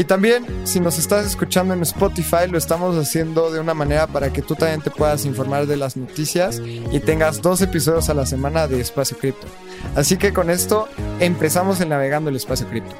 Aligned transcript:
Y 0.00 0.04
también, 0.04 0.46
si 0.66 0.80
nos 0.80 0.98
estás 0.98 1.26
escuchando 1.26 1.74
en 1.74 1.82
Spotify, 1.82 2.48
lo 2.50 2.56
estamos 2.56 2.96
haciendo 2.96 3.50
de 3.50 3.60
una 3.60 3.74
manera 3.74 4.06
para 4.06 4.32
que 4.32 4.40
tú 4.40 4.54
también 4.54 4.80
te 4.80 4.90
puedas 4.90 5.26
informar 5.26 5.66
de 5.66 5.76
las 5.76 5.94
noticias 5.94 6.58
y 6.90 7.00
tengas 7.00 7.42
dos 7.42 7.60
episodios 7.60 8.08
a 8.08 8.14
la 8.14 8.24
semana 8.24 8.66
de 8.66 8.80
Espacio 8.80 9.18
Cripto. 9.18 9.46
Así 9.94 10.16
que 10.16 10.32
con 10.32 10.48
esto 10.48 10.88
empezamos 11.18 11.82
en 11.82 11.90
Navegando 11.90 12.30
el 12.30 12.36
Espacio 12.36 12.66
Cripto. 12.66 12.96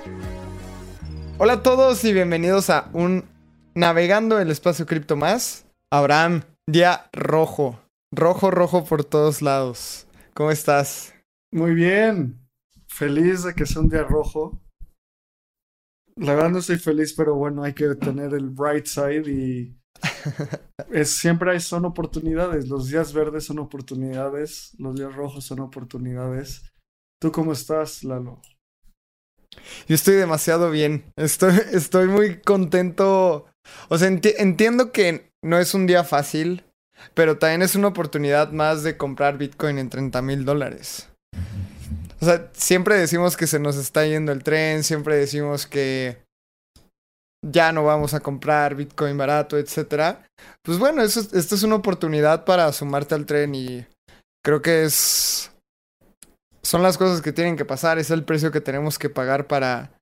Hola 1.38 1.54
a 1.54 1.62
todos 1.62 2.04
y 2.04 2.12
bienvenidos 2.12 2.68
a 2.68 2.90
un 2.92 3.24
Navegando 3.74 4.38
el 4.38 4.50
Espacio 4.50 4.84
Cripto 4.84 5.16
más. 5.16 5.64
Abraham, 5.90 6.42
día 6.66 7.08
rojo. 7.14 7.80
Rojo, 8.12 8.50
rojo 8.50 8.84
por 8.84 9.04
todos 9.04 9.40
lados. 9.40 10.06
¿Cómo 10.34 10.50
estás? 10.50 11.14
Muy 11.50 11.72
bien. 11.72 12.46
Feliz 12.88 13.42
de 13.44 13.54
que 13.54 13.64
sea 13.64 13.80
un 13.80 13.88
día 13.88 14.02
rojo. 14.02 14.60
La 16.20 16.34
verdad 16.34 16.50
no 16.50 16.58
estoy 16.58 16.78
feliz, 16.78 17.14
pero 17.14 17.34
bueno, 17.34 17.62
hay 17.62 17.72
que 17.72 17.94
tener 17.94 18.34
el 18.34 18.50
bright 18.50 18.84
side 18.84 19.30
y 19.30 19.74
es, 20.92 21.10
siempre 21.16 21.58
son 21.60 21.86
oportunidades. 21.86 22.68
Los 22.68 22.88
días 22.88 23.14
verdes 23.14 23.44
son 23.44 23.58
oportunidades, 23.58 24.74
los 24.78 24.94
días 24.96 25.14
rojos 25.14 25.46
son 25.46 25.60
oportunidades. 25.60 26.70
¿Tú 27.22 27.32
cómo 27.32 27.52
estás, 27.52 28.04
Lalo? 28.04 28.42
Yo 29.88 29.94
estoy 29.94 30.16
demasiado 30.16 30.70
bien. 30.70 31.10
Estoy, 31.16 31.54
estoy 31.72 32.06
muy 32.08 32.42
contento. 32.42 33.46
O 33.88 33.96
sea, 33.96 34.08
entiendo 34.08 34.92
que 34.92 35.32
no 35.42 35.58
es 35.58 35.72
un 35.72 35.86
día 35.86 36.04
fácil, 36.04 36.64
pero 37.14 37.38
también 37.38 37.62
es 37.62 37.74
una 37.76 37.88
oportunidad 37.88 38.52
más 38.52 38.82
de 38.82 38.98
comprar 38.98 39.38
Bitcoin 39.38 39.78
en 39.78 39.88
30 39.88 40.20
mil 40.20 40.44
dólares. 40.44 41.09
O 42.20 42.24
sea, 42.24 42.50
siempre 42.52 42.96
decimos 42.96 43.36
que 43.36 43.46
se 43.46 43.58
nos 43.58 43.76
está 43.76 44.04
yendo 44.06 44.32
el 44.32 44.42
tren, 44.42 44.84
siempre 44.84 45.16
decimos 45.16 45.66
que 45.66 46.22
ya 47.42 47.72
no 47.72 47.84
vamos 47.84 48.12
a 48.12 48.20
comprar 48.20 48.74
Bitcoin 48.74 49.16
barato, 49.16 49.56
etc. 49.56 50.18
Pues 50.62 50.78
bueno, 50.78 51.02
eso, 51.02 51.20
esta 51.20 51.54
es 51.54 51.62
una 51.62 51.76
oportunidad 51.76 52.44
para 52.44 52.70
sumarte 52.72 53.14
al 53.14 53.26
tren 53.26 53.54
y 53.54 53.86
creo 54.44 54.60
que 54.60 54.84
es... 54.84 55.50
Son 56.62 56.82
las 56.82 56.98
cosas 56.98 57.22
que 57.22 57.32
tienen 57.32 57.56
que 57.56 57.64
pasar, 57.64 57.98
es 57.98 58.10
el 58.10 58.24
precio 58.24 58.52
que 58.52 58.60
tenemos 58.60 58.98
que 58.98 59.08
pagar 59.08 59.46
para, 59.46 59.98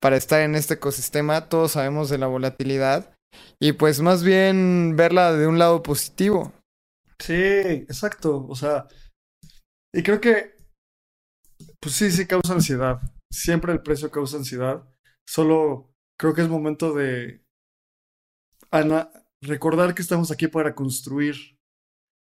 para 0.00 0.16
estar 0.16 0.40
en 0.40 0.56
este 0.56 0.74
ecosistema. 0.74 1.48
Todos 1.48 1.72
sabemos 1.72 2.10
de 2.10 2.18
la 2.18 2.26
volatilidad 2.26 3.14
y 3.60 3.72
pues 3.72 4.00
más 4.00 4.24
bien 4.24 4.94
verla 4.96 5.32
de 5.32 5.46
un 5.46 5.60
lado 5.60 5.84
positivo. 5.84 6.52
Sí, 7.20 7.32
exacto. 7.32 8.44
O 8.48 8.56
sea, 8.56 8.88
y 9.92 10.02
creo 10.02 10.20
que 10.20 10.53
pues 11.84 11.96
sí, 11.96 12.10
sí 12.10 12.26
causa 12.26 12.54
ansiedad. 12.54 12.98
Siempre 13.30 13.72
el 13.72 13.82
precio 13.82 14.10
causa 14.10 14.38
ansiedad. 14.38 14.88
Solo 15.28 15.92
creo 16.18 16.32
que 16.32 16.40
es 16.40 16.48
momento 16.48 16.94
de 16.94 17.44
recordar 19.42 19.94
que 19.94 20.00
estamos 20.00 20.30
aquí 20.30 20.48
para 20.48 20.74
construir. 20.74 21.36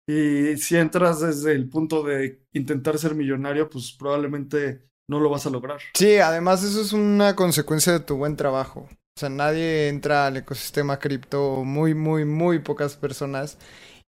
Y 0.08 0.56
si 0.56 0.76
entras 0.76 1.20
desde 1.20 1.52
el 1.52 1.68
punto 1.68 2.02
de 2.02 2.44
intentar 2.52 2.98
ser 2.98 3.14
millonario, 3.14 3.70
pues 3.70 3.92
probablemente 3.92 4.88
no 5.08 5.20
lo 5.20 5.30
vas 5.30 5.46
a 5.46 5.50
lograr. 5.50 5.80
Sí, 5.94 6.16
además 6.16 6.64
eso 6.64 6.80
es 6.80 6.92
una 6.92 7.36
consecuencia 7.36 7.92
de 7.92 8.00
tu 8.00 8.16
buen 8.16 8.36
trabajo. 8.36 8.88
O 8.90 9.20
sea, 9.20 9.28
nadie 9.28 9.88
entra 9.88 10.26
al 10.26 10.38
ecosistema 10.38 10.98
cripto, 10.98 11.62
muy, 11.64 11.94
muy, 11.94 12.24
muy 12.24 12.58
pocas 12.58 12.96
personas. 12.96 13.58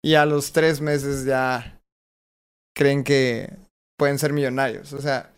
Y 0.03 0.15
a 0.15 0.25
los 0.25 0.51
tres 0.51 0.81
meses 0.81 1.25
ya 1.25 1.79
creen 2.75 3.03
que 3.03 3.66
pueden 3.97 4.19
ser 4.19 4.33
millonarios. 4.33 4.93
O 4.93 5.01
sea, 5.01 5.33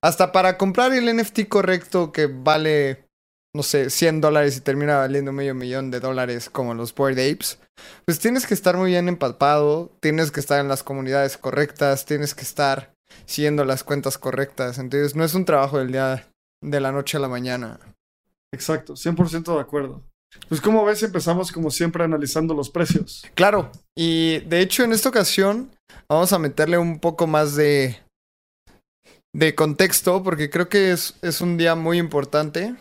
hasta 0.00 0.32
para 0.32 0.58
comprar 0.58 0.92
el 0.92 1.14
NFT 1.16 1.48
correcto 1.48 2.12
que 2.12 2.26
vale, 2.26 3.04
no 3.54 3.62
sé, 3.62 3.90
100 3.90 4.20
dólares 4.20 4.56
y 4.56 4.60
termina 4.60 4.98
valiendo 4.98 5.32
medio 5.32 5.54
millón 5.54 5.90
de 5.90 6.00
dólares 6.00 6.50
como 6.50 6.74
los 6.74 6.94
Bored 6.94 7.18
Apes, 7.18 7.58
pues 8.04 8.18
tienes 8.18 8.46
que 8.46 8.54
estar 8.54 8.76
muy 8.76 8.90
bien 8.90 9.08
empapado, 9.08 9.90
tienes 10.00 10.30
que 10.30 10.40
estar 10.40 10.60
en 10.60 10.68
las 10.68 10.82
comunidades 10.82 11.36
correctas, 11.36 12.04
tienes 12.04 12.34
que 12.34 12.42
estar 12.42 12.94
siguiendo 13.26 13.64
las 13.64 13.84
cuentas 13.84 14.18
correctas. 14.18 14.78
Entonces, 14.78 15.16
no 15.16 15.24
es 15.24 15.34
un 15.34 15.44
trabajo 15.44 15.78
del 15.78 15.92
día 15.92 16.28
de 16.62 16.80
la 16.80 16.92
noche 16.92 17.16
a 17.16 17.20
la 17.20 17.28
mañana. 17.28 17.80
Exacto, 18.54 18.94
100% 18.94 19.54
de 19.54 19.60
acuerdo. 19.60 20.02
Pues 20.48 20.60
como 20.60 20.84
ves, 20.84 21.02
empezamos 21.02 21.52
como 21.52 21.70
siempre 21.70 22.04
analizando 22.04 22.54
los 22.54 22.70
precios. 22.70 23.24
Claro, 23.34 23.70
y 23.94 24.40
de 24.40 24.60
hecho 24.60 24.82
en 24.82 24.92
esta 24.92 25.08
ocasión 25.08 25.70
vamos 26.08 26.32
a 26.32 26.38
meterle 26.38 26.78
un 26.78 27.00
poco 27.00 27.26
más 27.26 27.54
de, 27.54 27.98
de 29.34 29.54
contexto 29.54 30.22
porque 30.22 30.50
creo 30.50 30.68
que 30.68 30.92
es, 30.92 31.14
es 31.22 31.40
un 31.40 31.56
día 31.56 31.74
muy 31.74 31.98
importante 31.98 32.74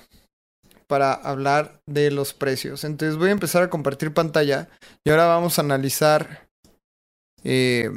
para 0.88 1.14
hablar 1.14 1.80
de 1.86 2.12
los 2.12 2.34
precios. 2.34 2.84
Entonces 2.84 3.18
voy 3.18 3.30
a 3.30 3.34
empezar 3.34 3.64
a 3.64 3.70
compartir 3.70 4.14
pantalla 4.14 4.68
y 5.06 5.10
ahora 5.10 5.28
vamos 5.28 5.58
a 5.58 5.62
analizar 5.62 6.50
eh, 7.44 7.90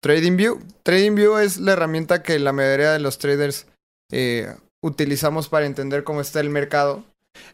TradingView. 0.00 0.60
TradingView 0.84 1.38
es 1.38 1.58
la 1.58 1.72
herramienta 1.72 2.22
que 2.22 2.38
la 2.38 2.52
mayoría 2.52 2.92
de 2.92 3.00
los 3.00 3.18
traders 3.18 3.66
eh, 4.12 4.54
utilizamos 4.80 5.48
para 5.48 5.66
entender 5.66 6.04
cómo 6.04 6.20
está 6.20 6.38
el 6.38 6.50
mercado. 6.50 7.04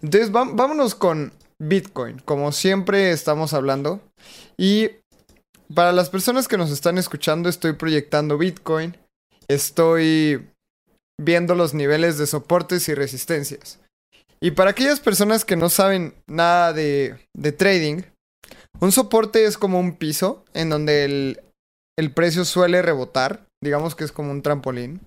Entonces 0.02 0.30
vámonos 0.30 0.94
con 0.94 1.32
Bitcoin, 1.58 2.18
como 2.18 2.52
siempre 2.52 3.12
estamos 3.12 3.54
hablando. 3.54 4.00
Y 4.58 4.90
para 5.74 5.92
las 5.92 6.10
personas 6.10 6.48
que 6.48 6.58
nos 6.58 6.70
están 6.70 6.98
escuchando, 6.98 7.48
estoy 7.48 7.72
proyectando 7.72 8.36
Bitcoin. 8.36 8.96
Estoy 9.52 10.48
viendo 11.20 11.54
los 11.54 11.74
niveles 11.74 12.16
de 12.16 12.26
soportes 12.26 12.88
y 12.88 12.94
resistencias. 12.94 13.80
Y 14.40 14.52
para 14.52 14.70
aquellas 14.70 14.98
personas 14.98 15.44
que 15.44 15.56
no 15.56 15.68
saben 15.68 16.14
nada 16.26 16.72
de, 16.72 17.16
de 17.36 17.52
trading, 17.52 18.02
un 18.80 18.92
soporte 18.92 19.44
es 19.44 19.58
como 19.58 19.78
un 19.78 19.96
piso 19.96 20.44
en 20.54 20.70
donde 20.70 21.04
el, 21.04 21.40
el 21.98 22.12
precio 22.12 22.44
suele 22.44 22.82
rebotar. 22.82 23.46
Digamos 23.62 23.94
que 23.94 24.04
es 24.04 24.10
como 24.10 24.30
un 24.30 24.42
trampolín. 24.42 25.00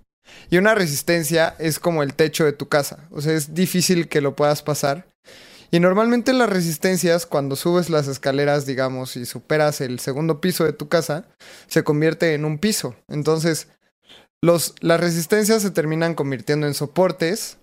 Y 0.49 0.57
una 0.57 0.75
resistencia 0.75 1.55
es 1.59 1.79
como 1.79 2.03
el 2.03 2.13
techo 2.13 2.45
de 2.45 2.53
tu 2.53 2.67
casa. 2.69 3.07
O 3.11 3.21
sea, 3.21 3.33
es 3.33 3.53
difícil 3.53 4.07
que 4.07 4.21
lo 4.21 4.35
puedas 4.35 4.61
pasar. 4.61 5.07
Y 5.71 5.79
normalmente 5.79 6.31
las 6.31 6.49
resistencias, 6.49 7.25
cuando 7.25 7.55
subes 7.55 7.89
las 7.89 8.07
escaleras, 8.07 8.65
digamos, 8.65 9.17
y 9.17 9.25
superas 9.25 9.81
el 9.81 9.99
segundo 9.99 10.39
piso 10.39 10.63
de 10.63 10.73
tu 10.73 10.87
casa, 10.87 11.25
se 11.67 11.83
convierte 11.83 12.33
en 12.33 12.45
un 12.45 12.59
piso. 12.59 12.95
Entonces, 13.09 13.67
las 14.41 14.99
resistencias 14.99 15.61
se 15.61 15.71
terminan 15.71 16.15
convirtiendo 16.15 16.67
en 16.67 16.73
soportes. 16.73 17.57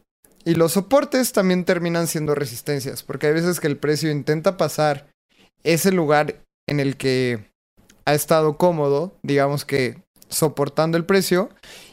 Y 0.44 0.54
los 0.54 0.72
soportes 0.72 1.32
también 1.32 1.64
terminan 1.64 2.08
siendo 2.08 2.34
resistencias. 2.34 3.02
Porque 3.02 3.28
hay 3.28 3.34
veces 3.34 3.60
que 3.60 3.68
el 3.68 3.76
precio 3.76 4.10
intenta 4.10 4.56
pasar 4.56 5.08
ese 5.62 5.92
lugar 5.92 6.42
en 6.68 6.80
el 6.80 6.96
que 6.96 7.50
ha 8.04 8.14
estado 8.14 8.56
cómodo, 8.56 9.16
digamos 9.22 9.64
que 9.64 10.02
soportando 10.28 10.96
el 10.96 11.04
precio, 11.04 11.50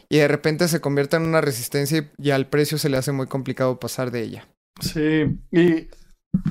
y 0.10 0.18
de 0.18 0.28
repente 0.28 0.68
se 0.68 0.82
convierte 0.82 1.18
en 1.18 1.24
una 1.24 1.42
resistencia 1.42 2.10
y, 2.18 2.32
al 2.32 2.48
precio 2.48 2.78
se 2.78 2.90
le 2.90 2.98
hace 2.98 3.12
muy 3.12 3.28
complicado 3.28 3.80
pasar 3.80 4.10
de 4.10 4.24
ella. 4.24 4.48
Sí, 4.82 5.40
y 5.52 5.88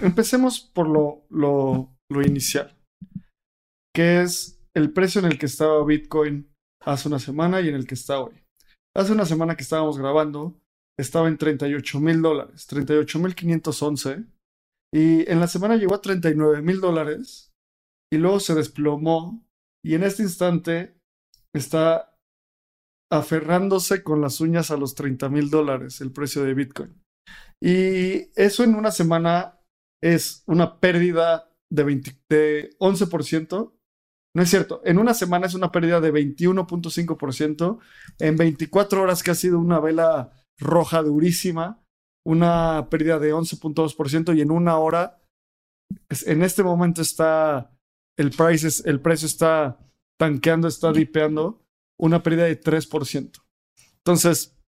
empecemos 0.00 0.60
por 0.60 0.88
lo, 0.88 1.24
lo 1.30 2.22
inicial, 2.22 2.76
que 3.94 4.22
es 4.22 4.60
el 4.74 4.92
precio 4.92 5.20
en 5.20 5.26
el 5.26 5.38
que 5.38 5.46
estaba 5.46 5.84
Bitcoin 5.84 6.48
hace 6.88 7.08
una 7.08 7.18
semana 7.18 7.60
y 7.60 7.68
en 7.68 7.74
el 7.74 7.86
que 7.86 7.94
está 7.94 8.20
hoy. 8.20 8.34
Hace 8.96 9.12
una 9.12 9.26
semana 9.26 9.56
que 9.56 9.62
estábamos 9.62 9.98
grabando, 9.98 10.58
estaba 10.98 11.28
en 11.28 11.38
38 11.38 12.00
mil 12.00 12.22
dólares, 12.22 12.66
38 12.66 13.18
mil 13.18 13.34
511, 13.34 14.24
y 14.92 15.30
en 15.30 15.38
la 15.38 15.46
semana 15.46 15.76
llegó 15.76 15.94
a 15.94 16.00
39 16.00 16.62
mil 16.62 16.80
dólares, 16.80 17.52
y 18.12 18.16
luego 18.16 18.40
se 18.40 18.54
desplomó, 18.54 19.46
y 19.84 19.94
en 19.94 20.02
este 20.02 20.22
instante 20.22 20.98
está 21.54 22.16
aferrándose 23.12 24.02
con 24.02 24.20
las 24.20 24.40
uñas 24.40 24.70
a 24.70 24.76
los 24.76 24.94
30 24.94 25.28
mil 25.28 25.50
dólares 25.50 26.00
el 26.00 26.12
precio 26.12 26.42
de 26.42 26.54
Bitcoin. 26.54 27.02
Y 27.62 28.30
eso 28.40 28.64
en 28.64 28.74
una 28.74 28.90
semana 28.90 29.60
es 30.02 30.42
una 30.46 30.78
pérdida 30.80 31.50
de, 31.70 31.82
20, 31.84 32.20
de 32.28 32.70
11%. 32.78 33.77
No 34.34 34.42
es 34.42 34.50
cierto, 34.50 34.82
en 34.84 34.98
una 34.98 35.14
semana 35.14 35.46
es 35.46 35.54
una 35.54 35.72
pérdida 35.72 36.00
de 36.00 36.12
21.5%. 36.12 37.78
En 38.18 38.36
24 38.36 39.02
horas 39.02 39.22
que 39.22 39.30
ha 39.30 39.34
sido 39.34 39.58
una 39.58 39.80
vela 39.80 40.32
roja 40.58 41.02
durísima, 41.02 41.82
una 42.26 42.88
pérdida 42.90 43.18
de 43.18 43.32
11.2% 43.32 44.36
y 44.36 44.40
en 44.42 44.50
una 44.50 44.78
hora, 44.78 45.22
en 46.26 46.42
este 46.42 46.62
momento 46.62 47.00
está, 47.00 47.74
el, 48.18 48.30
price 48.30 48.88
el 48.88 49.00
precio 49.00 49.26
está 49.26 49.78
tanqueando, 50.18 50.68
está 50.68 50.92
dipeando 50.92 51.64
una 51.98 52.22
pérdida 52.22 52.44
de 52.44 52.60
3%. 52.60 53.42
Entonces, 53.98 54.58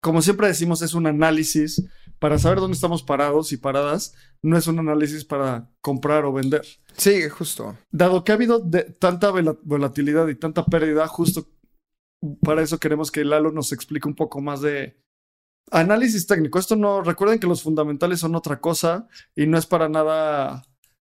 como 0.00 0.22
siempre 0.22 0.46
decimos, 0.46 0.82
es 0.82 0.94
un 0.94 1.06
análisis 1.06 1.84
para 2.18 2.38
saber 2.38 2.58
dónde 2.58 2.74
estamos 2.74 3.02
parados 3.02 3.52
y 3.52 3.56
paradas, 3.56 4.14
no 4.42 4.56
es 4.56 4.66
un 4.66 4.78
análisis 4.78 5.24
para 5.24 5.70
comprar 5.80 6.24
o 6.24 6.32
vender. 6.32 6.64
Sí, 6.96 7.28
justo. 7.28 7.76
Dado 7.90 8.24
que 8.24 8.32
ha 8.32 8.36
habido 8.36 8.58
de, 8.60 8.84
tanta 8.84 9.30
volatilidad 9.62 10.28
y 10.28 10.34
tanta 10.34 10.64
pérdida, 10.64 11.06
justo 11.08 11.48
para 12.42 12.62
eso 12.62 12.78
queremos 12.78 13.10
que 13.10 13.24
Lalo 13.24 13.52
nos 13.52 13.72
explique 13.72 14.08
un 14.08 14.14
poco 14.14 14.40
más 14.40 14.60
de 14.60 14.98
análisis 15.70 16.26
técnico. 16.26 16.58
Esto 16.58 16.76
no, 16.76 17.02
recuerden 17.02 17.38
que 17.38 17.46
los 17.46 17.62
fundamentales 17.62 18.20
son 18.20 18.34
otra 18.34 18.60
cosa 18.60 19.08
y 19.34 19.46
no 19.46 19.58
es 19.58 19.66
para 19.66 19.88
nada 19.88 20.64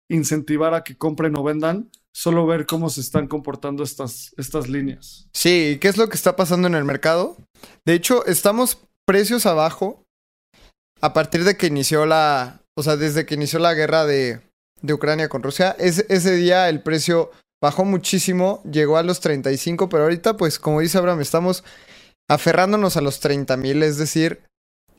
incentivar 0.10 0.74
a 0.74 0.84
que 0.84 0.98
compren 0.98 1.38
o 1.38 1.44
vendan, 1.44 1.90
solo 2.14 2.46
ver 2.46 2.66
cómo 2.66 2.90
se 2.90 3.02
están 3.02 3.28
comportando 3.28 3.84
estas, 3.84 4.34
estas 4.38 4.70
líneas. 4.70 5.28
Sí, 5.34 5.78
¿qué 5.82 5.88
es 5.88 5.98
lo 5.98 6.10
que 6.10 6.16
está 6.16 6.36
pasando 6.36 6.68
en 6.68 6.76
el 6.76 6.86
mercado? 6.86 7.38
De 7.86 7.94
hecho, 7.94 8.26
estamos 8.26 8.80
precios 9.06 9.46
abajo 9.46 10.05
a 11.06 11.14
partir 11.14 11.44
de 11.44 11.56
que 11.56 11.68
inició 11.68 12.08
la, 12.08 12.62
o 12.76 12.82
sea, 12.82 12.98
desde 12.98 13.28
que 13.28 13.36
inició 13.36 13.60
la 13.60 13.76
guerra 13.76 14.06
de, 14.06 14.42
de 14.82 14.94
Ucrania 14.94 15.30
con 15.30 15.44
Rusia. 15.44 15.76
ese 15.78 16.36
día 16.36 16.68
el 16.68 16.82
precio 16.82 17.32
bajó 17.62 17.86
muchísimo, 17.86 18.64
llegó 18.64 18.98
a 18.98 19.04
los 19.04 19.20
35, 19.20 19.88
pero 19.88 20.04
ahorita, 20.04 20.36
pues, 20.36 20.58
como 20.58 20.82
dice 20.82 20.98
Abraham, 20.98 21.22
estamos 21.22 21.64
aferrándonos 22.28 22.98
a 22.98 23.02
los 23.02 23.20
30 23.20 23.56
mil, 23.58 23.84
es 23.84 24.00
decir, 24.00 24.42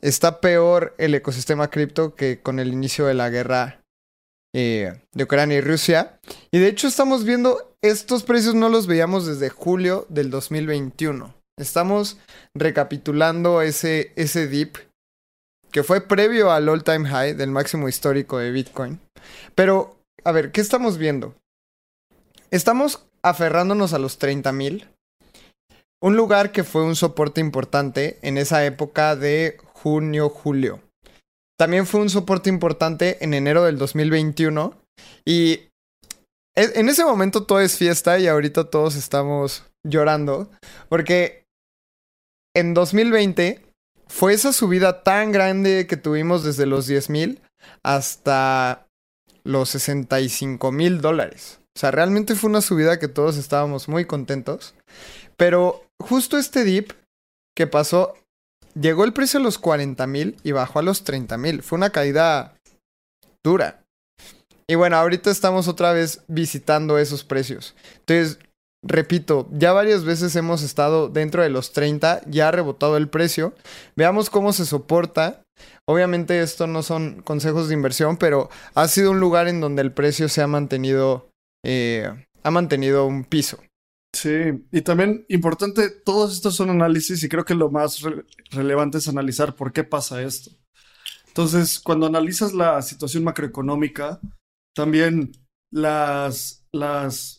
está 0.01 0.39
peor 0.39 0.95
el 0.97 1.13
ecosistema 1.13 1.69
cripto 1.69 2.15
que 2.15 2.41
con 2.41 2.59
el 2.59 2.71
inicio 2.71 3.05
de 3.05 3.13
la 3.13 3.29
guerra 3.29 3.81
eh, 4.55 5.01
de 5.13 5.23
Ucrania 5.25 5.57
y 5.57 5.61
Rusia. 5.61 6.21
Y 6.51 6.59
de 6.59 6.69
hecho 6.69 6.87
estamos 6.87 7.25
viendo, 7.25 7.75
estos 7.81 8.23
precios 8.23 8.55
no 8.55 8.69
los 8.69 8.87
veíamos 8.87 9.25
desde 9.25 9.49
julio 9.49 10.05
del 10.07 10.29
2021. 10.29 11.35
Estamos 11.59 12.17
recapitulando 12.55 13.61
ese, 13.61 14.13
ese 14.15 14.47
dip 14.47 14.77
que 15.77 15.83
fue 15.83 16.01
previo 16.01 16.51
al 16.51 16.67
all 16.69 16.83
time 16.83 17.07
high 17.07 17.35
del 17.35 17.51
máximo 17.51 17.87
histórico 17.87 18.39
de 18.39 18.49
Bitcoin. 18.49 18.99
Pero, 19.53 19.95
a 20.23 20.31
ver, 20.31 20.51
¿qué 20.51 20.59
estamos 20.59 20.97
viendo? 20.97 21.35
Estamos 22.49 23.05
aferrándonos 23.21 23.93
a 23.93 23.99
los 23.99 24.17
30 24.17 24.51
mil. 24.53 24.87
Un 26.01 26.17
lugar 26.17 26.51
que 26.51 26.63
fue 26.63 26.83
un 26.83 26.95
soporte 26.95 27.41
importante 27.41 28.17
en 28.23 28.39
esa 28.39 28.65
época 28.65 29.15
de 29.15 29.59
junio-julio. 29.73 30.81
También 31.59 31.85
fue 31.85 32.01
un 32.01 32.09
soporte 32.09 32.49
importante 32.49 33.23
en 33.23 33.35
enero 33.35 33.63
del 33.63 33.77
2021. 33.77 34.73
Y 35.25 35.69
e, 36.55 36.71
en 36.73 36.89
ese 36.89 37.05
momento 37.05 37.45
todo 37.45 37.59
es 37.59 37.77
fiesta 37.77 38.17
y 38.17 38.25
ahorita 38.25 38.71
todos 38.71 38.95
estamos 38.95 39.63
llorando. 39.83 40.49
Porque 40.89 41.45
en 42.55 42.73
2020 42.73 43.66
fue 44.07 44.33
esa 44.33 44.53
subida 44.53 45.03
tan 45.03 45.31
grande 45.31 45.87
que 45.87 45.97
tuvimos 45.97 46.43
desde 46.43 46.65
los 46.65 46.87
10 46.87 47.09
mil 47.09 47.41
hasta 47.83 48.87
los 49.43 49.69
65 49.69 50.71
mil 50.71 51.01
dólares. 51.01 51.59
O 51.75 51.79
sea, 51.79 51.91
realmente 51.91 52.35
fue 52.35 52.49
una 52.49 52.61
subida 52.61 52.99
que 52.99 53.07
todos 53.07 53.37
estábamos 53.37 53.87
muy 53.87 54.05
contentos. 54.05 54.73
Pero 55.37 55.83
justo 55.99 56.37
este 56.37 56.63
dip 56.63 56.91
que 57.55 57.67
pasó, 57.67 58.15
llegó 58.79 59.03
el 59.03 59.13
precio 59.13 59.39
a 59.39 59.43
los 59.43 59.57
40 59.57 60.07
mil 60.07 60.37
y 60.43 60.51
bajó 60.51 60.79
a 60.79 60.83
los 60.83 61.03
30 61.03 61.37
mil. 61.37 61.61
Fue 61.61 61.77
una 61.77 61.91
caída 61.91 62.55
dura. 63.43 63.83
Y 64.67 64.75
bueno, 64.75 64.97
ahorita 64.97 65.31
estamos 65.31 65.67
otra 65.67 65.93
vez 65.93 66.23
visitando 66.27 66.97
esos 66.97 67.23
precios. 67.23 67.75
Entonces, 67.99 68.39
repito, 68.83 69.47
ya 69.51 69.73
varias 69.73 70.03
veces 70.03 70.35
hemos 70.35 70.63
estado 70.63 71.09
dentro 71.09 71.43
de 71.43 71.49
los 71.49 71.73
30, 71.73 72.21
ya 72.27 72.47
ha 72.47 72.51
rebotado 72.51 72.97
el 72.97 73.09
precio. 73.09 73.53
Veamos 73.95 74.29
cómo 74.29 74.53
se 74.53 74.65
soporta. 74.65 75.43
Obviamente 75.85 76.41
esto 76.41 76.67
no 76.67 76.83
son 76.83 77.21
consejos 77.23 77.67
de 77.67 77.73
inversión, 77.73 78.17
pero 78.17 78.49
ha 78.75 78.87
sido 78.87 79.11
un 79.11 79.19
lugar 79.19 79.47
en 79.47 79.61
donde 79.61 79.81
el 79.81 79.91
precio 79.91 80.29
se 80.29 80.41
ha 80.41 80.47
mantenido 80.47 81.29
eh, 81.63 82.09
ha 82.43 82.51
mantenido 82.51 83.05
un 83.05 83.25
piso. 83.25 83.59
Sí, 84.13 84.65
y 84.71 84.81
también 84.81 85.25
importante, 85.27 85.89
todos 85.89 86.33
estos 86.33 86.55
son 86.55 86.69
análisis 86.69 87.21
y 87.23 87.29
creo 87.29 87.43
que 87.43 87.55
lo 87.55 87.69
más 87.69 88.01
relevante 88.51 88.99
es 88.99 89.07
analizar 89.09 89.53
por 89.53 89.73
qué 89.73 89.83
pasa 89.83 90.21
esto. 90.21 90.51
Entonces, 91.27 91.79
cuando 91.79 92.07
analizas 92.07 92.53
la 92.53 92.81
situación 92.81 93.25
macroeconómica, 93.25 94.21
también 94.73 95.33
las, 95.71 96.65
las 96.71 97.36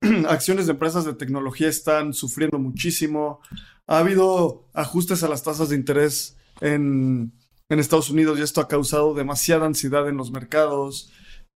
acciones 0.28 0.66
de 0.66 0.72
empresas 0.72 1.04
de 1.04 1.14
tecnología 1.14 1.68
están 1.68 2.14
sufriendo 2.14 2.58
muchísimo. 2.58 3.40
Ha 3.86 3.98
habido 3.98 4.68
ajustes 4.74 5.22
a 5.22 5.28
las 5.28 5.42
tasas 5.42 5.68
de 5.68 5.76
interés 5.76 6.36
en, 6.60 7.32
Estados 7.68 8.08
Unidos 8.08 8.38
y 8.38 8.42
esto 8.42 8.60
ha 8.62 8.68
causado 8.68 9.12
demasiada 9.12 9.66
ansiedad 9.66 10.08
en 10.08 10.16
los 10.16 10.30
mercados 10.30 11.12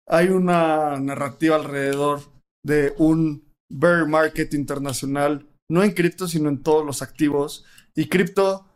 hay 0.09 0.29
una 0.29 0.99
narrativa 1.01 1.57
alrededor 1.57 2.21
de 2.65 2.95
un 2.99 3.51
bear 3.71 4.07
market 4.07 4.53
internacional, 4.55 5.49
no 5.71 5.83
en 5.83 5.93
cripto, 5.93 6.29
sino 6.29 6.49
en 6.49 6.63
todos 6.63 6.85
los 6.85 7.03
activos. 7.03 7.65
Y 7.95 8.09
cripto, 8.09 8.67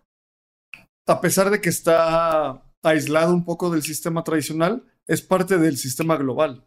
a 1.07 1.21
pesar 1.21 1.51
de 1.51 1.61
que 1.61 1.69
está 1.69 2.65
aislado 2.83 3.35
un 3.35 3.45
poco 3.45 3.71
del 3.71 3.83
sistema 3.83 4.25
tradicional, 4.25 4.85
es 5.07 5.23
parte 5.23 5.59
del 5.59 5.77
sistema 5.77 6.17
global. 6.17 6.65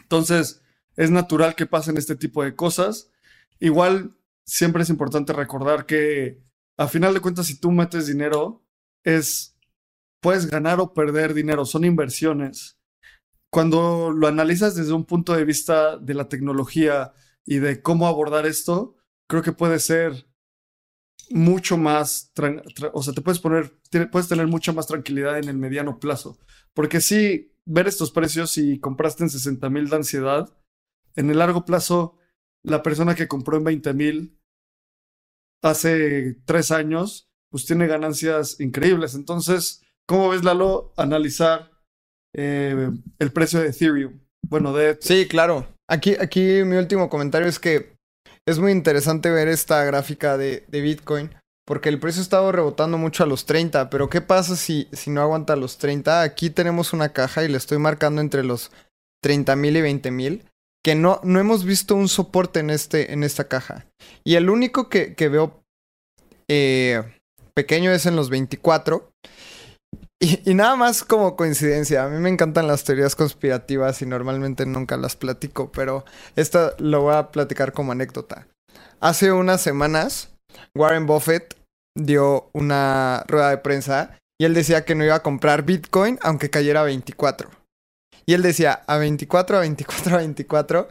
Entonces, 0.00 0.63
es 0.96 1.10
natural 1.10 1.54
que 1.54 1.66
pasen 1.66 1.96
este 1.96 2.16
tipo 2.16 2.42
de 2.42 2.54
cosas. 2.54 3.10
Igual, 3.58 4.16
siempre 4.44 4.82
es 4.82 4.90
importante 4.90 5.32
recordar 5.32 5.86
que, 5.86 6.42
a 6.76 6.88
final 6.88 7.14
de 7.14 7.20
cuentas, 7.20 7.46
si 7.46 7.58
tú 7.58 7.70
metes 7.70 8.06
dinero, 8.06 8.64
es, 9.02 9.56
puedes 10.20 10.46
ganar 10.46 10.80
o 10.80 10.94
perder 10.94 11.34
dinero, 11.34 11.64
son 11.64 11.84
inversiones 11.84 12.78
cuando 13.54 14.10
lo 14.10 14.26
analizas 14.26 14.74
desde 14.74 14.94
un 14.94 15.04
punto 15.04 15.32
de 15.32 15.44
vista 15.44 15.96
de 15.96 16.14
la 16.14 16.28
tecnología 16.28 17.12
y 17.46 17.58
de 17.60 17.82
cómo 17.82 18.08
abordar 18.08 18.46
esto, 18.46 18.96
creo 19.28 19.42
que 19.42 19.52
puede 19.52 19.78
ser 19.78 20.26
mucho 21.30 21.76
más, 21.76 22.32
o 22.92 23.02
sea, 23.04 23.14
te 23.14 23.20
puedes 23.20 23.38
poner, 23.38 23.78
puedes 24.10 24.26
tener 24.26 24.48
mucha 24.48 24.72
más 24.72 24.88
tranquilidad 24.88 25.38
en 25.38 25.48
el 25.48 25.56
mediano 25.56 26.00
plazo. 26.00 26.36
Porque 26.72 27.00
sí, 27.00 27.52
ver 27.64 27.86
estos 27.86 28.10
precios 28.10 28.58
y 28.58 28.80
compraste 28.80 29.22
en 29.22 29.30
60 29.30 29.70
mil 29.70 29.88
de 29.88 29.96
ansiedad, 29.96 30.52
en 31.16 31.30
el 31.30 31.38
largo 31.38 31.64
plazo, 31.64 32.16
la 32.62 32.82
persona 32.82 33.14
que 33.14 33.28
compró 33.28 33.56
en 33.56 33.64
20 33.64 33.92
mil 33.94 34.40
hace 35.62 36.36
tres 36.44 36.70
años, 36.70 37.30
pues 37.50 37.66
tiene 37.66 37.86
ganancias 37.86 38.60
increíbles. 38.60 39.14
Entonces, 39.14 39.82
¿cómo 40.06 40.30
ves, 40.30 40.44
Lalo, 40.44 40.92
analizar 40.96 41.74
eh, 42.34 42.90
el 43.18 43.32
precio 43.32 43.60
de 43.60 43.68
Ethereum. 43.68 44.20
Bueno, 44.42 44.72
de... 44.72 44.98
Sí, 45.00 45.26
claro. 45.28 45.66
Aquí, 45.88 46.16
aquí 46.20 46.62
mi 46.64 46.76
último 46.76 47.08
comentario 47.08 47.48
es 47.48 47.58
que 47.58 47.96
es 48.46 48.58
muy 48.58 48.72
interesante 48.72 49.30
ver 49.30 49.48
esta 49.48 49.84
gráfica 49.84 50.36
de, 50.36 50.64
Bitcoin. 50.68 51.30
Porque 51.66 51.88
el 51.88 51.98
precio 51.98 52.20
ha 52.20 52.24
estado 52.24 52.52
rebotando 52.52 52.98
mucho 52.98 53.24
a 53.24 53.26
los 53.26 53.46
30. 53.46 53.88
Pero 53.88 54.10
¿qué 54.10 54.20
pasa 54.20 54.54
si, 54.56 54.88
si 54.92 55.10
no 55.10 55.22
aguanta 55.22 55.56
los 55.56 55.78
30? 55.78 56.20
Aquí 56.20 56.50
tenemos 56.50 56.92
una 56.92 57.10
caja 57.10 57.42
y 57.42 57.48
le 57.48 57.56
estoy 57.56 57.78
marcando 57.78 58.20
entre 58.20 58.44
los 58.44 58.70
30 59.22 59.56
mil 59.56 59.76
y 59.76 59.80
20 59.80 60.10
mil. 60.10 60.44
Que 60.84 60.94
no, 60.94 61.20
no 61.24 61.40
hemos 61.40 61.64
visto 61.64 61.94
un 61.94 62.08
soporte 62.08 62.60
en, 62.60 62.70
este, 62.70 63.12
en 63.12 63.24
esta 63.24 63.48
caja. 63.48 63.86
Y 64.22 64.34
el 64.34 64.50
único 64.50 64.88
que, 64.88 65.14
veo 65.18 65.62
eh, 66.48 67.02
pequeño 67.54 67.90
es 67.90 68.06
en 68.06 68.16
los 68.16 68.28
24. 68.28 69.10
Y, 70.20 70.54
nada 70.54 70.76
más 70.76 71.04
como 71.04 71.36
coincidencia, 71.36 72.04
a 72.04 72.08
mí 72.08 72.18
me 72.18 72.30
encantan 72.30 72.66
las 72.66 72.84
teorías 72.84 73.16
conspirativas 73.16 74.00
y 74.00 74.06
normalmente 74.06 74.64
nunca 74.64 74.96
las 74.96 75.16
platico, 75.16 75.70
pero 75.72 76.04
esta 76.36 76.74
lo 76.78 77.02
voy 77.02 77.14
a 77.14 77.30
platicar 77.30 77.72
como 77.72 77.92
anécdota. 77.92 78.46
Hace 79.00 79.32
unas 79.32 79.60
semanas, 79.60 80.30
Warren 80.74 81.06
Buffett 81.06 81.56
dio 81.96 82.48
una 82.52 83.24
rueda 83.26 83.50
de 83.50 83.58
prensa 83.58 84.18
y 84.40 84.44
él 84.44 84.54
decía 84.54 84.84
que 84.84 84.94
no 84.94 85.04
iba 85.04 85.16
a 85.16 85.22
comprar 85.22 85.62
Bitcoin 85.62 86.18
aunque 86.22 86.50
cayera 86.50 86.80
a 86.80 86.84
24. 86.84 87.50
Y 88.26 88.34
él 88.34 88.42
decía, 88.42 88.82
a 88.86 88.96
24, 88.98 89.58
a 89.58 89.60
24, 89.60 90.14
a 90.14 90.18
24. 90.18 90.88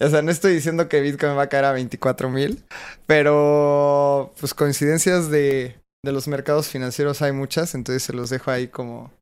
O 0.00 0.08
sea, 0.08 0.22
no 0.22 0.30
estoy 0.30 0.54
diciendo 0.54 0.88
que 0.88 1.00
Bitcoin 1.00 1.36
va 1.36 1.42
a 1.42 1.48
caer 1.48 1.64
a 1.64 1.72
24 1.72 2.28
mil, 2.28 2.64
pero 3.06 4.32
pues 4.40 4.54
coincidencias 4.54 5.30
de, 5.30 5.76
de 6.04 6.12
los 6.12 6.26
mercados 6.28 6.68
financieros 6.68 7.22
hay 7.22 7.32
muchas, 7.32 7.74
entonces 7.74 8.02
se 8.02 8.12
los 8.12 8.30
dejo 8.30 8.50
ahí 8.50 8.68
como, 8.68 9.12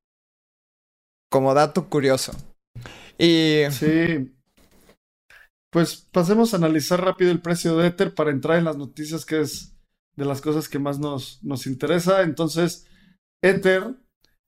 como 1.30 1.54
dato 1.54 1.88
curioso. 1.88 2.32
Y... 3.18 3.64
Sí. 3.70 4.34
Pues 5.72 6.08
pasemos 6.10 6.52
a 6.52 6.56
analizar 6.56 7.00
rápido 7.00 7.30
el 7.30 7.40
precio 7.40 7.76
de 7.76 7.86
Ether 7.86 8.12
para 8.12 8.32
entrar 8.32 8.58
en 8.58 8.64
las 8.64 8.76
noticias 8.76 9.24
que 9.24 9.40
es 9.40 9.76
de 10.16 10.24
las 10.24 10.40
cosas 10.40 10.68
que 10.68 10.80
más 10.80 10.98
nos, 10.98 11.40
nos 11.44 11.66
interesa. 11.66 12.22
Entonces, 12.22 12.88
Ether 13.40 13.94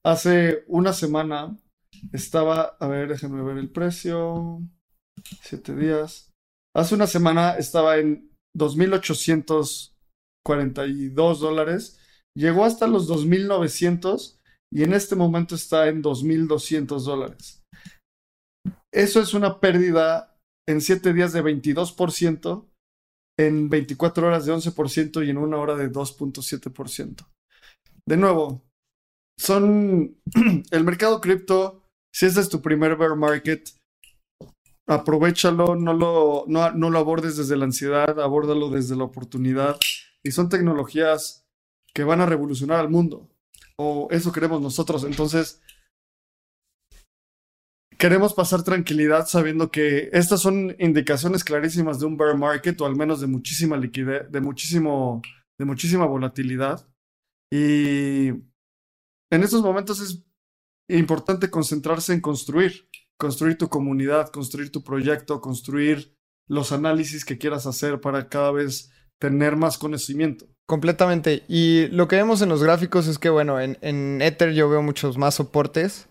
hace 0.05 0.65
una 0.67 0.93
semana 0.93 1.57
estaba, 2.13 2.77
a 2.81 2.89
ver, 2.89 3.09
déjenme 3.09 3.43
ver 3.43 3.59
el 3.59 3.71
precio, 3.71 4.61
siete 5.43 5.77
días. 5.77 6.31
Hace 6.75 6.95
una 6.95 7.07
semana 7.07 7.57
estaba 7.57 7.99
en 7.99 8.31
2.842 8.57 11.39
dólares, 11.39 11.99
llegó 12.37 12.65
hasta 12.65 12.87
los 12.87 13.07
2.900 13.09 14.39
y 14.73 14.85
en 14.85 14.95
este 14.95 15.17
momento 15.17 15.55
está 15.55 15.89
en 15.89 16.03
2.200 16.03 17.05
dólares. 17.05 17.63
Eso 18.93 19.21
es 19.21 19.35
una 19.35 19.61
pérdida 19.61 20.33
en 20.69 20.81
7 20.81 21.13
días 21.13 21.33
de 21.33 21.43
22%, 21.43 22.69
en 23.39 23.69
24 23.69 24.27
horas 24.27 24.47
de 24.47 24.53
11% 24.53 25.27
y 25.27 25.31
en 25.31 25.39
una 25.39 25.59
hora 25.59 25.77
de 25.77 25.91
2.7%. 25.91 27.27
De 28.07 28.17
nuevo, 28.17 28.65
son 29.39 30.19
el 30.71 30.85
mercado 30.85 31.21
cripto, 31.21 31.82
si 32.13 32.27
este 32.27 32.41
es 32.41 32.49
tu 32.49 32.61
primer 32.61 32.97
bear 32.97 33.17
market, 33.17 33.71
aprovechalo, 34.87 35.75
no 35.75 35.95
lo, 35.95 36.45
no, 36.47 36.71
no 36.73 36.91
lo 36.91 36.99
abordes 36.99 37.37
desde 37.37 37.57
la 37.57 37.65
ansiedad, 37.65 38.21
abórdalo 38.21 38.69
desde 38.69 38.97
la 38.97 39.05
oportunidad. 39.05 39.79
Y 40.23 40.31
son 40.33 40.49
tecnologías 40.49 41.47
que 41.95 42.05
van 42.05 42.21
a 42.21 42.27
revolucionar 42.27 42.81
al 42.81 42.91
mundo. 42.91 43.29
O 43.77 44.09
eso 44.11 44.33
queremos 44.33 44.61
nosotros. 44.61 45.05
Entonces, 45.05 45.61
queremos 47.99 48.35
pasar 48.35 48.63
tranquilidad 48.63 49.27
sabiendo 49.27 49.71
que 49.71 50.11
estas 50.13 50.41
son 50.41 50.75
indicaciones 50.79 51.45
clarísimas 51.45 51.99
de 51.99 52.07
un 52.07 52.17
bear 52.17 52.37
market 52.37 52.81
o 52.81 52.87
al 52.87 52.97
menos 52.97 53.21
de 53.21 53.27
muchísima 53.27 53.77
liquidez, 53.77 54.31
de 54.31 54.41
muchísimo, 54.41 55.23
de 55.59 55.65
muchísima 55.65 56.07
volatilidad. 56.07 56.87
Y 57.51 58.29
en 59.31 59.43
estos 59.43 59.63
momentos 59.63 60.01
es 60.01 60.25
importante 60.89 61.51
concentrarse 61.51 62.13
en 62.13 62.21
construir 62.21 62.89
construir 63.23 63.57
tu 63.57 63.69
comunidad, 63.69 64.31
construir 64.31 64.73
tu 64.73 64.83
proyecto, 64.83 65.41
construir 65.41 66.13
los 66.49 66.73
análisis 66.73 67.25
que 67.25 67.39
quieras 67.39 67.67
hacer 67.67 68.01
para 68.01 68.29
cada 68.29 68.51
vez 68.51 68.91
tener 69.21 69.55
más 69.55 69.79
conocimiento. 69.79 70.49
Completamente. 70.67 71.45
Y 71.47 71.87
lo 71.93 72.09
que 72.09 72.17
vemos 72.17 72.43
en 72.43 72.49
los 72.49 72.65
gráficos 72.65 73.07
es 73.07 73.21
que, 73.21 73.31
bueno, 73.31 73.61
en, 73.61 74.21
Ether 74.21 74.53
yo 74.55 74.69
veo 74.69 74.83
muchos 74.83 75.19
más 75.19 75.37
soportes. 75.37 76.09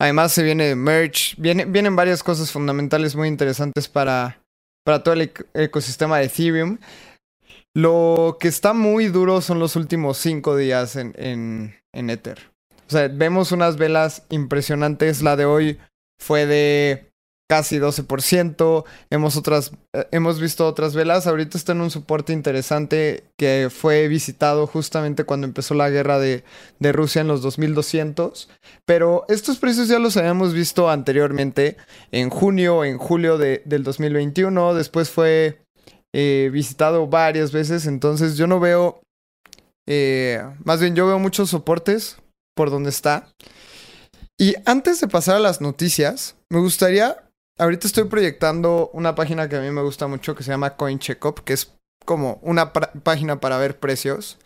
Además 0.00 0.32
se 0.32 0.42
viene 0.42 0.74
merge, 0.74 1.34
viene, 1.36 1.66
vienen 1.66 1.96
varias 1.96 2.22
cosas 2.22 2.50
fundamentales 2.50 3.14
muy 3.14 3.28
interesantes 3.28 3.86
para, 3.86 4.40
para 4.86 5.02
todo 5.02 5.12
el 5.14 5.30
ecosistema 5.52 6.16
de 6.16 6.26
Ethereum. 6.26 6.78
Lo 7.74 8.38
que 8.40 8.48
está 8.48 8.72
muy 8.72 9.08
duro 9.08 9.42
son 9.42 9.58
los 9.58 9.76
últimos 9.76 10.16
cinco 10.16 10.56
días 10.56 10.96
en, 10.96 11.12
en, 11.18 11.74
en 11.92 12.08
Ether. 12.08 12.57
O 12.88 12.90
sea, 12.90 13.08
vemos 13.08 13.52
unas 13.52 13.76
velas 13.76 14.22
impresionantes. 14.30 15.22
La 15.22 15.36
de 15.36 15.44
hoy 15.44 15.78
fue 16.18 16.46
de 16.46 17.08
casi 17.48 17.78
12%. 17.78 18.84
Hemos, 19.10 19.36
otras, 19.36 19.72
eh, 19.94 20.06
hemos 20.10 20.40
visto 20.40 20.66
otras 20.66 20.94
velas. 20.94 21.26
Ahorita 21.26 21.58
está 21.58 21.72
en 21.72 21.82
un 21.82 21.90
soporte 21.90 22.32
interesante 22.32 23.24
que 23.36 23.68
fue 23.70 24.08
visitado 24.08 24.66
justamente 24.66 25.24
cuando 25.24 25.46
empezó 25.46 25.74
la 25.74 25.90
guerra 25.90 26.18
de, 26.18 26.44
de 26.78 26.92
Rusia 26.92 27.20
en 27.20 27.28
los 27.28 27.42
2200. 27.42 28.48
Pero 28.86 29.26
estos 29.28 29.58
precios 29.58 29.88
ya 29.88 29.98
los 29.98 30.16
habíamos 30.16 30.54
visto 30.54 30.88
anteriormente 30.88 31.76
en 32.10 32.30
junio, 32.30 32.84
en 32.84 32.96
julio 32.96 33.36
de, 33.36 33.62
del 33.66 33.82
2021. 33.82 34.72
Después 34.72 35.10
fue 35.10 35.60
eh, 36.14 36.48
visitado 36.52 37.06
varias 37.06 37.52
veces. 37.52 37.86
Entonces 37.86 38.36
yo 38.38 38.46
no 38.46 38.60
veo... 38.60 39.02
Eh, 39.90 40.42
más 40.64 40.80
bien 40.80 40.94
yo 40.94 41.06
veo 41.06 41.18
muchos 41.18 41.48
soportes 41.48 42.18
por 42.58 42.70
donde 42.70 42.90
está. 42.90 43.28
Y 44.36 44.56
antes 44.66 45.00
de 45.00 45.06
pasar 45.06 45.36
a 45.36 45.38
las 45.38 45.60
noticias, 45.60 46.34
me 46.50 46.58
gustaría, 46.58 47.24
ahorita 47.56 47.86
estoy 47.86 48.04
proyectando 48.08 48.90
una 48.92 49.14
página 49.14 49.48
que 49.48 49.54
a 49.54 49.60
mí 49.60 49.70
me 49.70 49.82
gusta 49.82 50.08
mucho 50.08 50.34
que 50.34 50.42
se 50.42 50.50
llama 50.50 50.74
CoinCheckup, 50.74 51.44
que 51.44 51.52
es 51.52 51.72
como 52.04 52.40
una 52.42 52.72
página 52.72 53.38
para 53.38 53.58
ver 53.58 53.78
precios. 53.78 54.38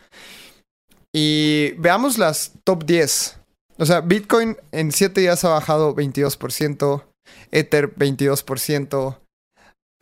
Y 1.11 1.73
veamos 1.79 2.19
las 2.19 2.53
top 2.65 2.85
10. 2.85 3.39
O 3.79 3.87
sea, 3.87 4.03
Bitcoin 4.03 4.59
en 4.73 4.93
7 4.93 5.19
días 5.19 5.43
ha 5.47 5.49
bajado 5.49 5.97
22%, 5.97 7.05
Ether 7.51 7.95
22%. 7.95 9.21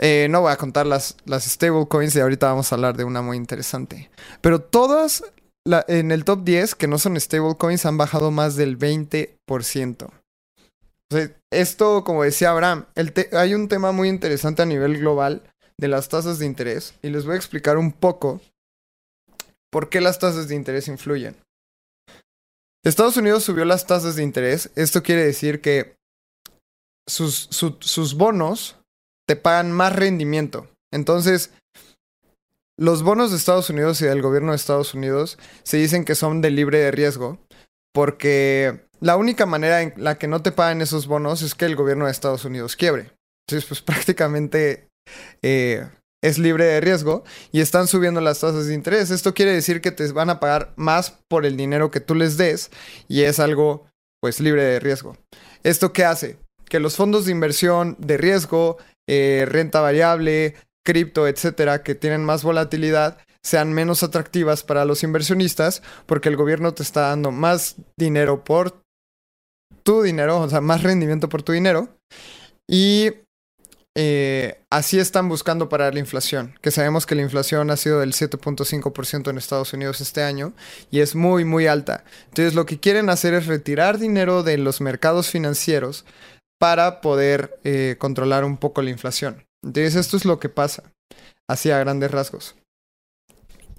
Eh, 0.01 0.27
no 0.31 0.41
voy 0.41 0.51
a 0.51 0.57
contar 0.57 0.85
las, 0.85 1.17
las 1.27 1.45
stablecoins 1.45 2.17
y 2.17 2.21
ahorita 2.21 2.49
vamos 2.49 2.73
a 2.73 2.75
hablar 2.75 2.97
de 2.97 3.05
una 3.05 3.23
muy 3.23 3.37
interesante. 3.37 4.11
Pero 4.41 4.61
todas 4.61 5.23
en 5.65 6.11
el 6.11 6.25
top 6.25 6.45
10, 6.45 6.75
que 6.75 6.87
no 6.87 6.99
son 6.99 7.21
stablecoins, 7.21 7.87
han 7.87 7.97
bajado 7.97 8.31
más 8.31 8.57
del 8.57 8.79
20%. 8.79 10.11
esto, 11.51 12.05
como 12.05 12.23
decía 12.23 12.51
Abraham, 12.51 12.87
hay 13.33 13.55
un 13.55 13.69
tema 13.69 13.93
muy 13.93 14.09
interesante 14.09 14.63
a 14.63 14.67
nivel 14.67 14.99
global 14.99 15.43
de 15.79 15.89
las 15.89 16.09
tasas 16.09 16.39
de 16.39 16.47
interés 16.47 16.95
y 17.03 17.09
les 17.09 17.25
voy 17.25 17.35
a 17.35 17.39
explicar 17.39 17.79
un 17.79 17.93
poco 17.93 18.41
por 19.71 19.89
qué 19.89 20.01
las 20.01 20.19
tasas 20.19 20.49
de 20.49 20.55
interés 20.55 20.89
influyen. 20.89 21.37
Estados 22.85 23.17
Unidos 23.17 23.45
subió 23.45 23.65
las 23.65 23.87
tasas 23.87 24.17
de 24.17 24.23
interés. 24.23 24.71
Esto 24.75 25.03
quiere 25.03 25.25
decir 25.25 25.61
que 25.61 25.97
sus 27.07 28.15
bonos 28.17 28.77
te 29.29 29.37
pagan 29.37 29.73
más 29.73 29.95
rendimiento. 29.95 30.69
Entonces, 30.93 31.53
los 32.81 33.03
bonos 33.03 33.31
de 33.31 33.37
Estados 33.37 33.69
Unidos 33.69 34.01
y 34.01 34.07
del 34.07 34.23
gobierno 34.23 34.53
de 34.53 34.57
Estados 34.57 34.95
Unidos 34.95 35.39
se 35.65 35.77
dicen 35.77 36.07
que 36.07 36.15
son 36.15 36.41
de 36.41 36.51
libre 36.51 36.79
de 36.79 36.91
riesgo 36.91 37.39
porque 37.93 38.87
la 39.01 39.19
única 39.19 39.45
manera 39.45 39.83
en 39.83 39.93
la 39.99 40.17
que 40.17 40.29
no 40.29 40.41
te 40.41 40.51
pagan 40.51 40.81
esos 40.81 41.07
bonos 41.07 41.43
es 41.43 41.55
que 41.55 41.67
el 41.67 41.77
gobierno 41.77 42.07
de 42.07 42.11
Estados 42.11 42.47
Unidos 42.47 42.77
quiebre. 42.77 43.13
Entonces, 43.47 43.69
pues 43.69 43.83
prácticamente 43.83 44.89
eh, 45.43 45.91
es 46.23 46.39
libre 46.39 46.65
de 46.65 46.81
riesgo 46.81 47.23
y 47.53 47.61
están 47.61 47.87
subiendo 47.87 48.23
las 48.23 48.41
tasas 48.41 48.67
de 48.67 48.75
interés. 48.75 49.11
Esto 49.11 49.35
quiere 49.35 49.53
decir 49.53 49.83
que 49.83 49.91
te 49.91 50.11
van 50.13 50.31
a 50.31 50.41
pagar 50.41 50.73
más 50.77 51.19
por 51.29 51.45
el 51.45 51.59
dinero 51.59 51.91
que 51.91 52.01
tú 52.01 52.15
les 52.15 52.39
des 52.39 52.71
y 53.09 53.25
es 53.25 53.41
algo 53.41 53.89
pues 54.23 54.41
libre 54.41 54.65
de 54.65 54.81
riesgo. 54.81 55.19
¿Esto 55.65 55.93
qué 55.93 56.07
hace? 56.07 56.39
Que 56.65 56.81
los 56.81 56.97
fondos 56.97 57.27
de 57.27 57.33
inversión 57.33 57.95
de 57.99 58.17
riesgo, 58.17 58.79
eh, 59.07 59.45
renta 59.47 59.83
variable, 59.83 60.55
cripto, 60.85 61.27
etcétera, 61.27 61.83
que 61.83 61.95
tienen 61.95 62.25
más 62.25 62.43
volatilidad, 62.43 63.19
sean 63.43 63.73
menos 63.73 64.03
atractivas 64.03 64.63
para 64.63 64.85
los 64.85 65.03
inversionistas 65.03 65.83
porque 66.07 66.29
el 66.29 66.37
gobierno 66.37 66.75
te 66.75 66.83
está 66.83 67.09
dando 67.09 67.31
más 67.31 67.77
dinero 67.97 68.45
por 68.45 68.83
tu 69.83 70.03
dinero, 70.03 70.41
o 70.41 70.49
sea, 70.49 70.61
más 70.61 70.83
rendimiento 70.83 71.29
por 71.29 71.43
tu 71.43 71.53
dinero. 71.53 71.89
Y 72.69 73.13
eh, 73.97 74.63
así 74.71 75.01
están 75.01 75.29
buscando 75.29 75.69
parar 75.69 75.95
la 75.95 76.01
inflación, 76.01 76.55
que 76.61 76.71
sabemos 76.71 77.07
que 77.07 77.17
la 77.17 77.23
inflación 77.23 77.71
ha 77.71 77.77
sido 77.77 78.01
del 78.01 78.13
7.5% 78.13 79.31
en 79.31 79.39
Estados 79.39 79.73
Unidos 79.73 80.01
este 80.01 80.23
año 80.23 80.53
y 80.91 81.01
es 81.01 81.17
muy, 81.17 81.45
muy 81.45 81.67
alta. 81.67 82.05
Entonces 82.29 82.55
lo 82.55 82.67
que 82.67 82.79
quieren 82.79 83.11
hacer 83.11 83.35
es 83.35 83.47
retirar 83.47 83.99
dinero 83.99 84.43
de 84.45 84.59
los 84.59 84.81
mercados 84.81 85.29
financieros 85.29 86.05
para 86.61 87.01
poder 87.01 87.59
eh, 87.65 87.97
controlar 87.99 88.45
un 88.45 88.59
poco 88.59 88.83
la 88.83 88.91
inflación. 88.91 89.45
Entonces 89.65 89.97
esto 89.97 90.17
es 90.17 90.25
lo 90.25 90.39
que 90.39 90.49
pasa, 90.49 90.93
así 91.49 91.71
a 91.71 91.79
grandes 91.79 92.11
rasgos. 92.11 92.57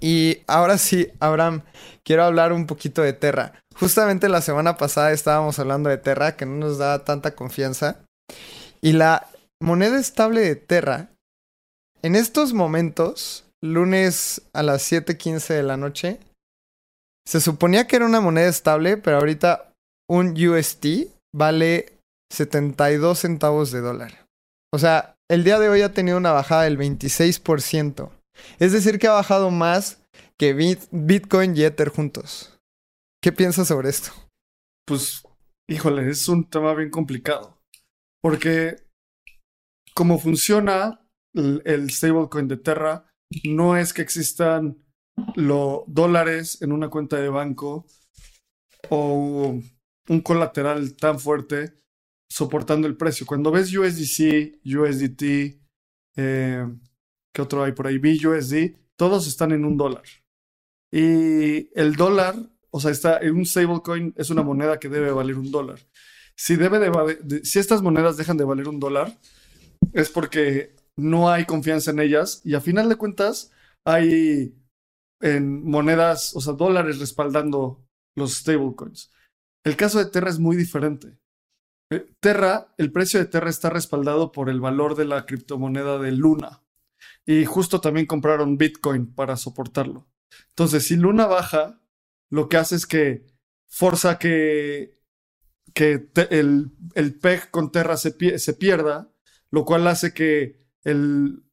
Y 0.00 0.42
ahora 0.48 0.78
sí, 0.78 1.12
Abraham, 1.20 1.62
quiero 2.04 2.24
hablar 2.24 2.52
un 2.52 2.66
poquito 2.66 3.02
de 3.02 3.12
Terra. 3.12 3.52
Justamente 3.76 4.28
la 4.28 4.42
semana 4.42 4.76
pasada 4.76 5.12
estábamos 5.12 5.58
hablando 5.58 5.90
de 5.90 5.98
Terra, 5.98 6.36
que 6.36 6.44
no 6.44 6.56
nos 6.56 6.78
da 6.78 7.04
tanta 7.04 7.36
confianza. 7.36 8.04
Y 8.80 8.92
la 8.92 9.28
moneda 9.62 10.00
estable 10.00 10.40
de 10.40 10.56
Terra, 10.56 11.10
en 12.02 12.16
estos 12.16 12.52
momentos, 12.52 13.44
lunes 13.62 14.42
a 14.52 14.64
las 14.64 14.82
7:15 14.82 15.54
de 15.54 15.62
la 15.62 15.76
noche, 15.76 16.18
se 17.24 17.40
suponía 17.40 17.86
que 17.86 17.94
era 17.94 18.06
una 18.06 18.20
moneda 18.20 18.48
estable, 18.48 18.96
pero 18.96 19.18
ahorita 19.18 19.72
un 20.10 20.34
UST 20.36 21.08
vale 21.32 21.96
72 22.32 23.20
centavos 23.20 23.70
de 23.70 23.80
dólar. 23.80 24.26
O 24.74 24.78
sea, 24.78 25.11
el 25.32 25.44
día 25.44 25.58
de 25.58 25.70
hoy 25.70 25.80
ha 25.80 25.94
tenido 25.94 26.18
una 26.18 26.32
bajada 26.32 26.64
del 26.64 26.76
26%. 26.76 28.10
Es 28.58 28.72
decir, 28.72 28.98
que 28.98 29.06
ha 29.06 29.12
bajado 29.12 29.50
más 29.50 30.06
que 30.38 30.52
Bitcoin 30.52 31.56
y 31.56 31.62
Ether 31.62 31.88
juntos. 31.88 32.60
¿Qué 33.22 33.32
piensas 33.32 33.68
sobre 33.68 33.88
esto? 33.88 34.10
Pues, 34.86 35.22
híjole, 35.70 36.10
es 36.10 36.28
un 36.28 36.50
tema 36.50 36.74
bien 36.74 36.90
complicado. 36.90 37.62
Porque 38.20 38.76
como 39.94 40.18
funciona 40.18 41.00
el, 41.32 41.90
stablecoin 41.90 42.46
de 42.46 42.58
Terra, 42.58 43.06
no 43.44 43.78
es 43.78 43.94
que 43.94 44.02
existan 44.02 44.84
los 45.34 45.84
dólares 45.86 46.60
en 46.60 46.72
una 46.72 46.90
cuenta 46.90 47.16
de 47.16 47.30
banco 47.30 47.86
o 48.90 49.58
un 50.08 50.20
colateral 50.20 50.94
tan 50.94 51.18
fuerte 51.18 51.81
soportando 52.32 52.88
el 52.88 52.96
precio. 52.96 53.26
Cuando 53.26 53.50
ves 53.50 53.76
USDC, 53.76 54.60
USDT, 54.64 55.60
eh, 56.16 56.66
¿qué 57.30 57.42
otro 57.42 57.62
hay 57.62 57.72
por 57.72 57.86
ahí? 57.86 57.98
BUSD, 57.98 58.74
todos 58.96 59.26
están 59.26 59.52
en 59.52 59.66
un 59.66 59.76
dólar. 59.76 60.04
Y 60.90 61.68
el 61.78 61.94
dólar, 61.94 62.36
o 62.70 62.80
sea, 62.80 62.90
está 62.90 63.18
en 63.18 63.36
un 63.36 63.44
stablecoin, 63.44 64.14
es 64.16 64.30
una 64.30 64.42
moneda 64.42 64.80
que 64.80 64.88
debe 64.88 65.10
valer 65.10 65.36
un 65.36 65.50
dólar. 65.50 65.78
Si, 66.34 66.56
debe 66.56 66.78
de, 66.78 67.44
si 67.44 67.58
estas 67.58 67.82
monedas 67.82 68.16
dejan 68.16 68.38
de 68.38 68.44
valer 68.44 68.66
un 68.66 68.80
dólar, 68.80 69.14
es 69.92 70.08
porque 70.08 70.74
no 70.96 71.30
hay 71.30 71.44
confianza 71.44 71.90
en 71.90 72.00
ellas 72.00 72.40
y 72.44 72.54
a 72.54 72.62
final 72.62 72.88
de 72.88 72.96
cuentas 72.96 73.50
hay 73.84 74.54
en 75.20 75.64
monedas, 75.64 76.34
o 76.34 76.40
sea, 76.40 76.54
dólares 76.54 76.98
respaldando 76.98 77.86
los 78.16 78.38
stablecoins. 78.38 79.12
El 79.64 79.76
caso 79.76 79.98
de 79.98 80.10
Terra 80.10 80.30
es 80.30 80.38
muy 80.38 80.56
diferente. 80.56 81.21
Terra, 82.20 82.74
el 82.78 82.92
precio 82.92 83.20
de 83.20 83.26
Terra 83.26 83.50
está 83.50 83.70
respaldado 83.70 84.32
por 84.32 84.50
el 84.50 84.60
valor 84.60 84.96
de 84.96 85.04
la 85.04 85.26
criptomoneda 85.26 85.98
de 85.98 86.12
Luna. 86.12 86.62
Y 87.24 87.44
justo 87.44 87.80
también 87.80 88.06
compraron 88.06 88.58
Bitcoin 88.58 89.12
para 89.14 89.36
soportarlo. 89.36 90.08
Entonces, 90.50 90.86
si 90.86 90.96
Luna 90.96 91.26
baja, 91.26 91.80
lo 92.30 92.48
que 92.48 92.56
hace 92.56 92.76
es 92.76 92.86
que 92.86 93.26
forza 93.66 94.18
que, 94.18 94.98
que 95.74 96.08
el, 96.30 96.72
el, 96.94 97.18
PEG 97.18 97.50
con 97.50 97.72
Terra 97.72 97.96
se, 97.96 98.12
pierda, 98.12 99.12
lo 99.50 99.64
cual 99.64 99.86
hace 99.86 100.12
que 100.12 100.64
el, 100.84 101.44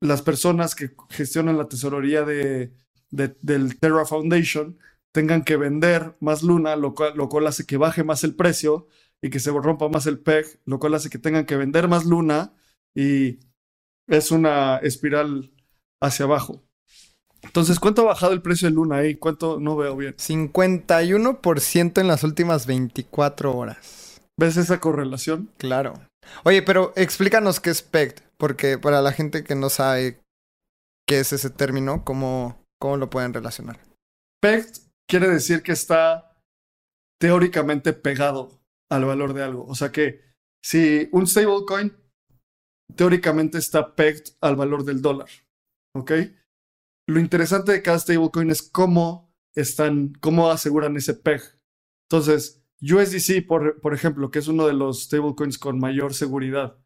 las 0.00 0.22
personas 0.22 0.74
que 0.74 0.94
gestionan 1.10 1.58
la 1.58 1.68
tesorería 1.68 2.22
de, 2.22 2.74
del 3.10 3.78
Terra 3.78 4.04
Foundation 4.04 4.78
tengan 5.12 5.44
que 5.44 5.56
vender 5.56 6.16
más 6.20 6.42
Luna, 6.42 6.74
lo 6.76 6.94
cual, 6.94 7.12
lo 7.16 7.28
cual 7.28 7.46
hace 7.46 7.66
que 7.66 7.76
baje 7.76 8.02
más 8.02 8.24
el 8.24 8.34
precio 8.34 8.88
y 9.22 9.30
que 9.30 9.38
se 9.38 9.50
rompa 9.50 9.88
más 9.88 10.06
el 10.06 10.18
PEG, 10.18 10.60
lo 10.66 10.78
cual 10.78 10.94
hace 10.94 11.08
que 11.08 11.18
tengan 11.18 11.46
que 11.46 11.56
vender 11.56 11.88
más 11.88 12.04
Luna 12.04 12.52
y 12.94 13.38
es 14.08 14.32
una 14.32 14.78
espiral 14.78 15.52
hacia 16.02 16.24
abajo. 16.24 16.62
Entonces, 17.42 17.80
¿cuánto 17.80 18.02
ha 18.02 18.06
bajado 18.06 18.32
el 18.32 18.42
precio 18.42 18.68
de 18.68 18.74
Luna 18.74 18.96
ahí? 18.96 19.14
¿Cuánto? 19.14 19.58
No 19.58 19.76
veo 19.76 19.96
bien. 19.96 20.14
51% 20.16 22.00
en 22.00 22.06
las 22.06 22.24
últimas 22.24 22.66
24 22.66 23.56
horas. 23.56 24.20
¿Ves 24.38 24.56
esa 24.56 24.80
correlación? 24.80 25.50
Claro. 25.56 25.94
Oye, 26.44 26.62
pero 26.62 26.92
explícanos 26.96 27.60
qué 27.60 27.70
es 27.70 27.82
PEG, 27.82 28.22
porque 28.36 28.78
para 28.78 29.02
la 29.02 29.12
gente 29.12 29.44
que 29.44 29.54
no 29.54 29.70
sabe 29.70 30.20
qué 31.06 31.20
es 31.20 31.32
ese 31.32 31.50
término, 31.50 32.04
¿cómo, 32.04 32.64
cómo 32.80 32.96
lo 32.96 33.10
pueden 33.10 33.34
relacionar? 33.34 33.78
PEG 34.40 34.66
quiere 35.08 35.28
decir 35.28 35.62
que 35.62 35.72
está 35.72 36.32
teóricamente 37.20 37.92
pegado 37.92 38.61
al 38.92 39.06
valor 39.06 39.32
de 39.32 39.42
algo. 39.42 39.64
O 39.66 39.74
sea 39.74 39.90
que 39.90 40.20
si 40.62 41.08
un 41.12 41.26
stablecoin 41.26 41.96
teóricamente 42.94 43.58
está 43.58 43.94
pegged 43.94 44.34
al 44.40 44.54
valor 44.54 44.84
del 44.84 45.00
dólar, 45.00 45.30
¿ok? 45.96 46.12
Lo 47.08 47.18
interesante 47.18 47.72
de 47.72 47.82
cada 47.82 47.98
stablecoin 47.98 48.50
es 48.50 48.62
cómo 48.62 49.34
están, 49.54 50.12
cómo 50.20 50.50
aseguran 50.50 50.96
ese 50.96 51.14
peg. 51.14 51.40
Entonces, 52.08 52.62
USDC, 52.82 53.46
por, 53.46 53.80
por 53.80 53.94
ejemplo, 53.94 54.30
que 54.30 54.40
es 54.40 54.48
uno 54.48 54.66
de 54.66 54.74
los 54.74 55.04
stablecoins 55.04 55.58
con 55.58 55.78
mayor 55.78 56.12
seguridad. 56.12 56.78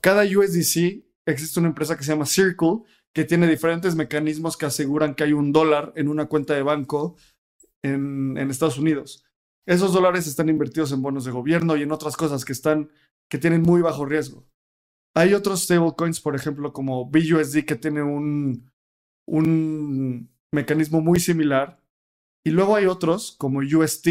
Cada 0.00 0.22
USDC 0.22 1.04
existe 1.26 1.58
una 1.58 1.70
empresa 1.70 1.96
que 1.96 2.04
se 2.04 2.12
llama 2.12 2.26
Circle, 2.26 2.82
que 3.12 3.24
tiene 3.24 3.48
diferentes 3.48 3.96
mecanismos 3.96 4.56
que 4.56 4.66
aseguran 4.66 5.16
que 5.16 5.24
hay 5.24 5.32
un 5.32 5.50
dólar 5.50 5.92
en 5.96 6.06
una 6.08 6.26
cuenta 6.26 6.54
de 6.54 6.62
banco 6.62 7.16
en, 7.82 8.38
en 8.38 8.50
Estados 8.50 8.78
Unidos. 8.78 9.25
Esos 9.66 9.92
dólares 9.92 10.26
están 10.26 10.48
invertidos 10.48 10.92
en 10.92 11.02
bonos 11.02 11.24
de 11.24 11.32
gobierno 11.32 11.76
y 11.76 11.82
en 11.82 11.92
otras 11.92 12.16
cosas 12.16 12.44
que 12.44 12.52
están 12.52 12.90
que 13.28 13.38
tienen 13.38 13.62
muy 13.62 13.82
bajo 13.82 14.04
riesgo. 14.04 14.46
Hay 15.14 15.34
otros 15.34 15.64
stablecoins, 15.64 16.20
por 16.20 16.36
ejemplo, 16.36 16.72
como 16.72 17.06
BUSD, 17.06 17.64
que 17.64 17.74
tiene 17.74 18.02
un, 18.02 18.70
un 19.26 20.30
mecanismo 20.52 21.00
muy 21.00 21.18
similar. 21.18 21.82
Y 22.44 22.50
luego 22.50 22.76
hay 22.76 22.86
otros, 22.86 23.34
como 23.36 23.60
UST, 23.60 24.06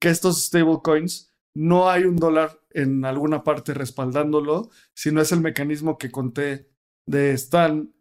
que 0.00 0.08
estos 0.08 0.44
stablecoins 0.44 1.32
no 1.54 1.88
hay 1.88 2.04
un 2.04 2.16
dólar 2.16 2.60
en 2.70 3.04
alguna 3.04 3.42
parte 3.42 3.74
respaldándolo, 3.74 4.70
sino 4.94 5.20
es 5.20 5.32
el 5.32 5.40
mecanismo 5.40 5.98
que 5.98 6.10
conté 6.10 6.68
de 7.06 7.32
están 7.32 7.94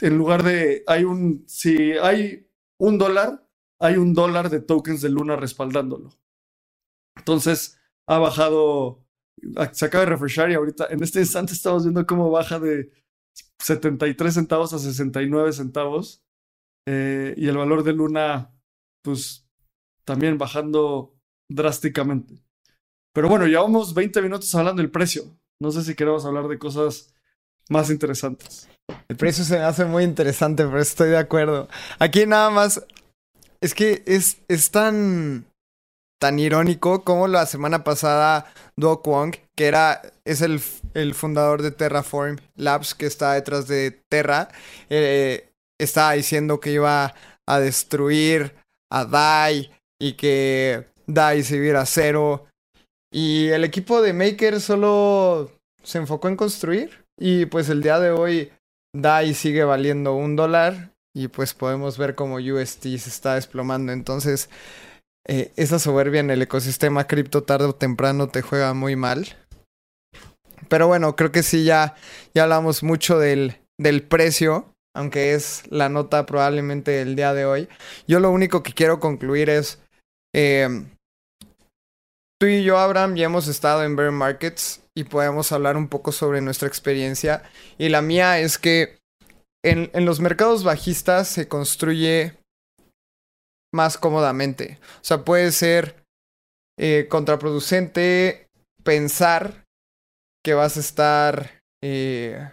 en 0.00 0.18
lugar 0.18 0.42
de 0.42 0.82
hay 0.86 1.04
un 1.04 1.44
si 1.46 1.92
hay 1.92 2.50
un 2.78 2.98
dólar 2.98 3.45
hay 3.80 3.96
un 3.96 4.14
dólar 4.14 4.50
de 4.50 4.60
tokens 4.60 5.00
de 5.02 5.10
Luna 5.10 5.36
respaldándolo 5.36 6.10
entonces 7.16 7.78
ha 8.06 8.18
bajado 8.18 9.06
se 9.72 9.84
acaba 9.84 10.04
de 10.04 10.10
refreshar 10.10 10.50
y 10.50 10.54
ahorita 10.54 10.86
en 10.90 11.02
este 11.02 11.20
instante 11.20 11.52
estamos 11.52 11.84
viendo 11.84 12.06
cómo 12.06 12.30
baja 12.30 12.58
de 12.58 12.90
73 13.58 14.34
centavos 14.34 14.72
a 14.72 14.78
69 14.78 15.52
centavos. 15.52 16.22
Eh, 16.88 17.34
y 17.36 17.48
el 17.48 17.56
valor 17.56 17.82
de 17.82 17.92
Luna, 17.92 18.52
pues 19.02 19.46
también 20.04 20.38
bajando 20.38 21.14
drásticamente. 21.50 22.42
Pero 23.12 23.28
bueno, 23.28 23.46
llevamos 23.46 23.94
20 23.94 24.22
minutos 24.22 24.54
hablando 24.54 24.82
del 24.82 24.90
precio. 24.90 25.24
No 25.60 25.70
sé 25.70 25.82
si 25.82 25.94
queremos 25.94 26.24
hablar 26.24 26.48
de 26.48 26.58
cosas 26.58 27.14
más 27.68 27.90
interesantes. 27.90 28.68
El 29.08 29.16
precio 29.16 29.42
se 29.42 29.58
me 29.58 29.64
hace 29.64 29.84
muy 29.84 30.04
interesante, 30.04 30.64
pero 30.64 30.80
estoy 30.80 31.10
de 31.10 31.18
acuerdo. 31.18 31.68
Aquí 31.98 32.26
nada 32.26 32.50
más. 32.50 32.84
Es 33.60 33.74
que 33.74 34.02
es, 34.06 34.38
es 34.48 34.70
tan 34.70 35.46
tan 36.18 36.38
irónico 36.38 37.04
como 37.04 37.28
la 37.28 37.46
semana 37.46 37.84
pasada 37.84 38.52
Do 38.76 39.02
Kwon, 39.02 39.32
que 39.54 39.66
era, 39.66 40.02
es 40.24 40.40
el, 40.40 40.60
el, 40.94 41.14
fundador 41.14 41.62
de 41.62 41.72
Terraform 41.72 42.38
Labs, 42.54 42.94
que 42.94 43.06
está 43.06 43.34
detrás 43.34 43.68
de 43.68 43.90
Terra, 44.08 44.48
eh, 44.88 45.50
estaba 45.78 46.12
diciendo 46.12 46.58
que 46.58 46.72
iba 46.72 47.14
a 47.46 47.60
destruir 47.60 48.54
a 48.90 49.04
DAI 49.04 49.70
y 50.00 50.14
que 50.14 50.86
DAI 51.06 51.42
se 51.42 51.58
viera 51.58 51.84
cero. 51.86 52.46
Y 53.12 53.48
el 53.48 53.64
equipo 53.64 54.02
de 54.02 54.12
Maker 54.12 54.60
solo 54.60 55.50
se 55.82 55.98
enfocó 55.98 56.28
en 56.28 56.36
construir. 56.36 57.04
Y 57.18 57.46
pues 57.46 57.68
el 57.68 57.82
día 57.82 57.98
de 57.98 58.10
hoy 58.10 58.52
DAI 58.94 59.34
sigue 59.34 59.64
valiendo 59.64 60.14
un 60.14 60.36
dólar. 60.36 60.90
Y 61.16 61.28
pues 61.28 61.54
podemos 61.54 61.96
ver 61.96 62.14
como 62.14 62.36
UST 62.36 62.82
se 62.82 63.08
está 63.08 63.36
desplomando. 63.36 63.90
Entonces, 63.90 64.50
eh, 65.26 65.50
esa 65.56 65.78
soberbia 65.78 66.20
en 66.20 66.30
el 66.30 66.42
ecosistema 66.42 67.06
cripto 67.06 67.42
tarde 67.42 67.64
o 67.64 67.74
temprano 67.74 68.28
te 68.28 68.42
juega 68.42 68.74
muy 68.74 68.96
mal. 68.96 69.26
Pero 70.68 70.88
bueno, 70.88 71.16
creo 71.16 71.32
que 71.32 71.42
sí, 71.42 71.64
ya, 71.64 71.94
ya 72.34 72.42
hablamos 72.42 72.82
mucho 72.82 73.18
del, 73.18 73.56
del 73.78 74.02
precio, 74.02 74.74
aunque 74.94 75.32
es 75.32 75.62
la 75.70 75.88
nota 75.88 76.26
probablemente 76.26 76.90
del 76.90 77.16
día 77.16 77.32
de 77.32 77.46
hoy. 77.46 77.68
Yo 78.06 78.20
lo 78.20 78.30
único 78.30 78.62
que 78.62 78.74
quiero 78.74 79.00
concluir 79.00 79.48
es, 79.48 79.78
em, 80.34 80.90
tú 82.38 82.46
y 82.46 82.62
yo, 82.62 82.76
Abraham, 82.76 83.16
ya 83.16 83.24
hemos 83.24 83.48
estado 83.48 83.84
en 83.84 83.96
bear 83.96 84.12
markets 84.12 84.82
y 84.94 85.04
podemos 85.04 85.50
hablar 85.50 85.78
un 85.78 85.88
poco 85.88 86.12
sobre 86.12 86.42
nuestra 86.42 86.68
experiencia. 86.68 87.42
Y 87.78 87.88
la 87.88 88.02
mía 88.02 88.38
es 88.38 88.58
que 88.58 88.98
en, 89.70 90.04
los 90.04 90.20
mercados 90.20 90.64
bajistas 90.64 91.28
se 91.28 91.48
construye 91.48 92.38
más 93.74 93.98
cómodamente. 93.98 94.78
O 94.96 95.04
sea, 95.04 95.24
puede 95.24 95.52
ser 95.52 96.04
eh, 96.78 97.06
contraproducente 97.08 98.48
pensar 98.84 99.64
que 100.44 100.54
vas 100.54 100.76
a 100.76 100.80
estar 100.80 101.60
eh, 101.82 102.48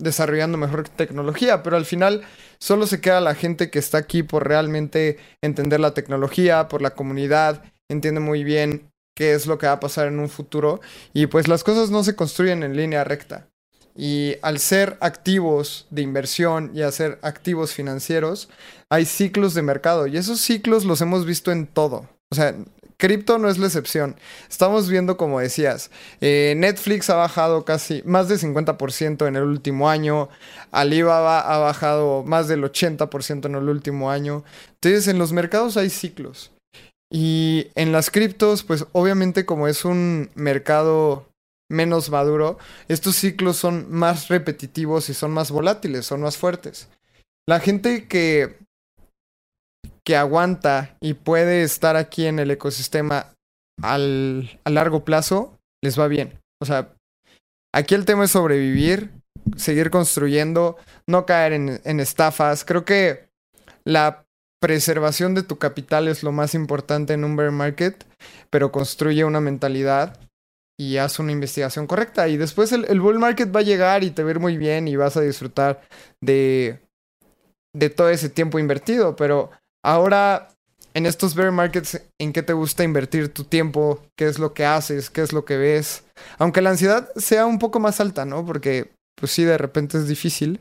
desarrollando 0.00 0.56
mejor 0.56 0.88
tecnología, 0.88 1.62
pero 1.62 1.76
al 1.76 1.84
final 1.84 2.22
solo 2.60 2.86
se 2.86 3.00
queda 3.00 3.20
la 3.20 3.34
gente 3.34 3.70
que 3.70 3.80
está 3.80 3.98
aquí 3.98 4.22
por 4.22 4.46
realmente 4.46 5.18
entender 5.42 5.80
la 5.80 5.94
tecnología, 5.94 6.68
por 6.68 6.80
la 6.80 6.94
comunidad, 6.94 7.64
entiende 7.90 8.20
muy 8.20 8.44
bien 8.44 8.92
qué 9.16 9.34
es 9.34 9.46
lo 9.46 9.58
que 9.58 9.66
va 9.66 9.72
a 9.72 9.80
pasar 9.80 10.06
en 10.06 10.20
un 10.20 10.28
futuro 10.28 10.80
y 11.12 11.26
pues 11.26 11.48
las 11.48 11.64
cosas 11.64 11.90
no 11.90 12.04
se 12.04 12.14
construyen 12.16 12.62
en 12.62 12.76
línea 12.76 13.04
recta. 13.04 13.51
Y 13.96 14.36
al 14.42 14.58
ser 14.58 14.96
activos 15.00 15.86
de 15.90 16.02
inversión 16.02 16.70
y 16.74 16.82
a 16.82 16.92
ser 16.92 17.18
activos 17.22 17.72
financieros, 17.72 18.48
hay 18.88 19.04
ciclos 19.04 19.54
de 19.54 19.62
mercado. 19.62 20.06
Y 20.06 20.16
esos 20.16 20.40
ciclos 20.40 20.84
los 20.84 21.00
hemos 21.00 21.26
visto 21.26 21.52
en 21.52 21.66
todo. 21.66 22.08
O 22.30 22.34
sea, 22.34 22.54
cripto 22.96 23.38
no 23.38 23.48
es 23.48 23.58
la 23.58 23.66
excepción. 23.66 24.16
Estamos 24.48 24.88
viendo, 24.88 25.16
como 25.16 25.40
decías, 25.40 25.90
eh, 26.20 26.54
Netflix 26.56 27.10
ha 27.10 27.16
bajado 27.16 27.64
casi 27.64 28.02
más 28.04 28.28
del 28.28 28.38
50% 28.38 29.26
en 29.26 29.36
el 29.36 29.42
último 29.42 29.90
año. 29.90 30.28
Alibaba 30.70 31.40
ha 31.40 31.58
bajado 31.58 32.22
más 32.22 32.48
del 32.48 32.62
80% 32.62 33.46
en 33.46 33.54
el 33.56 33.68
último 33.68 34.10
año. 34.10 34.44
Entonces, 34.74 35.08
en 35.08 35.18
los 35.18 35.32
mercados 35.32 35.76
hay 35.76 35.90
ciclos. 35.90 36.52
Y 37.10 37.66
en 37.74 37.92
las 37.92 38.10
criptos, 38.10 38.62
pues 38.62 38.86
obviamente 38.92 39.44
como 39.44 39.68
es 39.68 39.84
un 39.84 40.30
mercado 40.34 41.26
menos 41.72 42.10
maduro, 42.10 42.58
estos 42.88 43.16
ciclos 43.16 43.56
son 43.56 43.90
más 43.90 44.28
repetitivos 44.28 45.08
y 45.08 45.14
son 45.14 45.32
más 45.32 45.50
volátiles, 45.50 46.06
son 46.06 46.20
más 46.20 46.36
fuertes. 46.36 46.88
La 47.48 47.58
gente 47.58 48.06
que, 48.06 48.58
que 50.04 50.16
aguanta 50.16 50.96
y 51.00 51.14
puede 51.14 51.62
estar 51.62 51.96
aquí 51.96 52.26
en 52.26 52.38
el 52.38 52.50
ecosistema 52.50 53.32
al, 53.82 54.60
a 54.64 54.70
largo 54.70 55.04
plazo, 55.04 55.58
les 55.82 55.98
va 55.98 56.06
bien. 56.06 56.38
O 56.60 56.66
sea, 56.66 56.92
aquí 57.74 57.94
el 57.94 58.04
tema 58.04 58.24
es 58.24 58.30
sobrevivir, 58.30 59.10
seguir 59.56 59.90
construyendo, 59.90 60.76
no 61.08 61.26
caer 61.26 61.52
en, 61.52 61.80
en 61.84 62.00
estafas. 62.00 62.64
Creo 62.64 62.84
que 62.84 63.28
la 63.84 64.24
preservación 64.60 65.34
de 65.34 65.42
tu 65.42 65.58
capital 65.58 66.06
es 66.06 66.22
lo 66.22 66.30
más 66.30 66.54
importante 66.54 67.14
en 67.14 67.24
un 67.24 67.34
bear 67.34 67.50
market, 67.50 68.06
pero 68.50 68.70
construye 68.70 69.24
una 69.24 69.40
mentalidad 69.40 70.20
y 70.82 70.98
haz 70.98 71.20
una 71.20 71.30
investigación 71.30 71.86
correcta. 71.86 72.28
Y 72.28 72.36
después 72.36 72.72
el, 72.72 73.00
bull 73.00 73.20
market 73.20 73.54
va 73.54 73.60
a 73.60 73.64
llegar 73.64 74.02
y 74.02 74.10
te 74.10 74.24
va 74.24 74.32
a 74.32 74.38
muy 74.38 74.56
bien 74.56 74.88
y 74.88 74.96
vas 74.96 75.16
a 75.16 75.20
disfrutar 75.20 75.80
de, 76.20 76.80
de 77.72 77.88
todo 77.88 78.08
ese 78.08 78.28
tiempo 78.28 78.58
invertido. 78.58 79.14
Pero 79.14 79.50
ahora, 79.84 80.48
en 80.94 81.06
estos 81.06 81.36
bear 81.36 81.52
markets, 81.52 82.02
¿en 82.20 82.32
qué 82.32 82.42
te 82.42 82.52
gusta 82.52 82.82
invertir 82.82 83.32
tu 83.32 83.44
tiempo? 83.44 84.04
¿Qué 84.18 84.26
es 84.26 84.40
lo 84.40 84.54
que 84.54 84.64
haces? 84.64 85.08
¿Qué 85.08 85.22
es 85.22 85.32
lo 85.32 85.44
que 85.44 85.56
ves? 85.56 86.02
Aunque 86.38 86.62
la 86.62 86.70
ansiedad 86.70 87.08
sea 87.14 87.46
un 87.46 87.60
poco 87.60 87.78
más 87.78 88.00
alta, 88.00 88.24
¿no? 88.24 88.44
Porque, 88.44 88.90
pues 89.14 89.30
sí, 89.30 89.44
de 89.44 89.58
repente 89.58 89.98
es 89.98 90.08
difícil. 90.08 90.58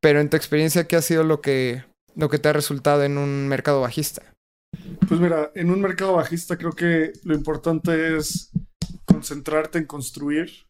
Pero 0.00 0.20
en 0.20 0.30
tu 0.30 0.36
experiencia, 0.36 0.86
¿qué 0.86 0.94
ha 0.94 1.02
sido 1.02 1.24
lo 1.24 1.40
que, 1.40 1.82
lo 2.14 2.28
que 2.28 2.38
te 2.38 2.48
ha 2.48 2.52
resultado 2.52 3.02
en 3.02 3.18
un 3.18 3.48
mercado 3.48 3.80
bajista? 3.80 4.22
Pues 5.08 5.20
mira, 5.20 5.50
en 5.56 5.70
un 5.70 5.80
mercado 5.80 6.14
bajista 6.14 6.56
creo 6.56 6.72
que 6.72 7.12
lo 7.24 7.34
importante 7.34 8.16
es 8.16 8.50
concentrarte 9.06 9.78
en 9.78 9.86
construir 9.86 10.66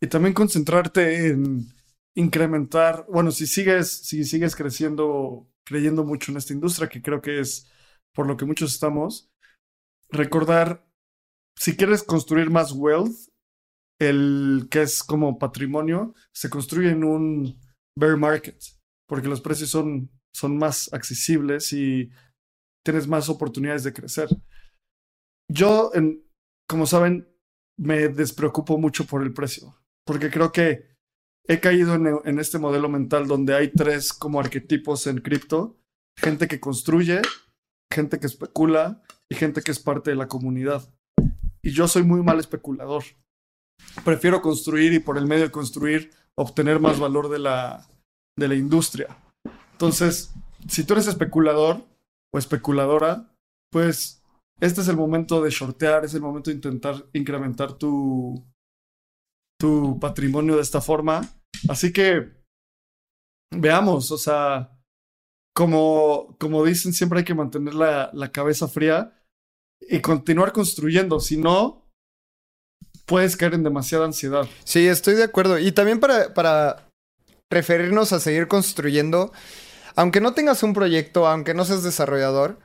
y 0.00 0.08
también 0.08 0.34
concentrarte 0.34 1.28
en 1.28 1.66
incrementar, 2.16 3.06
bueno, 3.10 3.30
si 3.30 3.46
sigues, 3.46 3.90
si 3.90 4.24
sigues 4.24 4.56
creciendo, 4.56 5.48
creyendo 5.66 6.04
mucho 6.04 6.32
en 6.32 6.38
esta 6.38 6.52
industria, 6.52 6.88
que 6.88 7.02
creo 7.02 7.20
que 7.20 7.40
es 7.40 7.70
por 8.14 8.26
lo 8.26 8.36
que 8.36 8.44
muchos 8.44 8.72
estamos, 8.72 9.30
recordar, 10.10 10.86
si 11.58 11.76
quieres 11.76 12.02
construir 12.02 12.50
más 12.50 12.72
wealth, 12.72 13.28
el 14.00 14.68
que 14.70 14.82
es 14.82 15.02
como 15.02 15.38
patrimonio, 15.38 16.14
se 16.32 16.50
construye 16.50 16.90
en 16.90 17.04
un 17.04 17.60
bear 17.98 18.16
market, 18.16 18.60
porque 19.08 19.28
los 19.28 19.40
precios 19.40 19.70
son, 19.70 20.10
son 20.34 20.56
más 20.58 20.92
accesibles 20.92 21.72
y 21.72 22.10
tienes 22.84 23.08
más 23.08 23.28
oportunidades 23.28 23.84
de 23.84 23.92
crecer. 23.92 24.28
Yo, 25.50 25.92
como 26.68 26.86
saben, 26.86 27.28
me 27.76 28.08
despreocupo 28.08 28.78
mucho 28.78 29.06
por 29.06 29.22
el 29.22 29.32
precio, 29.32 29.74
porque 30.04 30.30
creo 30.30 30.52
que 30.52 30.94
he 31.46 31.60
caído 31.60 31.94
en, 31.94 32.38
este 32.38 32.58
modelo 32.58 32.88
mental 32.88 33.26
donde 33.26 33.54
hay 33.54 33.70
tres 33.70 34.12
como 34.12 34.40
arquetipos 34.40 35.06
en 35.06 35.18
cripto, 35.18 35.76
gente 36.16 36.48
que 36.48 36.60
construye, 36.60 37.20
gente 37.92 38.18
que 38.18 38.26
especula 38.26 39.02
y 39.28 39.34
gente 39.34 39.62
que 39.62 39.70
es 39.70 39.78
parte 39.78 40.10
de 40.10 40.16
la 40.16 40.28
comunidad. 40.28 40.88
Y 41.62 41.72
yo 41.72 41.88
soy 41.88 42.02
muy 42.02 42.22
mal 42.22 42.40
especulador. 42.40 43.04
Prefiero 44.04 44.40
construir 44.40 44.92
y 44.92 45.00
por 45.00 45.18
el 45.18 45.26
medio 45.26 45.44
de 45.44 45.50
construir 45.50 46.10
obtener 46.36 46.80
más 46.80 46.98
valor 46.98 47.28
de 47.28 47.38
la, 47.38 47.86
de 48.36 48.48
la 48.48 48.54
industria. 48.54 49.16
Entonces, 49.72 50.32
si 50.68 50.84
tú 50.84 50.94
eres 50.94 51.06
especulador 51.06 51.84
o 52.32 52.38
especuladora, 52.38 53.30
pues 53.70 54.23
este 54.60 54.80
es 54.80 54.88
el 54.88 54.96
momento 54.96 55.42
de 55.42 55.50
shortear, 55.50 56.04
es 56.04 56.14
el 56.14 56.20
momento 56.20 56.50
de 56.50 56.56
intentar 56.56 57.06
incrementar 57.12 57.74
tu, 57.74 58.44
tu 59.58 59.98
patrimonio 60.00 60.56
de 60.56 60.62
esta 60.62 60.80
forma. 60.80 61.28
Así 61.68 61.92
que 61.92 62.32
veamos, 63.50 64.10
o 64.10 64.18
sea, 64.18 64.78
como, 65.54 66.36
como 66.38 66.64
dicen, 66.64 66.92
siempre 66.92 67.20
hay 67.20 67.24
que 67.24 67.34
mantener 67.34 67.74
la, 67.74 68.10
la 68.12 68.32
cabeza 68.32 68.68
fría 68.68 69.20
y 69.80 70.00
continuar 70.00 70.52
construyendo. 70.52 71.20
Si 71.20 71.36
no, 71.36 71.84
puedes 73.06 73.36
caer 73.36 73.54
en 73.54 73.62
demasiada 73.62 74.04
ansiedad. 74.04 74.48
Sí, 74.64 74.86
estoy 74.86 75.14
de 75.14 75.24
acuerdo. 75.24 75.58
Y 75.58 75.72
también 75.72 76.00
para, 76.00 76.34
para 76.34 76.88
referirnos 77.50 78.12
a 78.12 78.20
seguir 78.20 78.48
construyendo, 78.48 79.32
aunque 79.96 80.20
no 80.20 80.34
tengas 80.34 80.62
un 80.62 80.74
proyecto, 80.74 81.26
aunque 81.26 81.54
no 81.54 81.64
seas 81.64 81.82
desarrollador, 81.82 82.58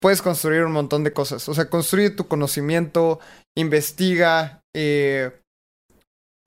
puedes 0.00 0.22
construir 0.22 0.64
un 0.64 0.72
montón 0.72 1.04
de 1.04 1.12
cosas. 1.12 1.48
O 1.48 1.54
sea, 1.54 1.68
construye 1.68 2.10
tu 2.10 2.26
conocimiento, 2.26 3.20
investiga, 3.54 4.62
eh, 4.74 5.30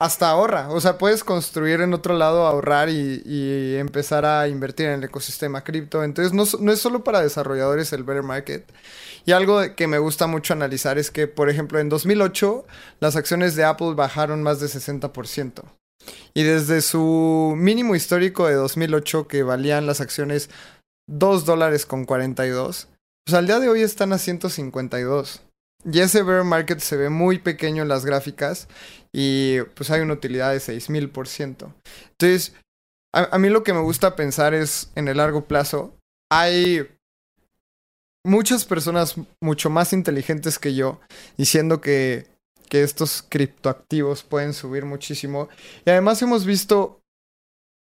hasta 0.04 0.30
ahorra. 0.30 0.70
O 0.70 0.82
sea, 0.82 0.98
puedes 0.98 1.24
construir 1.24 1.80
en 1.80 1.94
otro 1.94 2.16
lado, 2.18 2.46
ahorrar 2.46 2.90
y, 2.90 3.76
empezar 3.78 4.26
a 4.26 4.48
invertir 4.48 4.88
en 4.88 4.94
el 5.00 5.04
ecosistema 5.06 5.64
cripto. 5.64 6.04
Entonces, 6.04 6.34
no, 6.34 6.44
no, 6.60 6.72
es 6.72 6.80
solo 6.80 7.04
para 7.04 7.22
desarrolladores 7.22 7.94
el 7.94 8.04
bear 8.04 8.24
market. 8.24 8.70
Y 9.26 9.32
algo 9.32 9.62
que 9.76 9.88
me 9.88 10.00
gusta 10.00 10.28
mucho 10.28 10.54
analizar 10.54 10.98
es 10.98 11.10
que, 11.10 11.28
por 11.28 11.50
ejemplo, 11.50 11.80
en 11.80 11.88
2008 11.90 12.66
las 13.00 13.16
acciones 13.16 13.56
de 13.56 13.64
Apple 13.64 13.94
bajaron 13.96 14.44
más 14.44 14.60
de 14.60 14.68
60%. 14.68 15.64
Y 16.34 16.44
desde 16.44 16.82
su 16.82 17.54
mínimo 17.56 17.96
histórico 17.96 18.48
de 18.48 18.56
2008, 18.56 19.28
que 19.30 19.44
valían 19.44 19.86
las 19.88 20.02
acciones 20.02 20.50
2 21.08 21.46
dólares 21.46 21.86
con 21.86 22.06
42, 22.06 22.90
pues 23.26 23.36
al 23.36 23.48
día 23.48 23.60
de 23.60 23.70
hoy 23.70 23.82
están 23.82 24.14
a 24.14 24.18
152. 24.18 25.42
Y 25.86 26.00
ese 26.00 26.24
bear 26.24 26.44
market 26.44 26.80
se 26.80 26.96
ve 26.96 27.10
muy 27.10 27.40
pequeño 27.40 27.84
en 27.84 27.90
las 27.90 28.06
gráficas 28.06 28.68
y 29.12 29.62
pues 29.76 29.92
hay 29.92 30.02
una 30.02 30.14
utilidad 30.14 30.52
de 30.52 30.60
6000%. 30.60 31.74
Entonces, 32.12 32.54
a, 33.14 33.36
a, 33.36 33.38
mí 33.38 33.50
lo 33.50 33.64
que 33.64 33.74
me 33.74 33.82
gusta 33.82 34.16
pensar 34.16 34.54
es 34.54 34.92
en 34.96 35.10
el 35.10 35.18
largo 35.18 35.46
plazo. 35.46 35.94
Hay 36.32 36.88
muchas 38.26 38.66
personas 38.66 39.16
mucho 39.42 39.70
más 39.70 39.92
inteligentes 39.94 40.58
que 40.58 40.74
yo 40.74 41.02
diciendo 41.38 41.82
que, 41.82 42.28
que 42.70 42.84
estos 42.84 43.24
criptoactivos 43.28 44.24
pueden 44.24 44.54
subir 44.54 44.86
muchísimo. 44.86 45.50
Y 45.86 45.90
además 45.90 46.22
hemos 46.22 46.46
visto, 46.46 47.02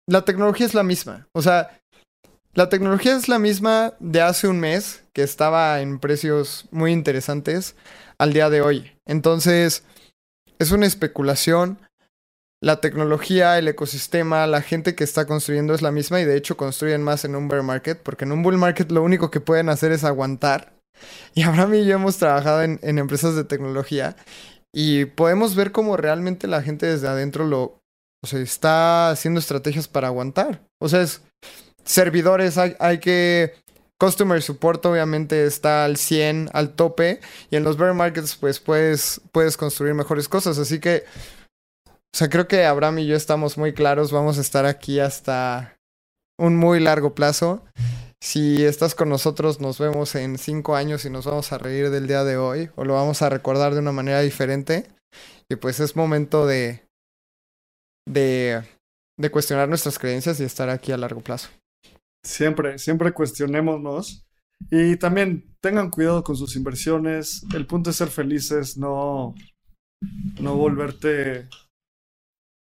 la 0.09 0.25
tecnología 0.25 0.67
es 0.67 0.75
la 0.75 0.83
misma. 0.83 1.29
O 1.33 1.41
sea, 1.41 1.82
la 2.55 2.69
tecnología 2.69 3.17
es 3.17 3.29
la 3.29 3.39
misma 3.39 3.95
de 3.99 4.21
hace 4.21 4.47
un 4.47 4.61
mes, 4.61 5.05
que 5.15 5.23
estaba 5.23 5.81
en 5.81 5.99
precios 5.99 6.67
muy 6.71 6.93
interesantes, 6.93 7.77
al 8.19 8.35
día 8.35 8.51
de 8.51 8.61
hoy. 8.61 8.93
Entonces, 9.07 9.85
es 10.59 10.71
una 10.71 10.87
especulación. 10.87 11.79
La 12.61 12.81
tecnología, 12.81 13.59
el 13.59 13.69
ecosistema, 13.69 14.47
la 14.47 14.61
gente 14.61 14.95
que 14.95 15.03
está 15.03 15.27
construyendo 15.27 15.75
es 15.75 15.83
la 15.83 15.91
misma 15.91 16.21
y 16.21 16.25
de 16.25 16.37
hecho 16.37 16.57
construyen 16.57 17.03
más 17.03 17.25
en 17.25 17.35
un 17.35 17.49
bear 17.49 17.63
market, 17.63 18.01
porque 18.03 18.25
en 18.25 18.33
un 18.33 18.43
bull 18.43 18.59
market 18.59 18.93
lo 18.93 19.03
único 19.03 19.31
que 19.31 19.41
pueden 19.41 19.69
hacer 19.69 19.91
es 19.93 20.05
aguantar. 20.05 20.73
Y 21.35 21.43
Abraham 21.43 21.75
y 21.75 21.87
yo 21.87 21.95
hemos 21.95 22.19
trabajado 22.19 22.63
en, 22.63 22.79
empresas 22.83 23.35
de 23.35 23.45
tecnología 23.45 24.15
y 24.73 25.07
podemos 25.07 25.57
ver 25.57 25.73
cómo 25.73 25.97
realmente 25.97 26.47
la 26.47 26.63
gente 26.63 26.87
desde 26.87 27.09
adentro 27.09 27.47
lo, 27.47 27.81
o 28.23 28.27
sea, 28.27 28.39
está 28.41 29.11
haciendo 29.11 29.41
estrategias 29.41 29.89
para 29.89 30.09
aguantar. 30.09 30.63
O 30.79 30.89
sea, 30.89 31.01
es 31.01 31.23
servidores, 31.85 32.59
hay, 32.59 32.77
hay 32.79 32.99
que... 32.99 33.55
Customer 33.99 34.43
support 34.43 34.85
obviamente 34.85 35.47
está 35.47 35.85
al 35.85 35.97
100, 35.97 36.51
al 36.53 36.75
tope. 36.75 37.21
Y 37.51 37.57
en 37.57 37.63
los 37.63 37.77
bear 37.77 37.95
markets 37.95 38.35
pues 38.35 38.59
puedes, 38.59 39.21
puedes 39.31 39.57
construir 39.57 39.95
mejores 39.95 40.29
cosas. 40.29 40.59
Así 40.59 40.81
que... 40.81 41.05
O 41.87 42.19
sea, 42.19 42.29
creo 42.29 42.47
que 42.47 42.65
Abraham 42.65 42.99
y 42.99 43.07
yo 43.07 43.17
estamos 43.17 43.57
muy 43.57 43.73
claros. 43.73 44.13
Vamos 44.13 44.39
a 44.39 44.41
estar 44.41 44.67
aquí 44.67 45.01
hasta 45.01 45.77
un 46.39 46.57
muy 46.57 46.81
largo 46.81 47.15
plazo. 47.15 47.65
Si 48.21 48.65
estás 48.65 48.95
con 48.95 49.09
nosotros, 49.09 49.61
nos 49.61 49.79
vemos 49.79 50.15
en 50.15 50.37
cinco 50.37 50.77
años 50.77 51.05
y 51.05 51.11
nos 51.11 51.25
vamos 51.25 51.53
a 51.53 51.59
reír 51.59 51.91
del 51.91 52.07
día 52.07 52.25
de 52.25 52.37
hoy. 52.37 52.71
O 52.77 52.85
lo 52.85 52.95
vamos 52.95 53.23
a 53.23 53.29
recordar 53.29 53.73
de 53.73 53.81
una 53.81 53.93
manera 53.93 54.21
diferente. 54.21 54.89
Y 55.49 55.57
pues 55.57 55.81
es 55.81 55.97
momento 55.97 56.47
de... 56.47 56.83
de 58.07 58.63
de 59.19 59.31
cuestionar 59.31 59.69
nuestras 59.69 59.99
creencias 59.99 60.41
y 60.41 60.45
estar 60.45 60.69
aquí 60.69 60.93
a 60.93 60.97
largo 60.97 61.21
plazo. 61.21 61.49
Siempre, 62.25 62.79
siempre 62.79 63.13
cuestionémonos. 63.13 64.27
Y 64.71 64.97
también 64.97 65.57
tengan 65.61 65.91
cuidado 65.91 66.23
con 66.23 66.37
sus 66.37 66.57
inversiones. 66.57 67.45
El 67.55 67.67
punto 67.67 67.91
es 67.91 67.97
ser 67.97 68.09
felices, 68.09 68.77
no, 68.77 69.35
no 70.41 70.57
volverte 70.57 71.49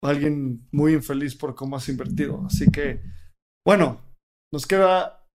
alguien 0.03 0.67
muy 0.73 0.95
infeliz 0.95 1.35
por 1.35 1.55
cómo 1.55 1.77
has 1.77 1.89
invertido. 1.89 2.45
Así 2.47 2.71
que, 2.71 3.03
bueno, 3.65 4.01
nos 4.53 4.67
queda 4.67 5.27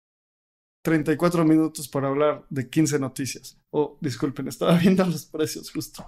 34 0.84 1.44
minutos 1.44 1.88
para 1.88 2.08
hablar 2.08 2.46
de 2.50 2.68
15 2.68 2.98
noticias. 2.98 3.60
Oh, 3.72 3.98
disculpen, 4.00 4.48
estaba 4.48 4.78
viendo 4.78 5.04
los 5.04 5.26
precios 5.26 5.70
justo. 5.70 6.04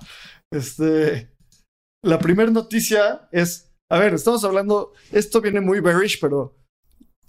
Este, 0.52 1.36
la 2.04 2.18
primera 2.18 2.50
noticia 2.50 3.28
es, 3.32 3.72
a 3.90 3.98
ver, 3.98 4.14
estamos 4.14 4.44
hablando, 4.44 4.92
esto 5.10 5.40
viene 5.40 5.60
muy 5.60 5.80
bearish, 5.80 6.20
pero 6.20 6.56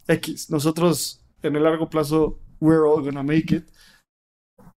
X. 0.10 0.50
Nosotros, 0.50 1.22
en 1.44 1.56
el 1.56 1.64
largo 1.64 1.90
plazo, 1.90 2.40
we're 2.60 2.84
all 2.84 3.04
gonna 3.04 3.24
make 3.24 3.56
it. 3.56 3.70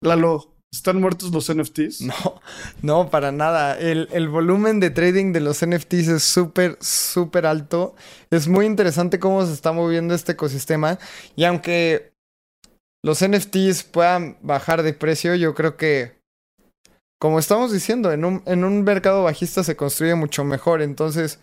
Lalo, 0.01 0.55
¿están 0.73 1.01
muertos 1.01 1.33
los 1.33 1.53
NFTs? 1.53 2.03
No, 2.03 2.41
no, 2.83 3.11
para 3.11 3.33
nada. 3.33 3.79
El, 3.79 4.09
el 4.13 4.29
volumen 4.29 4.81
de 4.81 4.91
trading 4.91 5.33
de 5.33 5.41
los 5.41 5.65
NFTs 5.65 6.09
es 6.09 6.23
súper, 6.23 6.77
súper 6.81 7.47
alto. 7.47 7.95
Es 8.31 8.49
muy 8.49 8.67
interesante 8.67 9.19
cómo 9.19 9.45
se 9.47 9.53
está 9.53 9.73
moviendo 9.73 10.15
este 10.15 10.33
ecosistema. 10.33 10.99
Y 11.37 11.45
aunque 11.45 12.13
los 13.05 13.27
NFTs 13.27 13.85
puedan 13.85 14.39
bajar 14.43 14.83
de 14.83 14.93
precio, 14.93 15.35
yo 15.35 15.55
creo 15.55 15.77
que, 15.77 16.21
como 17.21 17.39
estamos 17.39 17.73
diciendo, 17.73 18.13
en 18.13 18.25
un, 18.25 18.43
en 18.47 18.65
un 18.65 18.83
mercado 18.83 19.25
bajista 19.25 19.65
se 19.65 19.77
construye 19.77 20.15
mucho 20.15 20.45
mejor. 20.45 20.83
Entonces, 20.83 21.41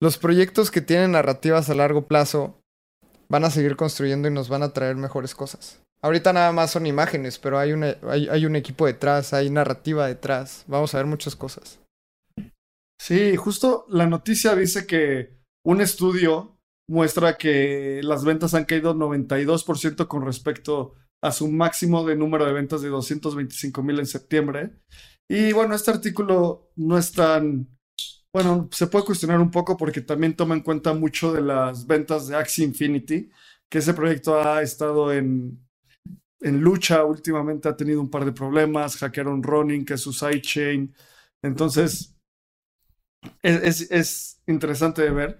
los 0.00 0.18
proyectos 0.18 0.70
que 0.70 0.80
tienen 0.80 1.12
narrativas 1.12 1.70
a 1.70 1.74
largo 1.74 2.06
plazo 2.06 2.63
van 3.28 3.44
a 3.44 3.50
seguir 3.50 3.76
construyendo 3.76 4.28
y 4.28 4.32
nos 4.32 4.48
van 4.48 4.62
a 4.62 4.72
traer 4.72 4.96
mejores 4.96 5.34
cosas. 5.34 5.80
Ahorita 6.02 6.32
nada 6.32 6.52
más 6.52 6.70
son 6.70 6.86
imágenes, 6.86 7.38
pero 7.38 7.58
hay, 7.58 7.72
una, 7.72 7.96
hay, 8.08 8.28
hay 8.28 8.44
un 8.44 8.56
equipo 8.56 8.86
detrás, 8.86 9.32
hay 9.32 9.48
narrativa 9.48 10.06
detrás. 10.06 10.64
Vamos 10.66 10.94
a 10.94 10.98
ver 10.98 11.06
muchas 11.06 11.34
cosas. 11.34 11.80
Sí, 13.00 13.36
justo 13.36 13.86
la 13.88 14.06
noticia 14.06 14.54
dice 14.54 14.86
que 14.86 15.38
un 15.64 15.80
estudio 15.80 16.58
muestra 16.88 17.36
que 17.36 18.00
las 18.02 18.24
ventas 18.24 18.54
han 18.54 18.64
caído 18.64 18.94
92% 18.94 20.06
con 20.06 20.24
respecto 20.24 20.94
a 21.22 21.32
su 21.32 21.50
máximo 21.50 22.04
de 22.04 22.16
número 22.16 22.44
de 22.44 22.52
ventas 22.52 22.82
de 22.82 22.90
225 22.90 23.82
mil 23.82 23.98
en 23.98 24.06
septiembre. 24.06 24.78
Y 25.28 25.52
bueno, 25.52 25.74
este 25.74 25.90
artículo 25.90 26.70
no 26.76 26.98
es 26.98 27.12
tan, 27.12 27.73
bueno, 28.34 28.68
se 28.72 28.88
puede 28.88 29.04
cuestionar 29.04 29.40
un 29.40 29.52
poco 29.52 29.76
porque 29.76 30.00
también 30.00 30.34
toma 30.34 30.56
en 30.56 30.62
cuenta 30.62 30.92
mucho 30.92 31.32
de 31.32 31.40
las 31.40 31.86
ventas 31.86 32.26
de 32.26 32.34
Axie 32.34 32.64
Infinity, 32.64 33.30
que 33.70 33.78
ese 33.78 33.94
proyecto 33.94 34.42
ha 34.42 34.60
estado 34.60 35.12
en, 35.12 35.64
en 36.40 36.60
lucha 36.60 37.04
últimamente, 37.04 37.68
ha 37.68 37.76
tenido 37.76 38.00
un 38.00 38.10
par 38.10 38.24
de 38.24 38.32
problemas, 38.32 38.96
hackearon 38.96 39.40
Ronin, 39.40 39.84
que 39.84 39.94
es 39.94 40.00
su 40.00 40.12
sidechain. 40.12 40.92
Entonces, 41.44 42.16
es, 43.40 43.62
es, 43.62 43.90
es 43.92 44.42
interesante 44.48 45.02
de 45.02 45.10
ver. 45.10 45.38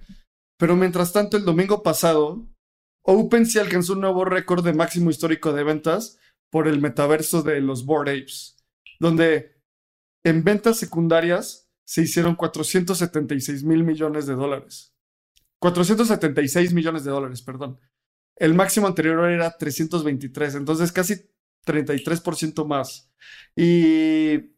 Pero 0.56 0.76
mientras 0.76 1.12
tanto, 1.12 1.36
el 1.36 1.44
domingo 1.44 1.82
pasado, 1.82 2.46
OpenSea 3.04 3.62
alcanzó 3.62 3.94
un 3.94 4.02
nuevo 4.02 4.24
récord 4.24 4.64
de 4.64 4.72
máximo 4.72 5.10
histórico 5.10 5.52
de 5.52 5.64
ventas 5.64 6.20
por 6.48 6.68
el 6.68 6.80
metaverso 6.80 7.42
de 7.42 7.60
los 7.60 7.86
Bored 7.86 8.22
Apes, 8.22 8.56
donde 9.00 9.56
en 10.24 10.44
ventas 10.44 10.76
secundarias 10.76 11.63
se 11.86 12.02
hicieron 12.02 12.34
476 12.34 13.64
mil 13.64 13.84
millones 13.84 14.26
de 14.26 14.34
dólares. 14.34 14.94
476 15.60 16.72
millones 16.72 17.04
de 17.04 17.10
dólares, 17.10 17.42
perdón. 17.42 17.78
El 18.36 18.54
máximo 18.54 18.86
anterior 18.86 19.30
era 19.30 19.56
323, 19.56 20.56
entonces 20.56 20.92
casi 20.92 21.30
33% 21.66 22.66
más. 22.66 23.10
Y 23.56 24.52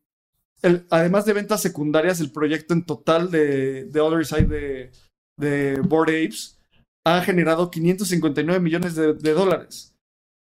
además 0.90 1.26
de 1.26 1.32
ventas 1.34 1.60
secundarias, 1.60 2.20
el 2.20 2.32
proyecto 2.32 2.74
en 2.74 2.84
total 2.84 3.30
de, 3.30 3.84
de 3.84 4.00
Other 4.00 4.24
Side 4.24 4.90
de, 5.38 5.80
Bored 5.82 6.26
Apes 6.26 6.58
ha 7.04 7.20
generado 7.22 7.70
559 7.70 8.60
millones 8.60 8.96
de 8.96 9.32
dólares. 9.32 9.96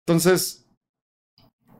Entonces, 0.08 0.65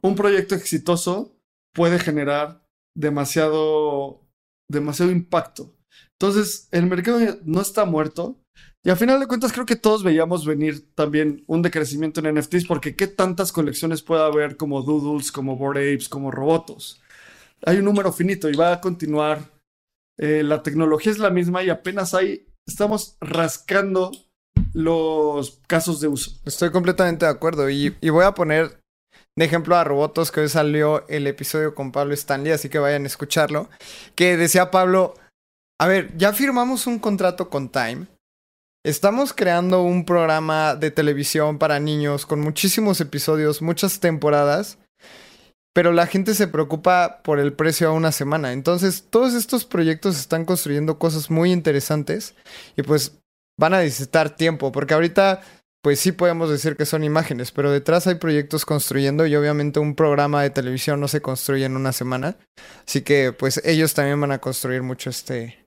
un 0.02 0.16
proyecto 0.16 0.56
exitoso 0.56 1.36
puede 1.74 2.00
generar 2.00 2.64
demasiado, 2.96 4.22
demasiado 4.70 5.12
impacto. 5.12 5.76
Entonces, 6.20 6.68
el 6.72 6.86
mercado 6.88 7.20
no 7.44 7.62
está 7.62 7.86
muerto. 7.86 8.40
Y 8.84 8.90
a 8.90 8.96
final 8.96 9.20
de 9.20 9.28
cuentas, 9.28 9.52
creo 9.52 9.66
que 9.66 9.76
todos 9.76 10.04
veíamos 10.04 10.46
venir 10.46 10.94
también 10.94 11.44
un 11.48 11.62
decrecimiento 11.62 12.20
en 12.20 12.36
NFTs, 12.36 12.66
porque 12.66 12.96
qué 12.96 13.08
tantas 13.08 13.52
colecciones 13.52 14.02
puede 14.02 14.24
haber 14.24 14.58
como 14.58 14.82
Doodles, 14.84 15.32
como 15.32 15.58
Bored 15.58 15.94
Apes, 15.94 16.08
como 16.08 16.32
Robotos. 16.32 17.02
Hay 17.66 17.78
un 17.78 17.86
número 17.86 18.12
finito 18.14 18.50
y 18.50 18.56
va 18.56 18.74
a 18.74 18.82
continuar. 18.82 19.52
Eh, 20.18 20.44
la 20.44 20.62
tecnología 20.62 21.12
es 21.12 21.18
la 21.18 21.32
misma 21.32 21.64
y 21.64 21.70
apenas 21.70 22.14
hay, 22.14 22.48
estamos 22.68 23.18
rascando 23.20 24.12
los 24.74 25.62
casos 25.68 26.00
de 26.00 26.08
uso. 26.08 26.32
Estoy 26.46 26.72
completamente 26.72 27.26
de 27.26 27.32
acuerdo. 27.32 27.70
Y, 27.70 27.96
y, 28.02 28.10
voy 28.10 28.26
a 28.26 28.34
poner 28.34 28.80
de 29.38 29.46
ejemplo 29.46 29.76
a 29.76 29.84
Robotos, 29.84 30.32
que 30.32 30.42
hoy 30.42 30.50
salió 30.50 31.08
el 31.10 31.28
episodio 31.28 31.76
con 31.76 31.92
Pablo 31.92 32.14
Stanley, 32.14 32.54
así 32.54 32.70
que 32.70 32.80
vayan 32.80 33.04
a 33.04 33.08
escucharlo. 33.08 33.70
Que 34.16 34.38
decía 34.38 34.72
Pablo, 34.72 35.16
a 35.80 35.88
ver, 35.88 36.16
ya 36.18 36.32
firmamos 36.32 36.88
un 36.88 37.00
contrato 37.00 37.50
con 37.50 37.70
Time. 37.70 38.08
Estamos 38.86 39.34
creando 39.34 39.82
un 39.82 40.06
programa 40.06 40.76
de 40.76 40.92
televisión 40.92 41.58
para 41.58 41.80
niños 41.80 42.26
con 42.26 42.40
muchísimos 42.40 43.02
episodios, 43.02 43.62
muchas 43.62 44.00
temporadas. 44.00 44.78
Pero 45.74 45.92
la 45.92 46.08
gente 46.08 46.34
se 46.36 46.48
preocupa 46.48 47.22
por 47.22 47.40
el 47.40 47.52
precio 47.52 47.90
a 47.90 47.94
una 47.94 48.14
semana. 48.14 48.54
Entonces, 48.54 49.08
todos 49.10 49.34
estos 49.34 49.66
proyectos 49.66 50.18
están 50.18 50.46
construyendo 50.46 50.98
cosas 50.98 51.30
muy 51.30 51.52
interesantes. 51.52 52.36
Y 52.78 52.84
pues 52.84 53.18
van 53.60 53.74
a 53.74 53.80
necesitar 53.80 54.30
tiempo, 54.38 54.72
porque 54.72 54.94
ahorita 54.94 55.42
pues 55.86 56.00
sí 56.00 56.14
podemos 56.14 56.50
decir 56.50 56.76
que 56.78 56.88
son 56.88 57.04
imágenes, 57.04 57.52
pero 57.52 57.70
detrás 57.70 58.08
hay 58.08 58.16
proyectos 58.16 58.66
construyendo 58.66 59.28
y 59.28 59.36
obviamente 59.36 59.80
un 59.80 59.94
programa 59.94 60.42
de 60.42 60.50
televisión 60.50 61.00
no 61.00 61.08
se 61.08 61.22
construye 61.22 61.64
en 61.64 61.76
una 61.76 61.94
semana. 61.94 62.40
Así 62.88 63.04
que 63.04 63.34
pues 63.34 63.62
ellos 63.64 63.94
también 63.94 64.20
van 64.20 64.32
a 64.32 64.40
construir 64.40 64.82
mucho 64.82 65.12
este 65.12 65.64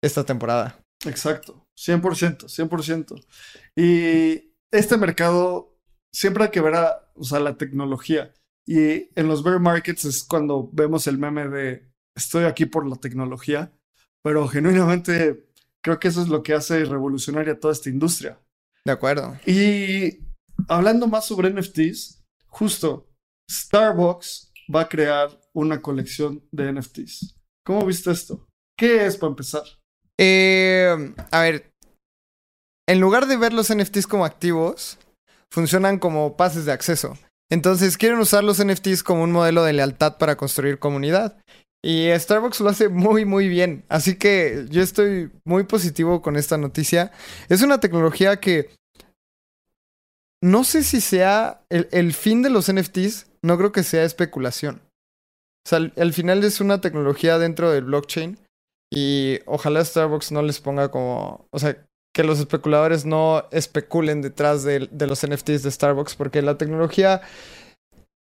esta 0.00 0.22
temporada. 0.22 0.80
Exacto, 1.04 1.66
100%, 1.76 2.44
100%. 2.44 3.26
Y 3.74 4.54
este 4.70 4.96
mercado 4.96 5.76
siempre 6.14 6.44
hay 6.44 6.50
que 6.50 6.60
ver 6.60 6.76
a, 6.76 7.12
o 7.16 7.24
sea, 7.24 7.40
la 7.40 7.56
tecnología. 7.56 8.32
Y 8.64 9.10
en 9.18 9.26
los 9.26 9.42
bear 9.42 9.58
markets 9.58 10.04
es 10.04 10.22
cuando 10.22 10.70
vemos 10.72 11.08
el 11.08 11.18
meme 11.18 11.48
de 11.48 11.90
estoy 12.16 12.44
aquí 12.44 12.66
por 12.66 12.86
la 12.86 12.94
tecnología, 12.94 13.72
pero 14.22 14.46
genuinamente 14.46 15.48
creo 15.82 15.98
que 15.98 16.06
eso 16.06 16.22
es 16.22 16.28
lo 16.28 16.44
que 16.44 16.54
hace 16.54 16.84
revolucionaria 16.84 17.58
toda 17.58 17.72
esta 17.72 17.90
industria. 17.90 18.38
De 18.84 18.92
acuerdo. 18.92 19.38
Y 19.46 20.18
hablando 20.68 21.06
más 21.06 21.26
sobre 21.26 21.50
NFTs, 21.50 22.22
justo 22.46 23.08
Starbucks 23.50 24.52
va 24.74 24.82
a 24.82 24.88
crear 24.88 25.40
una 25.52 25.80
colección 25.80 26.42
de 26.50 26.72
NFTs. 26.72 27.36
¿Cómo 27.64 27.84
viste 27.86 28.10
esto? 28.10 28.48
¿Qué 28.76 29.06
es 29.06 29.16
para 29.16 29.30
empezar? 29.30 29.62
Eh, 30.18 31.14
a 31.30 31.40
ver, 31.40 31.72
en 32.88 33.00
lugar 33.00 33.26
de 33.26 33.36
ver 33.36 33.52
los 33.52 33.74
NFTs 33.74 34.06
como 34.06 34.24
activos, 34.24 34.98
funcionan 35.50 35.98
como 35.98 36.36
pases 36.36 36.64
de 36.64 36.72
acceso. 36.72 37.16
Entonces 37.50 37.98
quieren 37.98 38.18
usar 38.18 38.42
los 38.42 38.64
NFTs 38.64 39.02
como 39.02 39.22
un 39.22 39.32
modelo 39.32 39.62
de 39.62 39.74
lealtad 39.74 40.16
para 40.16 40.36
construir 40.36 40.78
comunidad. 40.78 41.36
Y 41.84 42.08
Starbucks 42.16 42.60
lo 42.60 42.70
hace 42.70 42.88
muy, 42.88 43.24
muy 43.24 43.48
bien. 43.48 43.84
Así 43.88 44.16
que 44.16 44.66
yo 44.70 44.82
estoy 44.82 45.32
muy 45.44 45.64
positivo 45.64 46.22
con 46.22 46.36
esta 46.36 46.56
noticia. 46.56 47.10
Es 47.48 47.62
una 47.62 47.80
tecnología 47.80 48.38
que 48.38 48.70
no 50.42 50.64
sé 50.64 50.84
si 50.84 51.00
sea 51.00 51.64
el, 51.70 52.12
fin 52.12 52.42
de 52.42 52.50
los 52.50 52.72
NFTs, 52.72 53.26
no 53.42 53.56
creo 53.58 53.72
que 53.72 53.82
sea 53.82 54.04
especulación. 54.04 54.82
O 55.64 55.68
sea, 55.68 55.78
al, 55.78 55.92
al, 55.96 56.12
final 56.12 56.42
es 56.42 56.60
una 56.60 56.80
tecnología 56.80 57.38
dentro 57.38 57.70
del 57.70 57.84
blockchain 57.84 58.38
y 58.92 59.38
ojalá 59.46 59.84
Starbucks 59.84 60.32
no 60.32 60.42
les 60.42 60.60
ponga 60.60 60.90
como, 60.90 61.46
o 61.50 61.58
sea, 61.58 61.86
que 62.12 62.24
los 62.24 62.40
especuladores 62.40 63.06
no 63.06 63.44
especulen 63.52 64.20
detrás 64.20 64.64
de, 64.64 64.88
de 64.90 65.06
los 65.06 65.26
NFTs 65.26 65.62
de 65.62 65.70
Starbucks 65.70 66.14
porque 66.16 66.42
la 66.42 66.58
tecnología 66.58 67.22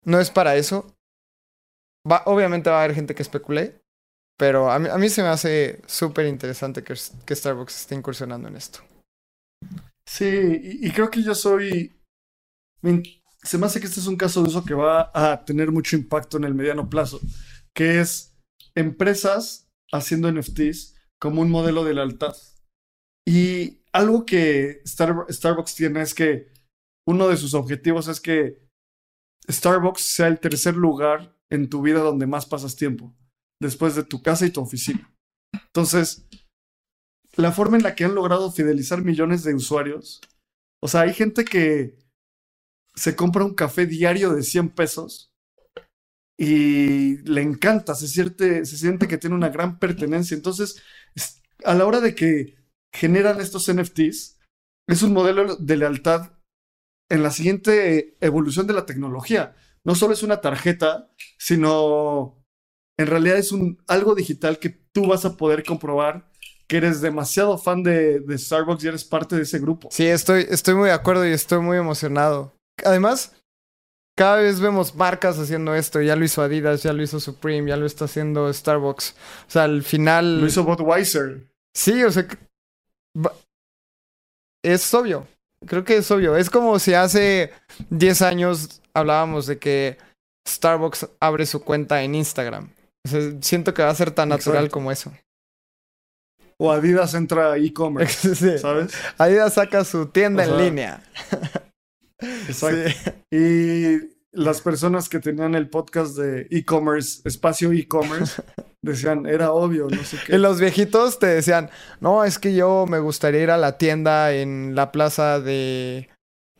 no 0.05 0.19
es 0.19 0.29
para 0.29 0.55
eso. 0.55 0.85
Obviamente 2.25 2.69
va 2.69 2.81
a 2.81 2.83
haber 2.83 2.95
gente 2.95 3.13
que 3.13 3.21
especule, 3.21 3.81
pero 4.37 4.71
a 4.71 4.79
mí, 4.79 4.89
a 4.89 4.97
mí 4.97 5.09
se 5.09 5.21
me 5.21 5.27
hace 5.29 5.81
súper 5.85 6.25
interesante 6.25 6.83
que, 6.83 6.95
que, 7.25 7.35
Starbucks 7.35 7.81
esté 7.81 7.95
incursionando 7.95 8.47
en 8.47 8.55
esto. 8.55 8.79
Sí, 10.07 10.79
y, 10.81 10.91
creo 10.91 11.11
que 11.11 11.21
yo 11.21 11.35
soy... 11.35 11.95
Se 13.43 13.57
me 13.57 13.67
hace 13.67 13.79
que 13.79 13.85
este 13.85 13.99
es 13.99 14.07
un 14.07 14.17
caso 14.17 14.41
de 14.41 14.49
uso 14.49 14.65
que 14.65 14.73
va 14.73 15.11
a 15.13 15.45
tener 15.45 15.71
mucho 15.71 15.95
impacto 15.95 16.37
en 16.37 16.43
el 16.43 16.55
mediano 16.55 16.89
plazo, 16.89 17.19
que 17.75 17.99
es 17.99 18.35
empresas 18.75 19.69
haciendo 19.91 20.31
NFTs 20.31 20.95
como 21.19 21.41
un 21.41 21.49
modelo 21.49 21.83
de 21.83 21.93
lealtad. 21.93 22.35
Y 23.27 23.83
algo 23.93 24.25
que 24.25 24.81
Star, 24.85 25.27
Starbucks 25.29 25.75
tiene 25.75 26.01
es 26.01 26.13
que 26.13 26.51
uno 27.07 27.27
de 27.27 27.37
sus 27.37 27.53
objetivos 27.53 28.07
es 28.07 28.19
que 28.19 28.70
Starbucks 29.49 30.01
sea 30.01 30.27
el 30.27 30.39
tercer 30.39 30.75
lugar 30.75 31.35
en 31.49 31.69
tu 31.69 31.81
vida 31.81 31.99
donde 31.99 32.27
más 32.27 32.45
pasas 32.45 32.75
tiempo, 32.75 33.15
después 33.61 33.95
de 33.95 34.03
tu 34.03 34.21
casa 34.21 34.45
y 34.45 34.51
tu 34.51 34.61
oficina. 34.61 35.13
Entonces, 35.53 36.27
la 37.35 37.51
forma 37.51 37.77
en 37.77 37.83
la 37.83 37.95
que 37.95 38.05
han 38.05 38.15
logrado 38.15 38.51
fidelizar 38.51 39.03
millones 39.03 39.43
de 39.43 39.53
usuarios, 39.53 40.21
o 40.81 40.87
sea, 40.87 41.01
hay 41.01 41.13
gente 41.13 41.45
que 41.45 41.97
se 42.95 43.15
compra 43.15 43.45
un 43.45 43.55
café 43.55 43.85
diario 43.85 44.33
de 44.33 44.43
100 44.43 44.69
pesos 44.69 45.31
y 46.37 47.17
le 47.17 47.41
encanta, 47.41 47.95
se 47.95 48.07
siente, 48.07 48.65
se 48.65 48.77
siente 48.77 49.07
que 49.07 49.17
tiene 49.17 49.35
una 49.35 49.49
gran 49.49 49.79
pertenencia. 49.79 50.35
Entonces, 50.35 50.81
a 51.63 51.73
la 51.73 51.85
hora 51.85 51.99
de 51.99 52.15
que 52.15 52.57
generan 52.93 53.39
estos 53.39 53.71
NFTs, 53.71 54.39
es 54.87 55.03
un 55.03 55.13
modelo 55.13 55.55
de 55.55 55.77
lealtad 55.77 56.40
en 57.11 57.23
la 57.23 57.31
siguiente 57.31 58.17
evolución 58.21 58.67
de 58.67 58.73
la 58.73 58.85
tecnología 58.85 59.53
no 59.83 59.95
solo 59.95 60.13
es 60.13 60.23
una 60.23 60.41
tarjeta, 60.41 61.09
sino 61.37 62.43
en 62.97 63.07
realidad 63.07 63.37
es 63.37 63.51
un, 63.51 63.81
algo 63.87 64.15
digital 64.15 64.59
que 64.59 64.69
tú 64.69 65.07
vas 65.07 65.25
a 65.25 65.35
poder 65.35 65.63
comprobar 65.63 66.29
que 66.67 66.77
eres 66.77 67.01
demasiado 67.01 67.57
fan 67.57 67.83
de, 67.83 68.21
de, 68.21 68.37
Starbucks 68.37 68.83
y 68.83 68.87
eres 68.87 69.03
parte 69.03 69.35
de 69.35 69.41
ese 69.41 69.59
grupo. 69.59 69.89
Sí, 69.91 70.05
estoy, 70.07 70.47
estoy 70.49 70.75
muy 70.75 70.87
de 70.87 70.93
acuerdo 70.93 71.27
y 71.27 71.31
estoy 71.31 71.59
muy 71.59 71.77
emocionado. 71.77 72.53
Además, 72.85 73.33
cada 74.15 74.37
vez 74.37 74.61
vemos 74.61 74.95
marcas 74.95 75.37
haciendo 75.37 75.75
esto. 75.75 76.01
Ya 76.01 76.15
lo 76.15 76.23
hizo 76.23 76.41
Adidas, 76.41 76.83
ya 76.83 76.93
lo 76.93 77.03
hizo 77.03 77.19
Supreme, 77.19 77.69
ya 77.69 77.75
lo 77.75 77.85
está 77.85 78.05
haciendo 78.05 78.51
Starbucks. 78.53 79.15
O 79.47 79.51
sea, 79.51 79.63
al 79.63 79.83
final... 79.83 80.39
Lo 80.39 80.47
hizo 80.47 80.63
Budweiser. 80.63 81.51
Sí, 81.75 82.03
o 82.03 82.11
sea... 82.11 82.25
Es 84.63 84.93
obvio. 84.93 85.27
Creo 85.65 85.83
que 85.83 85.97
es 85.97 86.09
obvio. 86.11 86.35
Es 86.35 86.49
como 86.49 86.79
si 86.79 86.93
hace 86.93 87.51
10 87.89 88.21
años 88.23 88.81
hablábamos 88.93 89.45
de 89.47 89.57
que 89.59 89.97
Starbucks 90.47 91.07
abre 91.19 91.45
su 91.45 91.63
cuenta 91.63 92.01
en 92.03 92.15
Instagram. 92.15 92.69
O 93.05 93.09
sea, 93.09 93.19
siento 93.41 93.73
que 93.73 93.83
va 93.83 93.89
a 93.89 93.95
ser 93.95 94.11
tan 94.11 94.29
natural 94.29 94.69
como 94.69 94.91
eso. 94.91 95.11
o 96.57 96.71
Adidas 96.71 97.13
entra 97.13 97.53
a 97.53 97.57
e-commerce, 97.57 98.35
Sí. 98.35 98.57
¿sabes? 98.57 98.93
Adidas 99.17 99.53
saca 99.53 99.83
su 99.83 100.07
tienda 100.07 100.43
O 100.43 100.45
sea, 100.45 100.55
en 100.55 100.61
línea. 100.63 101.03
Exacto. 102.47 102.89
Sí. 102.89 103.11
Y 103.31 104.20
las 104.33 104.61
personas 104.61 105.09
que 105.09 105.19
tenían 105.19 105.55
el 105.55 105.69
podcast 105.69 106.15
de 106.15 106.47
e-commerce, 106.51 107.21
espacio 107.25 107.71
e-commerce, 107.73 108.41
decían, 108.81 109.25
era 109.25 109.51
obvio, 109.51 109.87
no 109.89 110.03
sé 110.03 110.15
Y 110.15 110.19
qué. 110.25 110.37
los 110.37 110.59
viejitos 110.59 111.19
te 111.19 111.27
decían, 111.27 111.69
no, 111.99 112.23
es 112.23 112.39
que 112.39 112.55
yo 112.55 112.85
me 112.87 112.99
gustaría 112.99 113.43
ir 113.43 113.51
a 113.51 113.57
la 113.57 113.77
tienda 113.77 114.33
en 114.33 114.73
la 114.75 114.91
plaza 114.91 115.39
de 115.39 116.09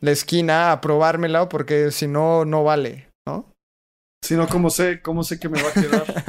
la 0.00 0.10
esquina 0.10 0.72
a 0.72 0.80
probármela 0.80 1.48
porque 1.48 1.90
si 1.90 2.06
no, 2.08 2.44
no 2.44 2.64
vale, 2.64 3.08
¿no? 3.26 3.52
Si 4.24 4.36
no, 4.36 4.48
¿cómo 4.48 4.68
sé, 4.70 5.00
cómo 5.00 5.24
sé 5.24 5.40
que 5.40 5.48
me 5.48 5.62
va 5.62 5.68
a 5.68 5.72
quedar? 5.72 6.24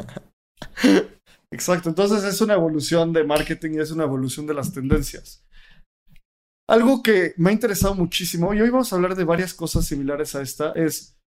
Exacto. 1.51 1.89
Entonces 1.89 2.23
es 2.23 2.41
una 2.41 2.53
evolución 2.55 3.13
de 3.13 3.23
marketing 3.23 3.75
y 3.75 3.79
es 3.79 3.91
una 3.91 4.05
evolución 4.05 4.47
de 4.47 4.53
las 4.55 4.73
tendencias. 4.73 5.43
Algo 6.69 7.03
que 7.03 7.33
me 7.37 7.49
ha 7.49 7.53
interesado 7.53 7.93
muchísimo, 7.93 8.53
y 8.53 8.61
hoy 8.61 8.69
vamos 8.69 8.91
a 8.91 8.95
hablar 8.95 9.15
de 9.15 9.25
varias 9.25 9.53
cosas 9.53 9.85
similares 9.85 10.33
a 10.33 10.41
esta, 10.41 10.71
es, 10.71 11.17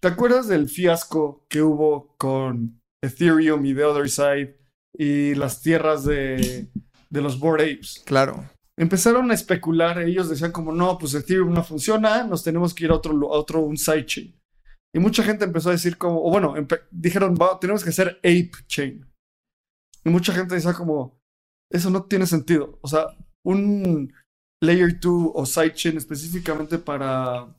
¿te 0.00 0.08
acuerdas 0.08 0.48
del 0.48 0.68
fiasco 0.68 1.44
que 1.48 1.62
hubo 1.62 2.14
con 2.16 2.80
Ethereum 3.02 3.64
y 3.66 3.74
The 3.74 3.84
Other 3.84 4.10
Side 4.10 4.58
y 4.98 5.34
las 5.34 5.62
tierras 5.62 6.04
de, 6.04 6.68
de 7.10 7.20
los 7.20 7.38
Bored 7.38 7.64
Apes? 7.64 8.02
Claro. 8.06 8.48
Empezaron 8.78 9.30
a 9.30 9.34
especular, 9.34 10.00
ellos 10.00 10.28
decían 10.28 10.52
como, 10.52 10.72
no, 10.72 10.98
pues 10.98 11.14
Ethereum 11.14 11.52
no 11.52 11.62
funciona, 11.62 12.24
nos 12.24 12.42
tenemos 12.42 12.74
que 12.74 12.84
ir 12.84 12.90
a 12.90 12.96
otro, 12.96 13.12
a 13.12 13.38
otro 13.38 13.60
un 13.60 13.76
sidechain. 13.76 14.34
Y 14.94 14.98
mucha 14.98 15.22
gente 15.22 15.44
empezó 15.44 15.70
a 15.70 15.72
decir 15.72 15.96
como, 15.96 16.22
o 16.22 16.30
bueno, 16.30 16.54
dijeron, 16.90 17.34
"Va, 17.34 17.58
tenemos 17.58 17.82
que 17.82 17.90
hacer 17.90 18.18
Ape 18.18 18.50
Chain. 18.66 19.06
Y 20.04 20.10
mucha 20.10 20.32
gente 20.32 20.54
decía 20.54 20.74
como, 20.74 21.18
eso 21.70 21.90
no 21.90 22.04
tiene 22.04 22.26
sentido. 22.26 22.78
O 22.82 22.88
sea, 22.88 23.06
un 23.44 24.12
Layer 24.62 25.00
2 25.00 25.32
o 25.34 25.46
sidechain 25.46 25.96
específicamente 25.96 26.78
para, 26.78 27.56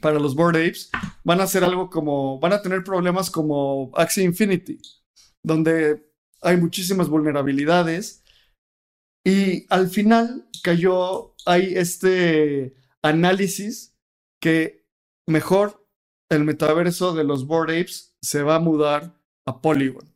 para 0.00 0.18
los 0.18 0.34
Bored 0.34 0.60
Apes 0.60 0.90
van 1.24 1.40
a 1.40 1.44
hacer 1.44 1.64
algo 1.64 1.90
como, 1.90 2.38
van 2.40 2.52
a 2.52 2.62
tener 2.62 2.84
problemas 2.84 3.30
como 3.30 3.90
Axie 3.94 4.24
Infinity, 4.24 4.80
donde 5.42 6.12
hay 6.42 6.56
muchísimas 6.56 7.08
vulnerabilidades. 7.08 8.22
Y 9.24 9.66
al 9.68 9.88
final 9.88 10.48
cayó, 10.62 11.34
hay 11.46 11.74
este 11.76 12.74
análisis 13.02 13.96
que 14.40 14.86
mejor 15.26 15.86
el 16.30 16.44
metaverso 16.44 17.14
de 17.14 17.24
los 17.24 17.46
Bored 17.46 17.80
Apes 17.80 18.16
se 18.22 18.42
va 18.42 18.56
a 18.56 18.60
mudar 18.60 19.14
a 19.46 19.60
Polygon. 19.60 20.14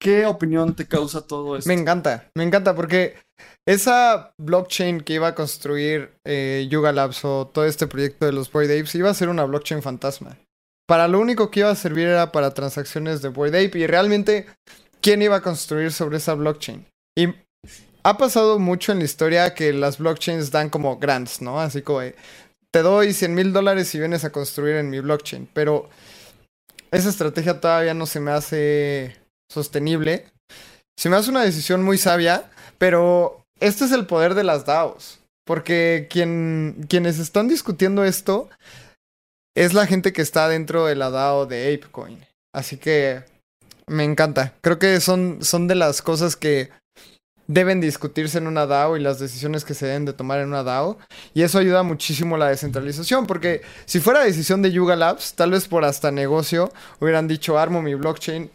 ¿Qué 0.00 0.24
opinión 0.24 0.74
te 0.74 0.86
causa 0.86 1.20
todo 1.26 1.56
esto? 1.56 1.68
Me 1.68 1.74
encanta, 1.74 2.30
me 2.34 2.42
encanta 2.42 2.74
porque 2.74 3.16
esa 3.68 4.32
blockchain 4.38 5.02
que 5.02 5.14
iba 5.14 5.28
a 5.28 5.34
construir 5.34 6.12
eh, 6.24 6.66
Yuga 6.70 6.92
Labs 6.92 7.24
o 7.24 7.46
todo 7.46 7.66
este 7.66 7.86
proyecto 7.86 8.24
de 8.24 8.32
los 8.32 8.50
Bored 8.50 8.70
Apes 8.70 8.94
iba 8.94 9.10
a 9.10 9.14
ser 9.14 9.28
una 9.28 9.44
blockchain 9.44 9.82
fantasma. 9.82 10.38
Para 10.88 11.06
lo 11.06 11.20
único 11.20 11.50
que 11.50 11.60
iba 11.60 11.70
a 11.70 11.76
servir 11.76 12.06
era 12.06 12.32
para 12.32 12.54
transacciones 12.54 13.20
de 13.20 13.28
Bored 13.28 13.54
Ape 13.54 13.78
y 13.78 13.86
realmente, 13.86 14.46
¿quién 15.02 15.20
iba 15.20 15.36
a 15.36 15.42
construir 15.42 15.92
sobre 15.92 16.16
esa 16.16 16.34
blockchain? 16.34 16.86
Y 17.14 17.28
ha 18.02 18.16
pasado 18.16 18.58
mucho 18.58 18.92
en 18.92 18.98
la 18.98 19.04
historia 19.04 19.54
que 19.54 19.72
las 19.74 19.98
blockchains 19.98 20.50
dan 20.50 20.70
como 20.70 20.98
grants, 20.98 21.42
¿no? 21.42 21.60
Así 21.60 21.82
como, 21.82 22.00
te 22.70 22.82
doy 22.82 23.12
100 23.12 23.34
mil 23.34 23.52
dólares 23.52 23.88
si 23.88 23.98
vienes 23.98 24.24
a 24.24 24.32
construir 24.32 24.76
en 24.76 24.88
mi 24.88 25.00
blockchain, 25.00 25.48
pero 25.52 25.90
esa 26.90 27.10
estrategia 27.10 27.60
todavía 27.60 27.92
no 27.94 28.06
se 28.06 28.18
me 28.18 28.30
hace 28.30 29.19
sostenible. 29.50 30.26
Se 30.98 31.08
me 31.08 31.16
hace 31.16 31.30
una 31.30 31.42
decisión 31.42 31.82
muy 31.82 31.98
sabia, 31.98 32.50
pero 32.78 33.44
este 33.58 33.84
es 33.84 33.92
el 33.92 34.06
poder 34.06 34.34
de 34.34 34.44
las 34.44 34.64
DAOs. 34.64 35.18
Porque 35.44 36.06
quien, 36.08 36.86
quienes 36.88 37.18
están 37.18 37.48
discutiendo 37.48 38.04
esto 38.04 38.48
es 39.56 39.74
la 39.74 39.86
gente 39.86 40.12
que 40.12 40.22
está 40.22 40.48
dentro 40.48 40.86
de 40.86 40.94
la 40.94 41.10
DAO 41.10 41.46
de 41.46 41.74
ApeCoin. 41.74 42.24
Así 42.54 42.76
que 42.76 43.24
me 43.86 44.04
encanta. 44.04 44.54
Creo 44.60 44.78
que 44.78 45.00
son, 45.00 45.38
son 45.42 45.66
de 45.66 45.74
las 45.74 46.02
cosas 46.02 46.36
que 46.36 46.70
deben 47.48 47.80
discutirse 47.80 48.38
en 48.38 48.46
una 48.46 48.66
DAO 48.66 48.96
y 48.96 49.00
las 49.00 49.18
decisiones 49.18 49.64
que 49.64 49.74
se 49.74 49.86
deben 49.86 50.04
de 50.04 50.12
tomar 50.12 50.38
en 50.38 50.48
una 50.48 50.62
DAO. 50.62 50.98
Y 51.34 51.42
eso 51.42 51.58
ayuda 51.58 51.82
muchísimo 51.82 52.36
a 52.36 52.38
la 52.38 52.48
descentralización, 52.48 53.26
porque 53.26 53.62
si 53.86 53.98
fuera 53.98 54.20
decisión 54.20 54.62
de 54.62 54.70
Yuga 54.70 54.94
Labs, 54.94 55.34
tal 55.34 55.50
vez 55.50 55.66
por 55.66 55.84
hasta 55.84 56.12
negocio, 56.12 56.72
hubieran 57.00 57.26
dicho, 57.26 57.58
armo 57.58 57.82
mi 57.82 57.94
blockchain, 57.96 58.50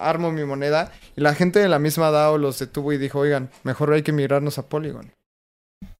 armo 0.00 0.32
mi 0.32 0.44
moneda, 0.44 0.92
y 1.16 1.20
la 1.20 1.34
gente 1.34 1.58
de 1.58 1.68
la 1.68 1.78
misma 1.78 2.10
DAO 2.10 2.38
los 2.38 2.58
detuvo 2.58 2.92
y 2.92 2.98
dijo, 2.98 3.20
oigan, 3.20 3.50
mejor 3.62 3.92
hay 3.92 4.02
que 4.02 4.12
migrarnos 4.12 4.58
a 4.58 4.68
Polygon. 4.68 5.12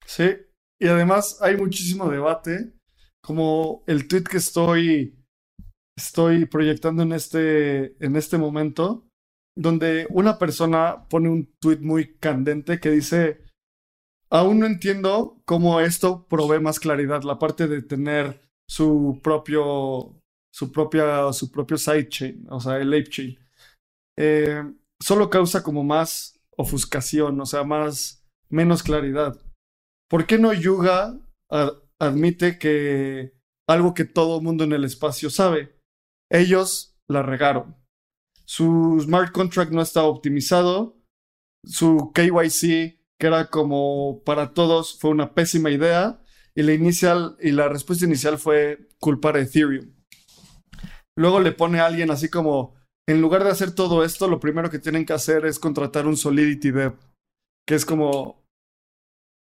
Sí, 0.07 0.37
y 0.81 0.89
además 0.89 1.39
hay 1.41 1.57
muchísimo 1.57 2.11
debate, 2.11 2.73
como 3.23 3.85
el 3.87 4.09
tweet 4.09 4.25
que 4.25 4.39
estoy, 4.39 5.15
estoy 5.97 6.47
proyectando 6.47 7.03
en 7.03 7.13
este, 7.13 7.97
en 8.05 8.17
este 8.17 8.39
momento, 8.39 9.07
donde 9.57 10.07
una 10.11 10.39
persona 10.39 11.07
pone 11.09 11.29
un 11.29 11.53
tweet 11.61 11.79
muy 11.81 12.17
candente 12.17 12.81
que 12.81 12.91
dice, 12.91 13.45
aún 14.31 14.61
no 14.61 14.67
entiendo 14.67 15.43
cómo 15.45 15.81
esto 15.81 16.27
provee 16.29 16.61
más 16.61 16.81
claridad, 16.81 17.23
la 17.23 17.39
parte 17.39 17.67
de 17.69 17.83
tener 17.83 18.41
su 18.69 19.21
propio, 19.23 20.23
su 20.53 20.73
propia, 20.73 21.33
su 21.33 21.51
propio 21.51 21.77
sidechain, 21.77 22.47
o 22.49 22.61
sea, 22.61 22.79
el 22.79 22.89
ape 22.89 23.11
chain. 23.11 23.39
Eh, 24.23 24.63
solo 25.03 25.31
causa 25.31 25.63
como 25.63 25.83
más 25.83 26.39
ofuscación, 26.55 27.41
o 27.41 27.47
sea, 27.47 27.65
más, 27.65 28.23
menos 28.51 28.83
claridad. 28.83 29.41
¿Por 30.11 30.27
qué 30.27 30.37
no 30.37 30.53
Yuga 30.53 31.19
admite 31.99 32.59
que 32.59 33.33
algo 33.67 33.95
que 33.95 34.05
todo 34.05 34.43
mundo 34.43 34.65
en 34.65 34.73
el 34.73 34.85
espacio 34.85 35.31
sabe? 35.31 35.79
Ellos 36.31 36.99
la 37.09 37.23
regaron. 37.23 37.77
Su 38.45 38.99
smart 39.01 39.33
contract 39.33 39.73
no 39.73 39.81
estaba 39.81 40.09
optimizado. 40.09 41.01
Su 41.65 42.13
KYC, 42.15 43.01
que 43.19 43.27
era 43.27 43.47
como 43.47 44.23
para 44.25 44.53
todos, 44.53 44.99
fue 44.99 45.11
una 45.11 45.33
pésima 45.35 45.71
idea. 45.71 46.23
Y 46.55 46.63
la 46.63 46.75
inicial 46.75 47.37
y 47.41 47.53
la 47.53 47.71
respuesta 47.71 48.05
inicial 48.05 48.39
fue 48.39 48.89
culpar 48.99 49.37
a 49.37 49.41
Ethereum. 49.41 49.95
Luego 51.17 51.41
le 51.41 51.53
pone 51.53 51.81
a 51.81 51.87
alguien 51.87 52.11
así 52.11 52.29
como, 52.29 52.80
en 53.11 53.21
lugar 53.21 53.43
de 53.43 53.51
hacer 53.51 53.75
todo 53.75 54.05
esto, 54.05 54.29
lo 54.29 54.39
primero 54.39 54.71
que 54.71 54.79
tienen 54.79 55.05
que 55.05 55.13
hacer 55.13 55.45
es 55.45 55.59
contratar 55.59 56.07
un 56.07 56.17
Solidity 56.17 56.71
Dev, 56.71 56.97
que 57.67 57.75
es 57.75 57.85
como, 57.85 58.45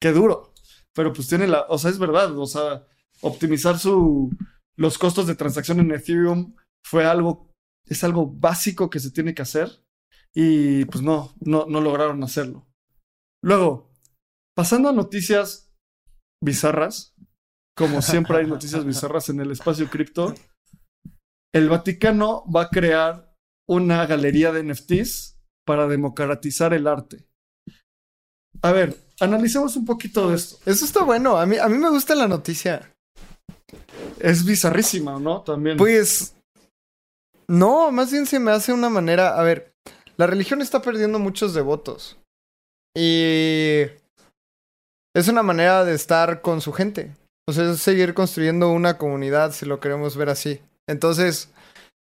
qué 0.01 0.13
duro. 0.13 0.53
Pero 0.95 1.11
pues 1.11 1.27
tiene 1.27 1.47
la, 1.47 1.65
o 1.67 1.77
sea, 1.77 1.91
es 1.91 1.99
verdad, 1.99 2.37
o 2.37 2.45
sea, 2.45 2.87
optimizar 3.21 3.77
su, 3.77 4.31
los 4.77 4.97
costos 4.97 5.27
de 5.27 5.35
transacción 5.35 5.81
en 5.81 5.91
Ethereum 5.91 6.55
fue 6.85 7.05
algo, 7.05 7.51
es 7.85 8.05
algo 8.05 8.27
básico 8.27 8.89
que 8.89 9.01
se 9.01 9.11
tiene 9.11 9.35
que 9.35 9.41
hacer 9.41 9.83
y 10.33 10.85
pues 10.85 11.03
no, 11.03 11.33
no, 11.41 11.65
no 11.65 11.81
lograron 11.81 12.23
hacerlo. 12.23 12.65
Luego, 13.43 13.91
pasando 14.55 14.87
a 14.87 14.93
noticias 14.93 15.73
bizarras, 16.41 17.15
como 17.75 18.01
siempre 18.01 18.37
hay 18.37 18.47
noticias 18.47 18.85
bizarras 18.85 19.27
en 19.27 19.41
el 19.41 19.51
espacio 19.51 19.89
cripto, 19.89 20.33
el 21.53 21.67
Vaticano 21.67 22.45
va 22.49 22.63
a 22.63 22.69
crear 22.69 23.26
una 23.67 24.05
galería 24.05 24.51
de 24.51 24.63
NFTs 24.63 25.37
para 25.65 25.87
democratizar 25.87 26.73
el 26.73 26.87
arte. 26.87 27.25
A 28.61 28.71
ver, 28.71 28.97
analicemos 29.19 29.75
un 29.75 29.85
poquito 29.85 30.29
de 30.29 30.35
esto. 30.35 30.57
Eso 30.65 30.85
está 30.85 31.03
bueno, 31.03 31.37
a 31.37 31.45
mí, 31.45 31.57
a 31.57 31.67
mí 31.67 31.77
me 31.77 31.89
gusta 31.89 32.15
la 32.15 32.27
noticia. 32.27 32.93
Es 34.19 34.45
bizarrísima, 34.45 35.19
¿no? 35.19 35.41
También. 35.41 35.77
Pues, 35.77 36.33
no, 37.47 37.91
más 37.91 38.11
bien 38.11 38.25
se 38.25 38.39
me 38.39 38.51
hace 38.51 38.73
una 38.73 38.89
manera, 38.89 39.39
a 39.39 39.43
ver, 39.43 39.73
la 40.17 40.27
religión 40.27 40.61
está 40.61 40.81
perdiendo 40.81 41.19
muchos 41.19 41.53
devotos. 41.53 42.17
Y 42.95 43.83
es 45.15 45.27
una 45.27 45.43
manera 45.43 45.85
de 45.85 45.93
estar 45.93 46.41
con 46.41 46.61
su 46.61 46.73
gente. 46.73 47.15
O 47.47 47.53
sea, 47.53 47.71
es 47.71 47.79
seguir 47.79 48.13
construyendo 48.13 48.71
una 48.71 48.97
comunidad, 48.97 49.51
si 49.51 49.65
lo 49.65 49.79
queremos 49.79 50.17
ver 50.17 50.29
así. 50.29 50.61
Entonces, 50.87 51.51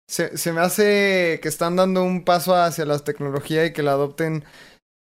se, 0.09 0.37
se 0.39 0.53
me 0.53 0.61
hace 0.61 1.39
que 1.43 1.49
están 1.49 1.77
dando 1.77 2.03
un 2.03 2.25
paso 2.25 2.55
hacia 2.57 2.85
la 2.87 2.99
tecnología 2.99 3.67
y 3.67 3.73
que 3.73 3.83
la 3.83 3.93
adopten. 3.93 4.45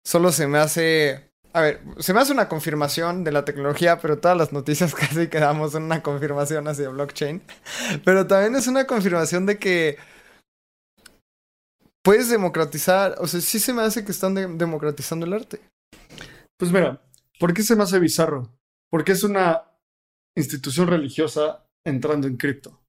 Solo 0.06 0.32
se 0.32 0.48
me 0.48 0.60
hace. 0.60 1.32
A 1.54 1.62
ver, 1.62 1.82
se 2.00 2.14
me 2.14 2.20
hace 2.20 2.34
una 2.34 2.50
confirmación 2.50 3.24
de 3.24 3.32
la 3.32 3.46
tecnología, 3.46 4.00
pero 4.00 4.20
todas 4.20 4.38
las 4.38 4.54
noticias 4.54 4.94
casi 4.96 5.28
quedamos 5.30 5.76
en 5.76 5.84
una 5.84 6.04
confirmación 6.04 6.68
hacia 6.68 6.90
blockchain. 6.90 7.42
Pero 8.06 8.28
también 8.28 8.56
es 8.56 8.68
una 8.68 8.86
confirmación 8.86 9.46
de 9.46 9.58
que 9.58 9.98
puedes 12.04 12.30
democratizar. 12.30 13.16
O 13.20 13.28
sea, 13.28 13.42
sí 13.42 13.60
se 13.60 13.74
me 13.74 13.82
hace 13.82 14.06
que 14.06 14.12
están 14.12 14.34
de- 14.36 14.48
democratizando 14.48 15.26
el 15.26 15.34
arte. 15.34 15.62
Pues 16.58 16.72
mira, 16.72 17.02
¿por 17.40 17.54
qué 17.54 17.64
se 17.64 17.76
me 17.76 17.84
hace 17.84 18.00
bizarro? 18.00 18.52
Porque 18.90 19.14
es 19.14 19.24
una 19.24 19.64
institución 20.36 20.88
religiosa 20.88 21.66
entrando 21.86 22.28
en 22.28 22.38
cripto. 22.38 22.80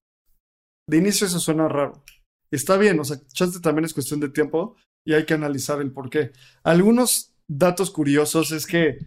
De 0.89 0.97
inicio 0.97 1.26
eso 1.26 1.39
suena 1.39 1.68
raro. 1.68 2.03
Está 2.51 2.76
bien, 2.78 2.99
o 2.99 3.05
sea, 3.05 3.18
chance 3.28 3.61
también 3.61 3.84
es 3.84 3.95
cuestión 3.95 4.20
de 4.20 4.30
tiempo 4.30 4.76
y 5.07 5.12
hay 5.12 5.26
que 5.26 5.34
analizar 5.34 5.80
el 5.80 5.93
por 5.93 6.09
qué. 6.09 6.32
Algunos 6.64 7.34
datos 7.49 7.91
curiosos 7.91 8.53
es 8.53 8.66
que 8.66 8.99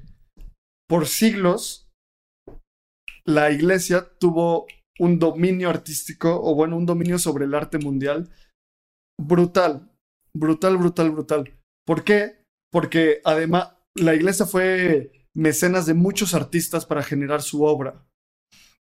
por 0.88 1.08
siglos 1.08 1.90
la 3.26 3.52
iglesia 3.52 4.10
tuvo 4.20 4.68
un 5.00 5.18
dominio 5.18 5.70
artístico, 5.70 6.40
o 6.44 6.54
bueno, 6.54 6.78
un 6.78 6.86
dominio 6.86 7.18
sobre 7.18 7.46
el 7.46 7.56
arte 7.56 7.80
mundial 7.80 8.30
brutal, 9.20 9.92
brutal, 10.34 10.78
brutal, 10.78 11.12
brutal. 11.12 11.60
¿Por 11.86 12.04
qué? 12.04 12.44
Porque 12.72 13.22
además 13.24 13.76
la 13.96 14.14
iglesia 14.16 14.46
fue 14.46 15.12
mecenas 15.36 15.86
de 15.86 15.94
muchos 15.94 16.34
artistas 16.34 16.86
para 16.86 17.04
generar 17.04 17.42
su 17.42 17.64
obra. 17.64 18.06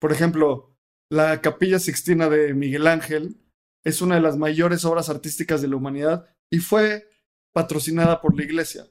Por 0.00 0.12
ejemplo, 0.12 0.76
la 1.10 1.40
Capilla 1.40 1.78
Sixtina 1.78 2.28
de 2.28 2.54
Miguel 2.54 2.86
Ángel 2.86 3.36
es 3.84 4.02
una 4.02 4.16
de 4.16 4.20
las 4.20 4.36
mayores 4.36 4.84
obras 4.84 5.08
artísticas 5.08 5.62
de 5.62 5.68
la 5.68 5.76
humanidad 5.76 6.28
y 6.50 6.58
fue 6.58 7.08
patrocinada 7.54 8.20
por 8.20 8.36
la 8.36 8.44
iglesia. 8.44 8.86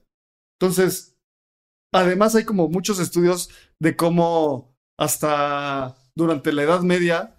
Entonces, 0.60 1.18
además 1.94 2.36
hay 2.36 2.46
como 2.46 2.70
muchos 2.70 3.00
estudios 3.00 3.50
de 3.80 3.96
cómo 3.96 4.76
hasta 4.98 5.96
durante 6.16 6.52
la 6.52 6.64
Edad 6.64 6.82
Media 6.82 7.36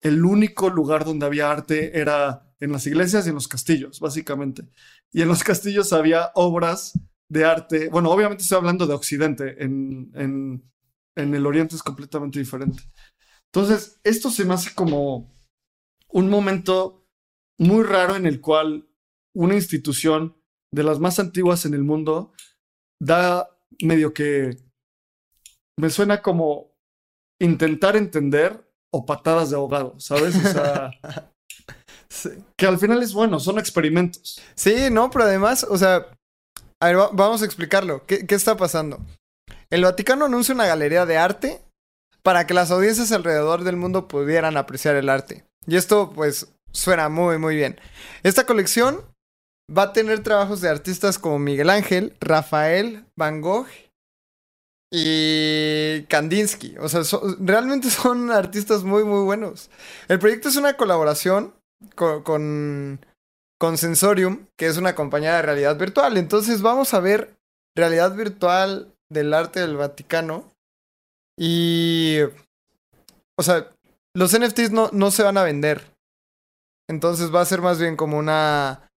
el 0.00 0.24
único 0.24 0.70
lugar 0.70 1.04
donde 1.04 1.26
había 1.26 1.50
arte 1.50 1.98
era 1.98 2.54
en 2.60 2.72
las 2.72 2.86
iglesias 2.86 3.26
y 3.26 3.28
en 3.28 3.34
los 3.34 3.48
castillos, 3.48 4.00
básicamente. 4.00 4.64
Y 5.12 5.22
en 5.22 5.28
los 5.28 5.44
castillos 5.44 5.92
había 5.92 6.30
obras 6.34 6.98
de 7.28 7.44
arte. 7.44 7.88
Bueno, 7.88 8.10
obviamente 8.10 8.42
estoy 8.42 8.58
hablando 8.58 8.86
de 8.86 8.94
Occidente, 8.94 9.62
en, 9.62 10.10
en, 10.14 10.72
en 11.16 11.34
el 11.34 11.46
Oriente 11.46 11.76
es 11.76 11.82
completamente 11.82 12.38
diferente. 12.38 12.82
Entonces, 13.54 14.00
esto 14.02 14.30
se 14.30 14.44
me 14.44 14.54
hace 14.54 14.74
como 14.74 15.30
un 16.08 16.30
momento 16.30 17.06
muy 17.58 17.82
raro 17.84 18.16
en 18.16 18.26
el 18.26 18.40
cual 18.40 18.88
una 19.34 19.54
institución 19.54 20.36
de 20.72 20.82
las 20.82 20.98
más 20.98 21.18
antiguas 21.18 21.66
en 21.66 21.74
el 21.74 21.82
mundo 21.82 22.32
da 23.00 23.48
medio 23.82 24.14
que 24.14 24.56
me 25.78 25.90
suena 25.90 26.22
como 26.22 26.72
intentar 27.40 27.96
entender 27.96 28.66
o 28.90 29.04
patadas 29.04 29.50
de 29.50 29.56
ahogado, 29.56 29.98
¿sabes? 29.98 30.34
O 30.36 30.48
sea, 30.48 30.90
que 32.56 32.66
al 32.66 32.78
final 32.78 33.02
es 33.02 33.12
bueno, 33.12 33.38
son 33.40 33.58
experimentos. 33.58 34.40
Sí, 34.54 34.88
no, 34.90 35.10
pero 35.10 35.24
además, 35.24 35.66
o 35.68 35.76
sea, 35.76 36.06
a 36.80 36.86
ver, 36.86 36.96
vamos 37.12 37.42
a 37.42 37.44
explicarlo. 37.44 38.06
¿Qué, 38.06 38.26
¿Qué 38.26 38.34
está 38.34 38.56
pasando? 38.56 38.98
El 39.70 39.84
Vaticano 39.84 40.26
anuncia 40.26 40.54
una 40.54 40.66
galería 40.66 41.06
de 41.06 41.18
arte 41.18 41.62
para 42.22 42.46
que 42.46 42.54
las 42.54 42.70
audiencias 42.70 43.12
alrededor 43.12 43.64
del 43.64 43.76
mundo 43.76 44.08
pudieran 44.08 44.56
apreciar 44.56 44.96
el 44.96 45.08
arte. 45.08 45.44
Y 45.66 45.76
esto, 45.76 46.12
pues, 46.14 46.48
suena 46.72 47.08
muy, 47.08 47.38
muy 47.38 47.56
bien. 47.56 47.80
Esta 48.22 48.46
colección 48.46 49.00
va 49.76 49.82
a 49.84 49.92
tener 49.92 50.22
trabajos 50.22 50.60
de 50.60 50.68
artistas 50.68 51.18
como 51.18 51.38
Miguel 51.38 51.70
Ángel, 51.70 52.16
Rafael, 52.20 53.04
Van 53.16 53.40
Gogh 53.40 53.66
y 54.90 56.02
Kandinsky. 56.08 56.76
O 56.78 56.88
sea, 56.88 57.02
realmente 57.40 57.90
son 57.90 58.30
artistas 58.30 58.84
muy, 58.84 59.04
muy 59.04 59.24
buenos. 59.24 59.70
El 60.08 60.18
proyecto 60.18 60.48
es 60.48 60.56
una 60.56 60.76
colaboración 60.76 61.54
con, 61.94 62.22
con, 62.22 63.04
con, 63.58 63.78
Sensorium, 63.78 64.46
que 64.56 64.66
es 64.66 64.76
una 64.76 64.94
compañía 64.94 65.36
de 65.36 65.42
realidad 65.42 65.76
virtual. 65.78 66.16
Entonces 66.16 66.62
vamos 66.62 66.94
a 66.94 67.00
ver 67.00 67.34
realidad 67.74 68.14
virtual 68.14 68.94
del 69.10 69.34
arte 69.34 69.60
del 69.60 69.76
Vaticano. 69.76 70.51
Y... 71.44 72.20
O 73.36 73.42
sea, 73.42 73.68
los 74.14 74.38
NFTs 74.38 74.70
no, 74.70 74.90
no 74.92 75.10
se 75.10 75.24
van 75.24 75.38
a 75.38 75.42
vender. 75.42 75.82
Entonces 76.88 77.34
va 77.34 77.40
a 77.40 77.46
ser 77.46 77.62
más 77.62 77.80
bien 77.80 77.96
como 77.96 78.16
una 78.16 78.88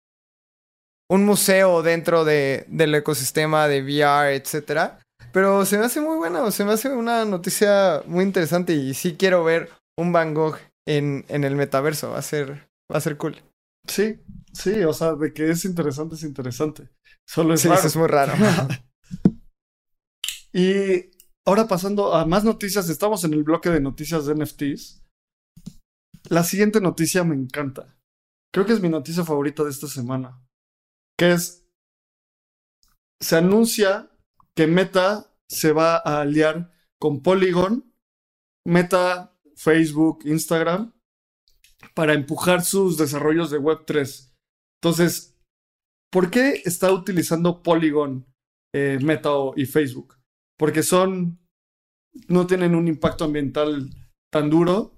un 1.10 1.26
museo 1.26 1.82
dentro 1.82 2.24
de, 2.24 2.66
del 2.68 2.94
ecosistema 2.94 3.68
de 3.68 3.82
VR, 3.82 4.36
etcétera. 4.36 5.00
Pero 5.32 5.66
se 5.66 5.80
me 5.80 5.86
hace 5.86 6.02
muy 6.02 6.18
buena, 6.18 6.52
se 6.52 6.66
me 6.66 6.74
hace 6.74 6.90
una 6.90 7.26
noticia 7.26 8.04
muy 8.06 8.24
interesante 8.24 8.74
y 8.74 8.94
sí 8.94 9.16
quiero 9.16 9.44
ver 9.44 9.72
un 9.98 10.12
Van 10.12 10.36
Gogh 10.36 10.58
en, 10.86 11.26
en 11.30 11.44
el 11.44 11.56
metaverso, 11.56 12.12
va 12.12 12.20
a 12.20 12.22
ser, 12.22 12.70
va 12.92 12.98
a 12.98 13.02
ser 13.02 13.18
cool. 13.18 13.42
Sí, 13.88 14.20
sí, 14.54 14.84
o 14.84 14.94
sea, 14.94 15.14
de 15.14 15.34
que 15.34 15.50
es 15.50 15.66
interesante, 15.66 16.16
es 16.16 16.24
interesante. 16.24 16.90
Solo 17.26 17.56
es 17.56 17.62
sí, 17.62 17.70
Eso 17.70 17.88
es 17.88 17.96
muy 17.96 18.08
raro. 18.08 18.34
y 20.54 21.15
ahora 21.46 21.68
pasando 21.68 22.14
a 22.14 22.26
más 22.26 22.44
noticias, 22.44 22.90
estamos 22.90 23.24
en 23.24 23.34
el 23.34 23.44
bloque 23.44 23.70
de 23.70 23.80
noticias 23.80 24.26
de 24.26 24.36
NFTs. 24.36 25.04
La 26.30 26.44
siguiente 26.44 26.82
noticia 26.82 27.24
me 27.24 27.36
encanta. 27.36 27.98
Creo 28.52 28.66
que 28.66 28.74
es 28.74 28.82
mi 28.82 28.90
noticia 28.90 29.24
favorita 29.24 29.64
de 29.64 29.70
esta 29.70 29.88
semana 29.88 30.46
que 31.18 31.32
es, 31.32 31.68
se 33.22 33.38
anuncia 33.38 34.12
que 34.56 34.68
Meta 34.68 35.34
se 35.50 35.72
va 35.72 35.96
a 35.98 36.22
aliar 36.22 36.72
con 37.00 37.22
Polygon, 37.22 37.94
Meta, 38.66 39.38
Facebook, 39.56 40.24
Instagram, 40.26 40.94
para 41.94 42.14
empujar 42.14 42.64
sus 42.64 42.98
desarrollos 42.98 43.52
de 43.52 43.60
Web3. 43.60 44.34
Entonces, 44.82 45.38
¿por 46.12 46.30
qué 46.32 46.62
está 46.66 46.92
utilizando 46.92 47.64
Polygon, 47.64 48.26
eh, 48.74 49.00
Meta 49.02 49.30
y 49.56 49.66
Facebook? 49.66 50.18
Porque 50.58 50.84
son, 50.84 51.40
no 52.28 52.48
tienen 52.48 52.76
un 52.76 52.88
impacto 52.88 53.26
ambiental 53.26 53.90
tan 54.32 54.50
duro, 54.50 54.96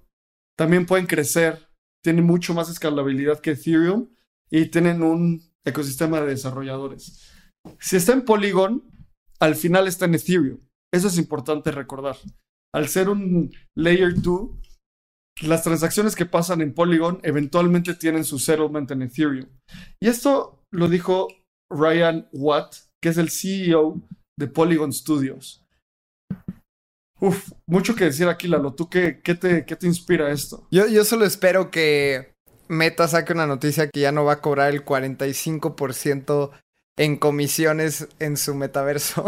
también 0.58 0.86
pueden 0.86 1.06
crecer, 1.06 1.70
tienen 2.04 2.26
mucho 2.26 2.54
más 2.54 2.70
escalabilidad 2.70 3.40
que 3.40 3.52
Ethereum 3.52 4.10
y 4.50 4.68
tienen 4.68 5.04
un 5.04 5.42
ecosistema 5.66 6.22
de 6.22 6.28
desarrolladores. 6.28 7.32
Si 7.80 7.96
está 7.96 8.14
en 8.14 8.24
Polygon, 8.24 8.84
al 9.40 9.56
final 9.56 9.88
está 9.88 10.06
en 10.06 10.16
Ethereum. 10.16 10.60
Eso 10.94 11.08
es 11.08 11.18
importante 11.18 11.72
recordar. 11.72 12.18
Al 12.74 12.88
ser 12.88 13.10
un 13.10 13.52
Layer 13.76 14.22
2, 14.22 14.50
las 15.44 15.64
transacciones 15.64 16.16
que 16.16 16.26
pasan 16.26 16.62
en 16.62 16.74
Polygon 16.74 17.20
eventualmente 17.24 17.94
tienen 17.94 18.24
su 18.24 18.40
settlement 18.40 18.90
en 18.92 19.04
Ethereum. 19.04 19.50
Y 20.02 20.08
esto 20.08 20.64
lo 20.72 20.88
dijo 20.88 21.28
Ryan 21.72 22.28
Watt, 22.32 22.76
que 23.02 23.10
es 23.10 23.18
el 23.18 23.30
CEO 23.30 24.02
de 24.38 24.48
Polygon 24.48 24.94
Studios. 24.94 25.64
Uf, 27.20 27.52
mucho 27.66 27.96
que 27.96 28.06
decir 28.06 28.28
aquí, 28.28 28.48
Lalo. 28.48 28.74
¿Tú 28.74 28.90
qué, 28.90 29.22
qué, 29.24 29.34
te, 29.36 29.66
qué 29.66 29.76
te 29.76 29.88
inspira 29.88 30.32
esto? 30.32 30.68
Yo, 30.72 30.88
yo 30.88 31.04
solo 31.04 31.26
espero 31.26 31.72
que 31.72 32.36
Meta 32.68 33.08
saque 33.08 33.34
una 33.34 33.48
noticia 33.48 33.90
que 33.90 34.00
ya 34.00 34.12
no 34.12 34.24
va 34.24 34.34
a 34.34 34.42
cobrar 34.42 34.72
el 34.72 34.86
45% 34.86 36.52
en 36.98 37.18
comisiones 37.18 38.08
en 38.20 38.38
su 38.38 38.54
metaverso. 38.54 39.26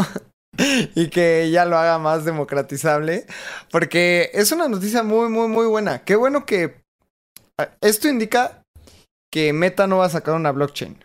y 0.95 1.09
que 1.09 1.49
ya 1.51 1.65
lo 1.65 1.77
haga 1.77 1.97
más 1.97 2.25
democratizable. 2.25 3.25
Porque 3.71 4.29
es 4.33 4.51
una 4.51 4.67
noticia 4.67 5.03
muy, 5.03 5.29
muy, 5.29 5.47
muy 5.47 5.65
buena. 5.65 6.03
Qué 6.03 6.15
bueno 6.15 6.45
que... 6.45 6.81
Ah, 7.57 7.69
esto 7.81 8.07
indica 8.07 8.63
que 9.31 9.53
Meta 9.53 9.87
no 9.87 9.97
va 9.97 10.05
a 10.05 10.09
sacar 10.09 10.35
una 10.35 10.51
blockchain. 10.51 10.97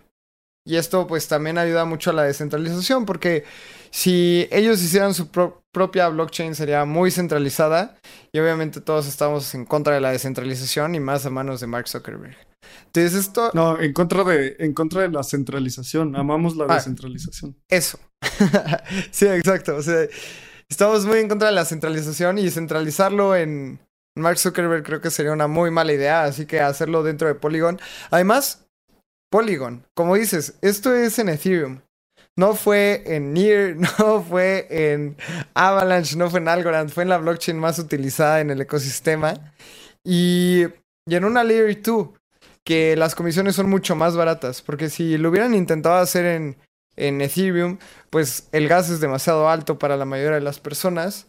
Y 0.66 0.76
esto 0.76 1.06
pues 1.06 1.28
también 1.28 1.58
ayuda 1.58 1.84
mucho 1.84 2.10
a 2.10 2.14
la 2.14 2.22
descentralización 2.22 3.04
porque 3.04 3.44
si 3.90 4.48
ellos 4.50 4.82
hicieran 4.82 5.12
su 5.12 5.28
propia 5.28 6.08
blockchain 6.08 6.54
sería 6.54 6.86
muy 6.86 7.10
centralizada 7.10 7.98
y 8.32 8.38
obviamente 8.38 8.80
todos 8.80 9.06
estamos 9.06 9.54
en 9.54 9.66
contra 9.66 9.94
de 9.94 10.00
la 10.00 10.10
descentralización 10.10 10.94
y 10.94 11.00
más 11.00 11.26
a 11.26 11.30
manos 11.30 11.60
de 11.60 11.66
Mark 11.66 11.86
Zuckerberg. 11.86 12.36
Entonces 12.86 13.14
esto... 13.14 13.50
No, 13.52 13.78
en 13.78 13.92
contra 13.92 14.24
de, 14.24 14.56
en 14.58 14.72
contra 14.72 15.02
de 15.02 15.10
la 15.10 15.22
centralización. 15.22 16.16
Amamos 16.16 16.56
la 16.56 16.64
ah, 16.68 16.76
descentralización. 16.76 17.56
Eso. 17.68 17.98
sí, 19.10 19.26
exacto. 19.26 19.76
O 19.76 19.82
sea, 19.82 20.08
estamos 20.68 21.04
muy 21.04 21.18
en 21.18 21.28
contra 21.28 21.48
de 21.48 21.54
la 21.54 21.66
centralización 21.66 22.38
y 22.38 22.50
centralizarlo 22.50 23.36
en 23.36 23.80
Mark 24.16 24.38
Zuckerberg 24.38 24.84
creo 24.84 25.00
que 25.00 25.10
sería 25.10 25.32
una 25.32 25.46
muy 25.46 25.70
mala 25.70 25.92
idea. 25.92 26.24
Así 26.24 26.46
que 26.46 26.60
hacerlo 26.60 27.02
dentro 27.02 27.28
de 27.28 27.34
Polygon. 27.34 27.80
Además, 28.10 28.63
Polygon. 29.34 29.84
Como 29.96 30.14
dices, 30.14 30.56
esto 30.62 30.94
es 30.94 31.18
en 31.18 31.28
Ethereum. 31.28 31.80
No 32.38 32.54
fue 32.54 33.02
en 33.04 33.32
Near, 33.32 33.74
no 33.98 34.22
fue 34.22 34.68
en 34.70 35.16
Avalanche, 35.54 36.16
no 36.16 36.30
fue 36.30 36.38
en 36.38 36.46
Algorand, 36.46 36.88
fue 36.88 37.02
en 37.02 37.08
la 37.08 37.18
blockchain 37.18 37.58
más 37.58 37.80
utilizada 37.80 38.40
en 38.40 38.50
el 38.50 38.60
ecosistema. 38.60 39.52
Y, 40.04 40.66
y 41.04 41.16
en 41.16 41.24
una 41.24 41.42
Layer 41.42 41.82
2, 41.82 42.10
que 42.64 42.94
las 42.94 43.16
comisiones 43.16 43.56
son 43.56 43.68
mucho 43.68 43.96
más 43.96 44.16
baratas, 44.16 44.62
porque 44.62 44.88
si 44.88 45.18
lo 45.18 45.30
hubieran 45.30 45.56
intentado 45.56 45.96
hacer 45.96 46.26
en, 46.26 46.56
en 46.94 47.20
Ethereum, 47.20 47.78
pues 48.10 48.48
el 48.52 48.68
gas 48.68 48.88
es 48.88 49.00
demasiado 49.00 49.48
alto 49.48 49.80
para 49.80 49.96
la 49.96 50.04
mayoría 50.04 50.36
de 50.36 50.42
las 50.42 50.60
personas. 50.60 51.26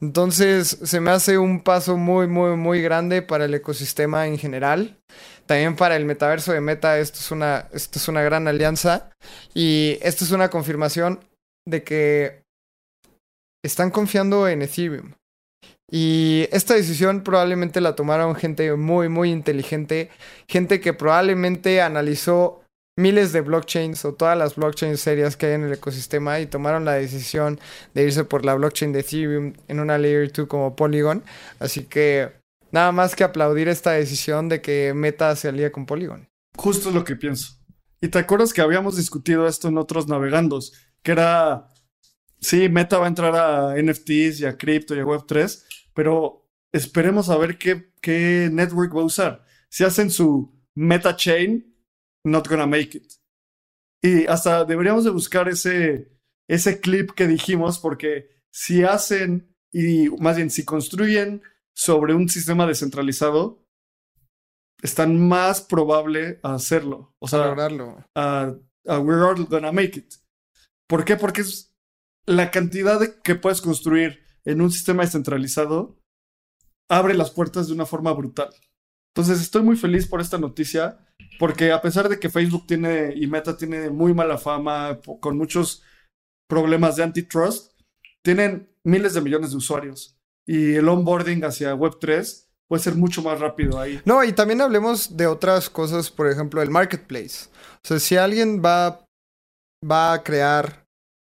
Entonces 0.00 0.78
se 0.82 1.00
me 1.00 1.12
hace 1.12 1.38
un 1.38 1.62
paso 1.62 1.96
muy, 1.96 2.26
muy, 2.26 2.56
muy 2.56 2.82
grande 2.82 3.22
para 3.22 3.44
el 3.44 3.54
ecosistema 3.54 4.26
en 4.26 4.38
general. 4.38 4.98
También 5.46 5.76
para 5.76 5.96
el 5.96 6.04
metaverso 6.04 6.52
de 6.52 6.60
Meta, 6.60 6.98
esto 6.98 7.18
es 7.18 7.30
una, 7.30 7.68
esto 7.72 7.98
es 7.98 8.08
una 8.08 8.22
gran 8.22 8.48
alianza. 8.48 9.10
Y 9.54 9.98
esto 10.02 10.24
es 10.24 10.30
una 10.30 10.50
confirmación 10.50 11.20
de 11.66 11.82
que 11.82 12.42
están 13.64 13.90
confiando 13.90 14.48
en 14.48 14.62
Ethereum. 14.62 15.12
Y 15.90 16.48
esta 16.50 16.74
decisión 16.74 17.22
probablemente 17.22 17.80
la 17.80 17.94
tomaron 17.94 18.34
gente 18.34 18.74
muy, 18.74 19.08
muy 19.08 19.30
inteligente, 19.30 20.10
gente 20.48 20.80
que 20.80 20.92
probablemente 20.92 21.82
analizó 21.82 22.62
miles 22.96 23.32
de 23.32 23.40
blockchains 23.40 24.04
o 24.04 24.14
todas 24.14 24.38
las 24.38 24.54
blockchains 24.56 25.00
serias 25.00 25.36
que 25.36 25.46
hay 25.46 25.52
en 25.54 25.64
el 25.64 25.72
ecosistema 25.72 26.40
y 26.40 26.46
tomaron 26.46 26.84
la 26.84 26.92
decisión 26.92 27.60
de 27.92 28.04
irse 28.04 28.24
por 28.24 28.44
la 28.44 28.54
blockchain 28.54 28.92
de 28.92 29.00
Ethereum 29.00 29.52
en 29.68 29.80
una 29.80 29.98
layer 29.98 30.32
2 30.32 30.46
como 30.46 30.76
Polygon. 30.76 31.22
Así 31.58 31.84
que 31.84 32.32
nada 32.74 32.90
más 32.90 33.14
que 33.14 33.22
aplaudir 33.22 33.68
esta 33.68 33.92
decisión 33.92 34.48
de 34.48 34.60
que 34.60 34.92
Meta 34.94 35.36
se 35.36 35.46
alía 35.46 35.70
con 35.70 35.86
Polygon. 35.86 36.28
Justo 36.56 36.88
es 36.88 36.94
lo 36.96 37.04
que 37.04 37.14
pienso. 37.14 37.54
Y 38.00 38.08
te 38.08 38.18
acuerdas 38.18 38.52
que 38.52 38.62
habíamos 38.62 38.96
discutido 38.96 39.46
esto 39.46 39.68
en 39.68 39.78
otros 39.78 40.08
navegandos, 40.08 40.72
que 41.04 41.12
era, 41.12 41.68
sí, 42.40 42.68
Meta 42.68 42.98
va 42.98 43.04
a 43.04 43.08
entrar 43.08 43.36
a 43.36 43.80
NFTs 43.80 44.40
y 44.40 44.46
a 44.46 44.58
cripto 44.58 44.96
y 44.96 44.98
a 44.98 45.04
Web3, 45.04 45.62
pero 45.94 46.50
esperemos 46.72 47.30
a 47.30 47.38
ver 47.38 47.58
qué, 47.58 47.92
qué 48.02 48.50
network 48.52 48.92
va 48.96 49.02
a 49.02 49.04
usar. 49.04 49.44
Si 49.68 49.84
hacen 49.84 50.10
su 50.10 50.52
Meta 50.74 51.14
Chain, 51.14 51.76
not 52.24 52.48
gonna 52.48 52.66
make 52.66 52.98
it. 52.98 53.06
Y 54.02 54.26
hasta 54.26 54.64
deberíamos 54.64 55.04
de 55.04 55.10
buscar 55.10 55.48
ese, 55.48 56.10
ese 56.48 56.80
clip 56.80 57.12
que 57.12 57.28
dijimos, 57.28 57.78
porque 57.78 58.30
si 58.50 58.82
hacen, 58.82 59.54
y 59.70 60.08
más 60.18 60.34
bien 60.36 60.50
si 60.50 60.64
construyen 60.64 61.40
sobre 61.76 62.14
un 62.14 62.28
sistema 62.28 62.66
descentralizado, 62.66 63.64
están 64.82 65.18
más 65.28 65.60
probable 65.60 66.40
a 66.42 66.54
hacerlo. 66.54 67.14
O 67.18 67.28
sea, 67.28 67.46
lograrlo. 67.46 68.04
a, 68.14 68.54
a 68.86 68.98
we're 68.98 69.22
all 69.22 69.44
gonna 69.46 69.72
make 69.72 69.98
it. 69.98 70.14
¿Por 70.88 71.04
qué? 71.04 71.16
Porque 71.16 71.40
es 71.40 71.74
la 72.26 72.50
cantidad 72.50 73.00
de 73.00 73.20
que 73.22 73.34
puedes 73.34 73.60
construir 73.60 74.22
en 74.44 74.60
un 74.60 74.70
sistema 74.70 75.02
descentralizado 75.02 75.98
abre 76.90 77.14
las 77.14 77.30
puertas 77.30 77.66
de 77.66 77.74
una 77.74 77.86
forma 77.86 78.12
brutal. 78.12 78.50
Entonces 79.14 79.40
estoy 79.40 79.62
muy 79.62 79.76
feliz 79.76 80.06
por 80.06 80.20
esta 80.20 80.38
noticia, 80.38 80.98
porque 81.38 81.72
a 81.72 81.80
pesar 81.80 82.08
de 82.08 82.18
que 82.18 82.28
Facebook 82.28 82.66
tiene 82.66 83.14
y 83.14 83.26
Meta 83.26 83.56
tiene 83.56 83.90
muy 83.90 84.12
mala 84.12 84.38
fama, 84.38 85.00
con 85.20 85.38
muchos 85.38 85.82
problemas 86.48 86.96
de 86.96 87.04
antitrust, 87.04 87.72
tienen 88.22 88.68
miles 88.84 89.14
de 89.14 89.20
millones 89.20 89.50
de 89.52 89.56
usuarios 89.56 90.13
y 90.46 90.74
el 90.74 90.88
onboarding 90.88 91.44
hacia 91.44 91.74
Web3 91.74 92.46
puede 92.68 92.82
ser 92.82 92.94
mucho 92.94 93.22
más 93.22 93.40
rápido 93.40 93.78
ahí. 93.78 94.00
No, 94.04 94.24
y 94.24 94.32
también 94.32 94.60
hablemos 94.60 95.16
de 95.16 95.26
otras 95.26 95.70
cosas, 95.70 96.10
por 96.10 96.30
ejemplo, 96.30 96.62
el 96.62 96.70
marketplace. 96.70 97.48
O 97.84 97.88
sea, 97.88 97.98
si 97.98 98.16
alguien 98.16 98.62
va, 98.64 99.04
va 99.88 100.12
a 100.12 100.22
crear 100.22 100.86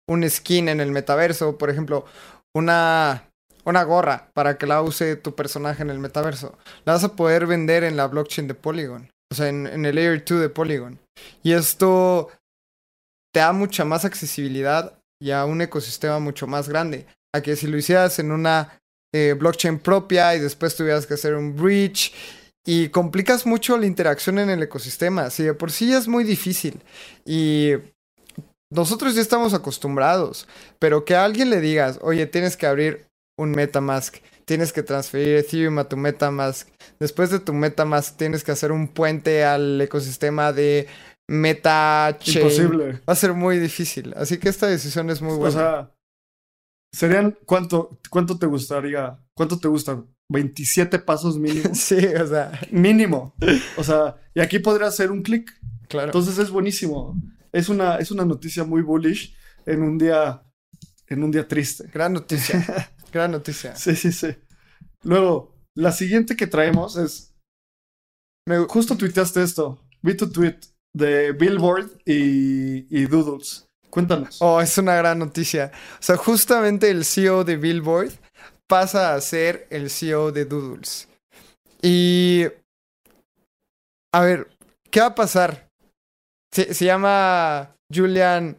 un 0.08 0.28
skin 0.30 0.70
en 0.70 0.80
el 0.80 0.92
metaverso, 0.92 1.58
por 1.58 1.70
ejemplo, 1.70 2.06
una 2.54 3.30
una 3.66 3.84
gorra 3.84 4.32
para 4.34 4.58
que 4.58 4.66
la 4.66 4.82
use 4.82 5.16
tu 5.16 5.36
personaje 5.36 5.84
en 5.84 5.90
el 5.90 6.00
metaverso. 6.00 6.58
La 6.86 6.94
vas 6.94 7.04
a 7.04 7.16
poder 7.16 7.46
vender 7.46 7.84
en 7.84 7.98
la 7.98 8.08
blockchain 8.08 8.48
de 8.48 8.56
Polygon. 8.56 9.10
O 9.32 9.36
sea, 9.36 9.48
en, 9.48 9.68
en 9.68 9.86
el 9.86 9.96
Layer 9.96 10.24
2 10.26 10.42
de 10.42 10.50
Polygon. 10.50 11.00
Y 11.44 11.54
esto 11.54 12.30
te 13.32 13.42
da 13.42 13.54
mucha 13.54 13.86
más 13.86 14.06
accesibilidad 14.06 15.00
y 15.22 15.32
a 15.32 15.46
un 15.46 15.62
ecosistema 15.62 16.20
mucho 16.20 16.48
más 16.48 16.68
grande. 16.68 17.06
A 17.34 17.42
que 17.42 17.56
si 17.56 17.68
lo 17.68 17.78
hicieras 17.78 18.18
en 18.20 18.32
una 18.32 18.82
eh, 19.14 19.36
blockchain 19.38 19.80
propia 19.80 20.36
y 20.36 20.40
después 20.40 20.76
tuvieras 20.76 21.06
que 21.08 21.16
hacer 21.16 21.36
un 21.36 21.56
bridge 21.56 22.14
y 22.66 22.90
complicas 22.90 23.46
mucho 23.46 23.78
la 23.78 23.86
interacción 23.88 24.38
en 24.40 24.50
el 24.50 24.62
ecosistema. 24.62 25.30
Si 25.30 25.44
de 25.44 25.54
por 25.54 25.72
sí 25.72 25.94
es 25.94 26.08
muy 26.08 26.24
difícil 26.24 26.82
y 27.26 27.72
nosotros 28.72 29.16
ya 29.16 29.22
estamos 29.22 29.54
acostumbrados, 29.54 30.48
pero 30.78 31.06
que 31.06 31.16
a 31.16 31.24
alguien 31.26 31.50
le 31.50 31.60
digas, 31.62 32.00
oye, 32.02 32.28
tienes 32.28 32.56
que 32.58 32.68
abrir 32.68 33.08
un 33.40 33.52
MetaMask, 33.52 34.18
tienes 34.46 34.74
que 34.74 34.84
transferir 34.84 35.38
Ethereum 35.38 35.80
a 35.80 35.90
tu 35.90 35.98
MetaMask. 35.98 36.68
Después 37.00 37.32
de 37.32 37.40
tu 37.40 37.54
MetaMask 37.54 38.18
tienes 38.18 38.44
que 38.44 38.52
hacer 38.52 38.72
un 38.72 38.88
puente 38.88 39.44
al 39.44 39.80
ecosistema 39.82 40.52
de 40.54 40.88
MetaChain. 41.28 42.38
Imposible. 42.38 42.92
Va 43.10 43.14
a 43.14 43.16
ser 43.16 43.34
muy 43.34 43.58
difícil. 43.60 44.14
Así 44.18 44.38
que 44.38 44.50
esta 44.50 44.68
decisión 44.68 45.10
es 45.10 45.22
muy 45.22 45.34
O 45.34 45.38
buena. 45.38 45.52
sea, 45.56 45.92
serían, 46.92 47.38
¿cuánto, 47.46 48.00
cuánto 48.10 48.38
te 48.38 48.46
gustaría? 48.46 49.20
¿Cuánto 49.34 49.60
te 49.60 49.68
gustan? 49.68 50.08
27 50.30 51.00
pasos 51.00 51.38
mínimo. 51.38 51.70
sí, 51.74 51.98
o 51.98 52.28
sea, 52.28 52.60
mínimo. 52.72 53.36
O 53.78 53.84
sea, 53.84 54.16
y 54.34 54.40
aquí 54.40 54.60
podría 54.60 54.88
hacer 54.88 55.12
un 55.12 55.24
clic. 55.24 55.52
claro. 55.88 56.08
Entonces 56.08 56.38
es 56.38 56.50
buenísimo. 56.50 57.16
Es 57.52 57.70
una, 57.70 57.96
es 57.98 58.12
una 58.12 58.26
noticia 58.26 58.64
muy 58.64 58.82
bullish 58.82 59.36
en 59.66 59.82
un 59.82 59.98
día, 59.98 60.44
en 61.08 61.24
un 61.24 61.32
día 61.32 61.48
triste. 61.48 61.90
Gran 61.92 62.14
noticia. 62.14 62.92
Gran 63.12 63.32
noticia. 63.32 63.76
Sí, 63.76 63.96
sí, 63.96 64.12
sí. 64.12 64.36
Luego, 65.04 65.56
la 65.76 65.92
siguiente 65.92 66.36
que 66.36 66.48
traemos 66.48 66.96
es. 66.96 67.36
Me, 68.48 68.58
justo 68.60 68.96
tuiteaste 68.96 69.42
esto. 69.42 69.84
Vi 70.02 70.16
tu 70.16 70.32
tweet 70.32 70.60
de 70.94 71.32
Billboard 71.34 72.02
y, 72.06 72.86
y 72.96 73.06
Doodles. 73.06 73.69
Cuéntanos. 73.90 74.38
Oh, 74.42 74.62
es 74.62 74.78
una 74.78 74.96
gran 74.96 75.20
noticia. 75.20 75.72
O 76.00 76.04
sea, 76.04 76.18
justamente 76.18 76.90
el 76.90 77.06
CEO 77.06 77.44
de 77.44 77.58
Billboard 77.58 78.12
pasa 78.68 79.16
a 79.16 79.22
ser 79.22 79.68
el 79.70 79.90
CEO 79.90 80.32
de 80.32 80.46
Doodles. 80.46 81.08
Y... 81.82 82.46
A 84.14 84.22
ver, 84.22 84.48
¿qué 84.90 85.02
va 85.02 85.08
a 85.08 85.16
pasar? 85.16 85.70
Se, 86.52 86.74
llama 86.74 87.76
Julian 87.94 88.58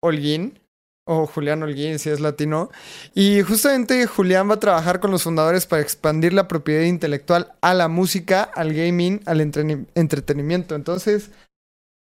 Holguín, 0.00 0.60
o 1.04 1.26
Julián 1.26 1.62
Holguín 1.64 1.98
si 1.98 2.10
es 2.10 2.20
latino. 2.20 2.70
Y 3.12 3.42
justamente 3.42 4.06
Julián 4.06 4.48
va 4.48 4.54
a 4.54 4.60
trabajar 4.60 5.00
con 5.00 5.10
los 5.10 5.24
fundadores 5.24 5.66
para 5.66 5.82
expandir 5.82 6.32
la 6.32 6.46
propiedad 6.46 6.84
intelectual 6.84 7.54
a 7.60 7.74
la 7.74 7.88
música, 7.88 8.42
al 8.42 8.72
gaming, 8.72 9.20
al 9.26 9.40
entretenimiento. 9.40 10.76
Entonces, 10.76 11.30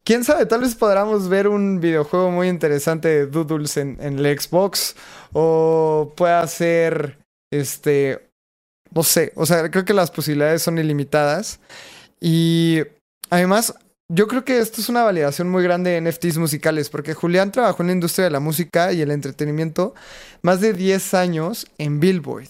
quién 0.10 0.24
sabe, 0.24 0.48
tal 0.48 0.62
vez 0.62 0.74
podamos 0.74 1.30
ver 1.30 1.48
un 1.48 1.80
videojuego 1.80 2.32
muy 2.32 2.48
interesante 2.48 3.10
de 3.10 3.28
Doodles 3.28 3.78
en, 3.78 3.96
en 4.02 4.18
el 4.18 4.40
Xbox. 4.40 4.96
O 5.34 6.14
pueda 6.18 6.48
ser, 6.48 7.20
este, 7.54 8.28
no 8.90 9.04
sé, 9.04 9.32
o 9.36 9.46
sea, 9.46 9.70
creo 9.70 9.86
que 9.86 9.94
las 9.94 10.10
posibilidades 10.10 10.64
son 10.64 10.80
ilimitadas. 10.80 11.60
Y 12.20 12.80
además, 13.30 13.76
yo 14.12 14.28
creo 14.28 14.44
que 14.44 14.58
esto 14.58 14.82
es 14.82 14.90
una 14.90 15.04
validación 15.04 15.48
muy 15.48 15.62
grande 15.62 15.92
de 15.92 16.02
NFTs 16.02 16.40
musicales, 16.40 16.90
porque 16.90 17.14
Julián 17.14 17.52
trabajó 17.52 17.84
en 17.84 17.88
la 17.90 17.94
industria 17.94 18.26
de 18.26 18.32
la 18.32 18.40
música 18.40 18.92
y 18.92 19.02
el 19.02 19.12
entretenimiento 19.12 19.94
más 20.42 20.60
de 20.60 20.74
10 20.74 21.14
años 21.14 21.68
en 21.78 22.00
Billboard. 22.00 22.50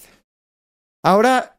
Ahora, 1.03 1.58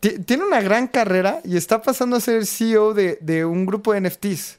tiene 0.00 0.44
una 0.44 0.60
gran 0.62 0.88
carrera 0.88 1.40
y 1.44 1.56
está 1.56 1.82
pasando 1.82 2.16
a 2.16 2.20
ser 2.20 2.46
CEO 2.46 2.94
de, 2.94 3.18
de 3.20 3.44
un 3.44 3.66
grupo 3.66 3.92
de 3.92 4.00
NFTs. 4.00 4.58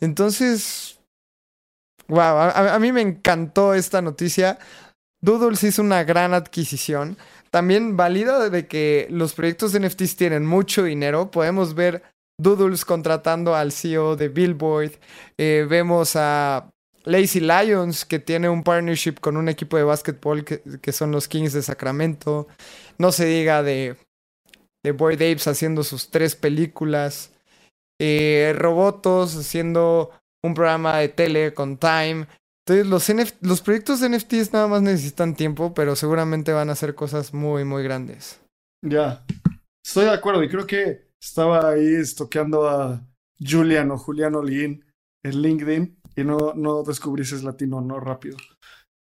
Entonces, 0.00 0.98
wow, 2.08 2.20
a, 2.20 2.74
a 2.74 2.78
mí 2.78 2.92
me 2.92 3.00
encantó 3.00 3.74
esta 3.74 4.02
noticia. 4.02 4.58
Doodles 5.22 5.62
hizo 5.62 5.82
una 5.82 6.02
gran 6.04 6.34
adquisición. 6.34 7.16
También 7.50 7.96
valida 7.96 8.48
de 8.48 8.66
que 8.66 9.06
los 9.10 9.34
proyectos 9.34 9.72
de 9.72 9.80
NFTs 9.80 10.16
tienen 10.16 10.46
mucho 10.46 10.84
dinero. 10.84 11.30
Podemos 11.30 11.74
ver 11.74 12.02
Doodles 12.38 12.84
contratando 12.84 13.54
al 13.54 13.72
CEO 13.72 14.16
de 14.16 14.28
Billboard. 14.28 14.92
Eh, 15.36 15.66
vemos 15.68 16.16
a 16.16 16.70
Lazy 17.04 17.40
Lions, 17.40 18.04
que 18.04 18.18
tiene 18.18 18.48
un 18.48 18.62
partnership 18.62 19.14
con 19.20 19.36
un 19.36 19.48
equipo 19.48 19.76
de 19.76 19.84
básquetbol 19.84 20.44
que, 20.44 20.62
que 20.80 20.92
son 20.92 21.12
los 21.12 21.28
Kings 21.28 21.52
de 21.52 21.62
Sacramento. 21.62 22.46
No 22.98 23.12
se 23.12 23.26
diga 23.26 23.62
de, 23.62 23.96
de 24.82 24.92
Boy 24.92 25.14
Apes 25.14 25.46
haciendo 25.46 25.82
sus 25.82 26.10
tres 26.10 26.36
películas. 26.36 27.32
Eh, 28.00 28.54
Robotos 28.56 29.36
haciendo 29.36 30.10
un 30.42 30.54
programa 30.54 30.98
de 30.98 31.08
tele 31.08 31.52
con 31.52 31.76
Time. 31.76 32.26
Entonces, 32.66 32.86
los, 32.86 33.08
NF 33.12 33.34
los 33.42 33.60
proyectos 33.60 34.00
de 34.00 34.08
NFTs 34.08 34.52
nada 34.52 34.68
más 34.68 34.82
necesitan 34.82 35.34
tiempo, 35.34 35.74
pero 35.74 35.96
seguramente 35.96 36.52
van 36.52 36.70
a 36.70 36.72
hacer 36.72 36.94
cosas 36.94 37.34
muy, 37.34 37.64
muy 37.64 37.82
grandes. 37.82 38.40
Ya. 38.82 39.24
Estoy 39.84 40.04
de 40.04 40.12
acuerdo 40.12 40.42
y 40.42 40.48
creo 40.48 40.66
que 40.66 41.10
estaba 41.20 41.70
ahí 41.70 41.94
estoqueando 41.94 42.68
a 42.68 43.02
Julian 43.38 43.90
o 43.90 43.98
Julián 43.98 44.34
Holguín 44.34 44.84
en 45.24 45.42
LinkedIn 45.42 45.98
y 46.16 46.24
no, 46.24 46.54
no 46.54 46.82
descubrí 46.82 47.24
si 47.24 47.34
es 47.34 47.42
latino 47.42 47.80
no 47.80 47.98
rápido. 48.00 48.36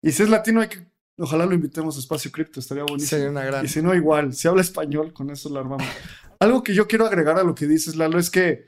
Y 0.02 0.12
si 0.12 0.22
es 0.22 0.28
latino, 0.28 0.60
hay 0.60 0.68
que, 0.68 0.86
ojalá 1.18 1.46
lo 1.46 1.54
invitemos 1.54 1.96
a 1.96 2.00
Espacio 2.00 2.30
Cripto, 2.30 2.60
estaría 2.60 2.84
buenísimo. 2.84 3.08
Sería 3.08 3.30
una 3.30 3.44
gran. 3.44 3.64
Y 3.64 3.68
si 3.68 3.82
no, 3.82 3.94
igual, 3.94 4.32
si 4.32 4.48
habla 4.48 4.62
español, 4.62 5.12
con 5.12 5.30
eso 5.30 5.48
la 5.48 5.60
armamos. 5.60 5.86
Algo 6.40 6.62
que 6.62 6.74
yo 6.74 6.86
quiero 6.86 7.06
agregar 7.06 7.38
a 7.38 7.44
lo 7.44 7.54
que 7.54 7.66
dices, 7.66 7.96
Lalo, 7.96 8.18
es 8.18 8.30
que 8.30 8.66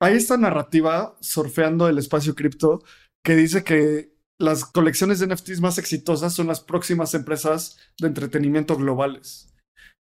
hay 0.00 0.16
esta 0.16 0.36
narrativa 0.36 1.16
surfeando 1.20 1.88
el 1.88 1.98
espacio 1.98 2.34
cripto 2.34 2.82
que 3.24 3.36
dice 3.36 3.64
que 3.64 4.14
las 4.38 4.64
colecciones 4.64 5.18
de 5.18 5.26
NFTs 5.26 5.60
más 5.60 5.78
exitosas 5.78 6.32
son 6.32 6.46
las 6.46 6.60
próximas 6.60 7.14
empresas 7.14 7.78
de 7.98 8.08
entretenimiento 8.08 8.76
globales. 8.76 9.54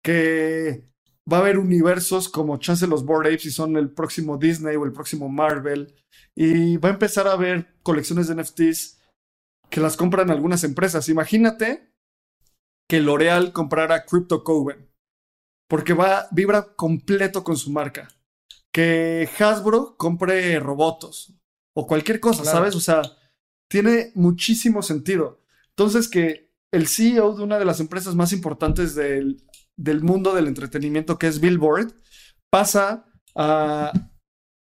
Que 0.05 0.85
va 1.31 1.39
a 1.39 1.41
haber 1.41 1.59
universos 1.59 2.29
como 2.29 2.59
chance 2.59 2.87
los 2.87 3.05
Bored 3.05 3.33
Apes 3.33 3.47
y 3.47 3.51
son 3.51 3.77
el 3.77 3.91
próximo 3.91 4.39
Disney 4.39 4.77
o 4.77 4.85
el 4.85 4.93
próximo 4.93 5.29
Marvel. 5.29 5.95
Y 6.35 6.77
va 6.79 6.91
a 6.91 6.93
empezar 6.93 7.29
a 7.29 7.33
haber 7.33 7.75
colecciones 7.83 8.27
de 8.29 8.35
NFTs 8.35 8.95
que 9.71 9.81
las 9.81 9.97
compran 9.97 10.31
algunas 10.31 10.64
empresas. 10.64 11.09
Imagínate 11.09 11.93
que 12.89 13.01
L'Oreal 13.01 13.53
comprara 13.53 14.05
Crypto 14.05 14.45
Coven 14.45 14.89
porque 15.69 15.93
va, 15.95 16.29
vibra 16.31 16.75
completo 16.77 17.43
con 17.43 17.57
su 17.57 17.71
marca. 17.73 18.09
que 18.73 19.29
Hasbro 19.39 19.97
compre 19.97 20.61
robots 20.61 21.33
o 21.75 21.87
cualquier 21.87 22.21
cosa, 22.21 22.43
Claro. 22.43 22.59
¿sabes? 22.59 22.75
O 22.77 22.81
sea, 22.81 23.03
tiene 23.71 24.12
muchísimo 24.14 24.83
sentido. 24.83 25.41
Entonces, 25.71 26.09
que 26.09 26.53
el 26.73 26.87
CEO 26.87 27.35
de 27.37 27.43
una 27.43 27.59
de 27.59 27.64
las 27.64 27.81
empresas 27.81 28.14
más 28.14 28.33
importantes 28.33 28.95
del, 28.95 29.43
del 29.79 30.03
mundo 30.03 30.35
del 30.35 30.47
entretenimiento, 30.47 31.19
que 31.19 31.27
es 31.27 31.41
Billboard, 31.41 31.95
pasa 32.51 33.07
a, 33.35 33.93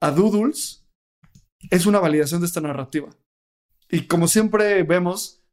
a 0.01 0.11
Doodles, 0.13 0.87
es 1.71 1.85
una 1.87 1.99
validación 1.99 2.41
de 2.41 2.47
esta 2.47 2.61
narrativa. 2.61 3.11
Y 3.91 4.07
como 4.07 4.29
siempre 4.29 4.83
vemos, 4.83 5.45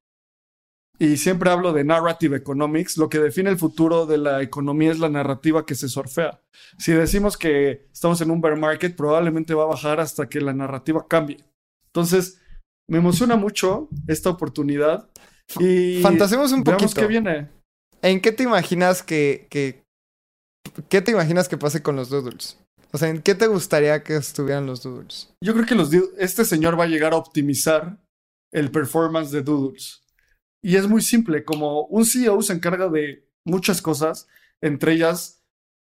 y 1.01 1.17
siempre 1.17 1.49
hablo 1.49 1.73
de 1.73 1.83
narrative 1.83 2.37
economics, 2.37 2.95
lo 2.95 3.09
que 3.09 3.17
define 3.17 3.49
el 3.49 3.57
futuro 3.57 4.05
de 4.05 4.19
la 4.19 4.43
economía 4.43 4.91
es 4.91 4.99
la 4.99 5.09
narrativa 5.09 5.65
que 5.65 5.73
se 5.73 5.89
surfea. 5.89 6.41
Si 6.77 6.91
decimos 6.91 7.37
que 7.37 7.87
estamos 7.91 8.21
en 8.21 8.29
un 8.29 8.39
bear 8.39 8.55
market, 8.55 8.95
probablemente 8.95 9.55
va 9.55 9.63
a 9.63 9.67
bajar 9.67 9.99
hasta 9.99 10.29
que 10.29 10.39
la 10.41 10.53
narrativa 10.53 11.07
cambie. 11.07 11.43
Entonces, 11.87 12.39
me 12.87 12.99
emociona 12.99 13.35
mucho 13.35 13.89
esta 14.07 14.29
oportunidad. 14.29 15.09
Y 15.59 16.01
Fantasemos 16.03 16.51
un 16.51 16.63
poquito. 16.63 16.93
qué 16.93 17.07
viene. 17.07 17.49
¿En 18.03 18.21
qué 18.21 18.31
te 18.31 18.43
imaginas 18.43 19.01
que, 19.01 19.47
que... 19.49 19.81
¿Qué 20.87 21.01
te 21.01 21.11
imaginas 21.11 21.49
que 21.49 21.57
pase 21.57 21.81
con 21.81 21.95
los 21.95 22.09
doodles? 22.09 22.59
O 22.91 22.99
sea, 22.99 23.09
¿en 23.09 23.23
qué 23.23 23.33
te 23.33 23.47
gustaría 23.47 24.03
que 24.03 24.17
estuvieran 24.17 24.67
los 24.67 24.83
doodles? 24.83 25.33
Yo 25.43 25.53
creo 25.53 25.65
que 25.65 25.73
los, 25.73 25.91
este 26.19 26.45
señor 26.45 26.79
va 26.79 26.83
a 26.83 26.87
llegar 26.87 27.13
a 27.13 27.17
optimizar 27.17 27.97
el 28.51 28.71
performance 28.71 29.31
de 29.31 29.41
Doodles. 29.41 30.03
Y 30.63 30.75
es 30.75 30.87
muy 30.87 31.01
simple, 31.01 31.43
como 31.43 31.85
un 31.85 32.05
CEO 32.05 32.41
se 32.41 32.53
encarga 32.53 32.89
de 32.89 33.27
muchas 33.45 33.81
cosas, 33.81 34.27
entre 34.61 34.93
ellas 34.93 35.43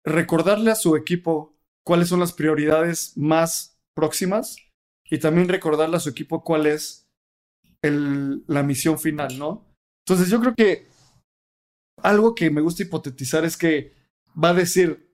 recordarle 0.05 0.71
a 0.71 0.77
su 0.77 0.97
equipo 0.97 1.59
cuáles 1.85 2.09
son 2.09 2.21
las 2.21 2.33
prioridades 2.33 3.17
más 3.17 3.79
próximas 3.95 4.57
y 5.05 5.19
también 5.19 5.49
recordarle 5.49 5.97
a 5.97 6.01
su 6.01 6.09
equipo 6.09 6.43
cuál 6.43 6.67
es 6.67 7.07
el- 7.83 8.45
la 8.47 8.63
misión 8.63 8.99
final, 8.99 9.39
¿no? 9.39 9.75
Entonces 10.07 10.31
yo 10.31 10.41
creo 10.41 10.55
que 10.57 10.89
algo 12.03 12.35
que 12.35 12.51
me 12.51 12.61
gusta 12.61 12.83
hipotetizar 12.83 13.45
es 13.45 13.57
que 13.57 13.95
va 14.43 14.51
a 14.51 14.55
decir, 14.55 15.13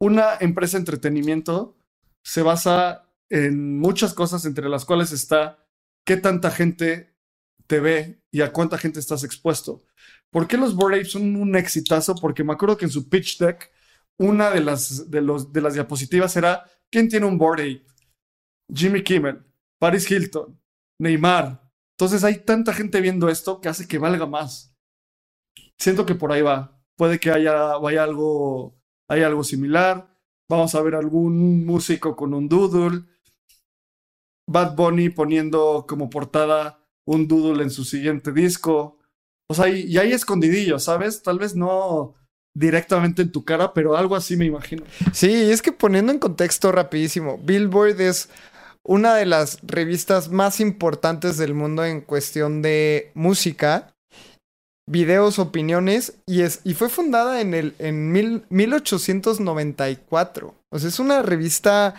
una 0.00 0.36
empresa 0.40 0.76
de 0.76 0.82
entretenimiento 0.82 1.76
se 2.24 2.42
basa 2.42 3.10
en 3.30 3.78
muchas 3.78 4.14
cosas, 4.14 4.44
entre 4.44 4.68
las 4.68 4.84
cuales 4.84 5.12
está 5.12 5.66
qué 6.08 6.16
tanta 6.16 6.50
gente 6.50 7.14
te 7.66 7.80
ve 7.80 8.22
y 8.30 8.40
a 8.40 8.50
cuánta 8.50 8.78
gente 8.78 8.98
estás 8.98 9.24
expuesto. 9.24 9.82
¿Por 10.30 10.48
qué 10.48 10.56
los 10.56 10.74
Bored 10.74 11.00
Apes 11.00 11.12
son 11.12 11.36
un 11.36 11.54
exitazo? 11.54 12.14
Porque 12.14 12.42
me 12.42 12.54
acuerdo 12.54 12.78
que 12.78 12.86
en 12.86 12.90
su 12.90 13.10
pitch 13.10 13.36
deck, 13.38 13.70
una 14.16 14.48
de 14.48 14.60
las, 14.62 15.10
de 15.10 15.20
las 15.60 15.74
diapositivas 15.74 16.34
era, 16.34 16.64
¿quién 16.90 17.10
tiene 17.10 17.26
un 17.26 17.36
Bored 17.36 17.60
Ape? 17.60 17.86
Jimmy 18.74 19.02
Kimmel, 19.02 19.44
Paris 19.78 20.10
Hilton, 20.10 20.58
Neymar. 20.98 21.70
Entonces 21.98 22.24
hay 22.24 22.38
tanta 22.38 22.72
gente 22.72 23.02
viendo 23.02 23.28
esto 23.28 23.60
que 23.60 23.68
hace 23.68 23.86
que 23.86 23.98
valga 23.98 24.24
más. 24.24 24.74
Siento 25.76 26.06
que 26.06 26.14
por 26.14 26.32
ahí 26.32 26.40
va. 26.40 26.82
Puede 26.96 27.20
que 27.20 27.30
haya, 27.30 27.76
vaya 27.76 28.02
algo, 28.02 28.80
haya 29.08 29.26
algo 29.26 29.44
similar. 29.44 30.08
Vamos 30.48 30.74
a 30.74 30.80
ver 30.80 30.94
algún 30.94 31.66
músico 31.66 32.16
con 32.16 32.32
un 32.32 32.48
doodle. 32.48 33.04
Bad 34.48 34.74
Bunny 34.74 35.10
poniendo 35.10 35.84
como 35.86 36.10
portada 36.10 36.80
un 37.06 37.28
doodle 37.28 37.62
en 37.62 37.70
su 37.70 37.84
siguiente 37.84 38.32
disco. 38.32 38.98
O 39.50 39.54
sea, 39.54 39.68
y, 39.68 39.82
y 39.82 39.98
ahí 39.98 40.12
escondidillo, 40.12 40.78
¿sabes? 40.78 41.22
Tal 41.22 41.38
vez 41.38 41.54
no 41.54 42.14
directamente 42.54 43.22
en 43.22 43.30
tu 43.30 43.44
cara, 43.44 43.72
pero 43.72 43.96
algo 43.96 44.16
así 44.16 44.36
me 44.36 44.46
imagino. 44.46 44.82
Sí, 45.12 45.50
es 45.50 45.62
que 45.62 45.72
poniendo 45.72 46.12
en 46.12 46.18
contexto 46.18 46.72
rapidísimo, 46.72 47.38
Billboard 47.38 48.00
es 48.00 48.28
una 48.82 49.14
de 49.14 49.26
las 49.26 49.58
revistas 49.62 50.30
más 50.30 50.60
importantes 50.60 51.36
del 51.36 51.54
mundo 51.54 51.84
en 51.84 52.00
cuestión 52.00 52.62
de 52.62 53.12
música, 53.14 53.94
videos, 54.86 55.38
opiniones, 55.38 56.14
y, 56.26 56.40
es, 56.40 56.60
y 56.64 56.74
fue 56.74 56.88
fundada 56.88 57.40
en, 57.40 57.54
el, 57.54 57.74
en 57.78 58.10
mil, 58.10 58.44
1894. 58.48 60.54
O 60.70 60.78
sea, 60.78 60.88
es 60.88 60.98
una 60.98 61.22
revista 61.22 61.94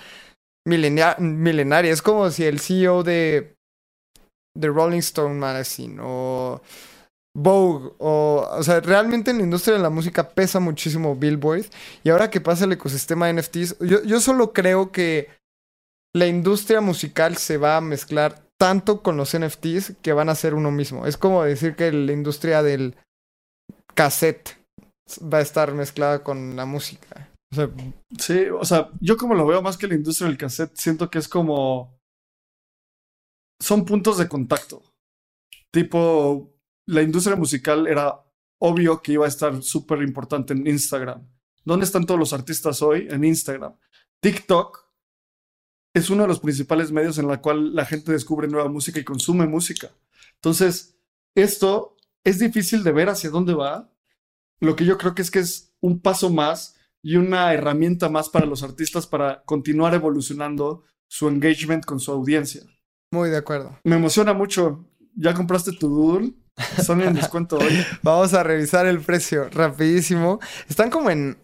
milenia- 0.70 1.18
milenaria. 1.20 1.92
Es 1.92 2.02
como 2.02 2.30
si 2.30 2.46
el 2.46 2.60
CEO 2.60 3.04
de, 3.04 3.56
de 4.56 4.68
Rolling 4.68 5.00
Stone 5.00 5.36
Magazine 5.36 5.98
o 6.02 6.62
Vogue 7.36 7.92
o... 8.00 8.48
O 8.52 8.64
sea, 8.64 8.80
realmente 8.80 9.32
en 9.32 9.38
la 9.38 9.44
industria 9.44 9.76
de 9.76 9.84
la 9.84 9.90
música 9.90 10.30
pesa 10.30 10.60
muchísimo 10.60 11.16
Billboard. 11.16 11.66
Y 12.04 12.10
ahora 12.10 12.30
que 12.30 12.42
pasa 12.42 12.66
el 12.66 12.72
ecosistema 12.74 13.28
de 13.28 13.34
NFTs, 13.34 13.80
yo, 13.80 14.04
yo 14.04 14.20
solo 14.20 14.54
creo 14.54 14.92
que 14.92 15.30
la 16.16 16.28
industria 16.28 16.82
musical 16.82 17.38
se 17.38 17.58
va 17.58 17.78
a 17.78 17.82
mezclar 17.82 18.42
tanto 18.60 19.02
con 19.02 19.16
los 19.16 19.38
NFTs 19.38 19.94
que 20.02 20.14
van 20.14 20.30
a 20.30 20.36
ser 20.36 20.54
uno 20.54 20.72
mismo. 20.72 21.06
Es 21.08 21.18
como 21.18 21.44
decir 21.44 21.76
que 21.76 21.92
la 21.92 22.12
industria 22.12 22.62
del 22.62 22.96
cassette 23.94 24.58
va 25.22 25.38
a 25.38 25.42
estar 25.42 25.74
mezclada 25.74 26.24
con 26.24 26.56
la 26.56 26.66
música. 26.66 27.29
Sí, 27.52 28.46
o 28.50 28.64
sea, 28.64 28.92
yo 29.02 29.18
como 29.18 29.34
lo 29.34 29.48
veo 29.48 29.62
más 29.62 29.78
que 29.78 29.88
la 29.88 29.96
industria 29.96 30.28
del 30.28 30.38
cassette, 30.38 30.76
siento 30.76 31.10
que 31.10 31.18
es 31.20 31.28
como... 31.28 32.00
Son 33.60 33.86
puntos 33.86 34.18
de 34.18 34.30
contacto. 34.30 34.84
Tipo, 35.72 36.56
la 36.86 37.02
industria 37.02 37.36
musical 37.36 37.88
era 37.88 38.24
obvio 38.60 39.02
que 39.02 39.14
iba 39.14 39.26
a 39.26 39.30
estar 39.30 39.62
súper 39.64 40.02
importante 40.02 40.54
en 40.54 40.66
Instagram. 40.68 41.28
¿Dónde 41.66 41.86
están 41.86 42.06
todos 42.06 42.20
los 42.20 42.34
artistas 42.34 42.82
hoy? 42.82 43.08
En 43.10 43.24
Instagram. 43.24 43.76
TikTok 44.22 44.88
es 45.94 46.10
uno 46.10 46.24
de 46.24 46.30
los 46.30 46.40
principales 46.40 46.92
medios 46.92 47.18
en 47.18 47.28
la 47.28 47.42
cual 47.42 47.76
la 47.76 47.86
gente 47.86 48.12
descubre 48.12 48.48
nueva 48.48 48.70
música 48.70 49.00
y 49.00 49.04
consume 49.04 49.48
música. 49.48 49.92
Entonces, 50.36 50.98
esto 51.36 51.98
es 52.24 52.40
difícil 52.40 52.84
de 52.84 52.92
ver 52.92 53.10
hacia 53.10 53.30
dónde 53.30 53.54
va. 53.54 53.92
Lo 54.60 54.76
que 54.76 54.86
yo 54.86 54.98
creo 54.98 55.16
que 55.16 55.22
es 55.22 55.32
que 55.32 55.40
es 55.40 55.74
un 55.82 56.00
paso 56.00 56.30
más 56.30 56.79
y 57.04 57.16
una 57.16 57.54
herramienta 57.54 58.10
más 58.10 58.30
para 58.30 58.46
los 58.46 58.64
artistas 58.64 59.08
para 59.08 59.44
continuar 59.44 59.94
evolucionando 59.94 60.84
su 61.10 61.28
engagement 61.28 61.86
con 61.86 62.00
su 62.00 62.12
audiencia. 62.12 62.62
muy 63.12 63.30
de 63.30 63.38
acuerdo. 63.38 63.80
Me 63.84 63.96
emociona 63.96 64.34
mucho. 64.34 64.86
¿Ya 65.16 65.34
compraste 65.34 65.72
tu 65.74 65.90
Doodle? 65.90 66.34
Están 66.78 67.02
en 67.02 67.14
descuento 67.14 67.58
hoy. 67.58 67.86
Vamos 68.04 68.34
a 68.34 68.44
revisar 68.44 68.86
el 68.86 69.00
precio 69.00 69.50
rapidísimo. 69.50 70.40
Están 70.68 70.90
como 70.90 71.10
en 71.10 71.38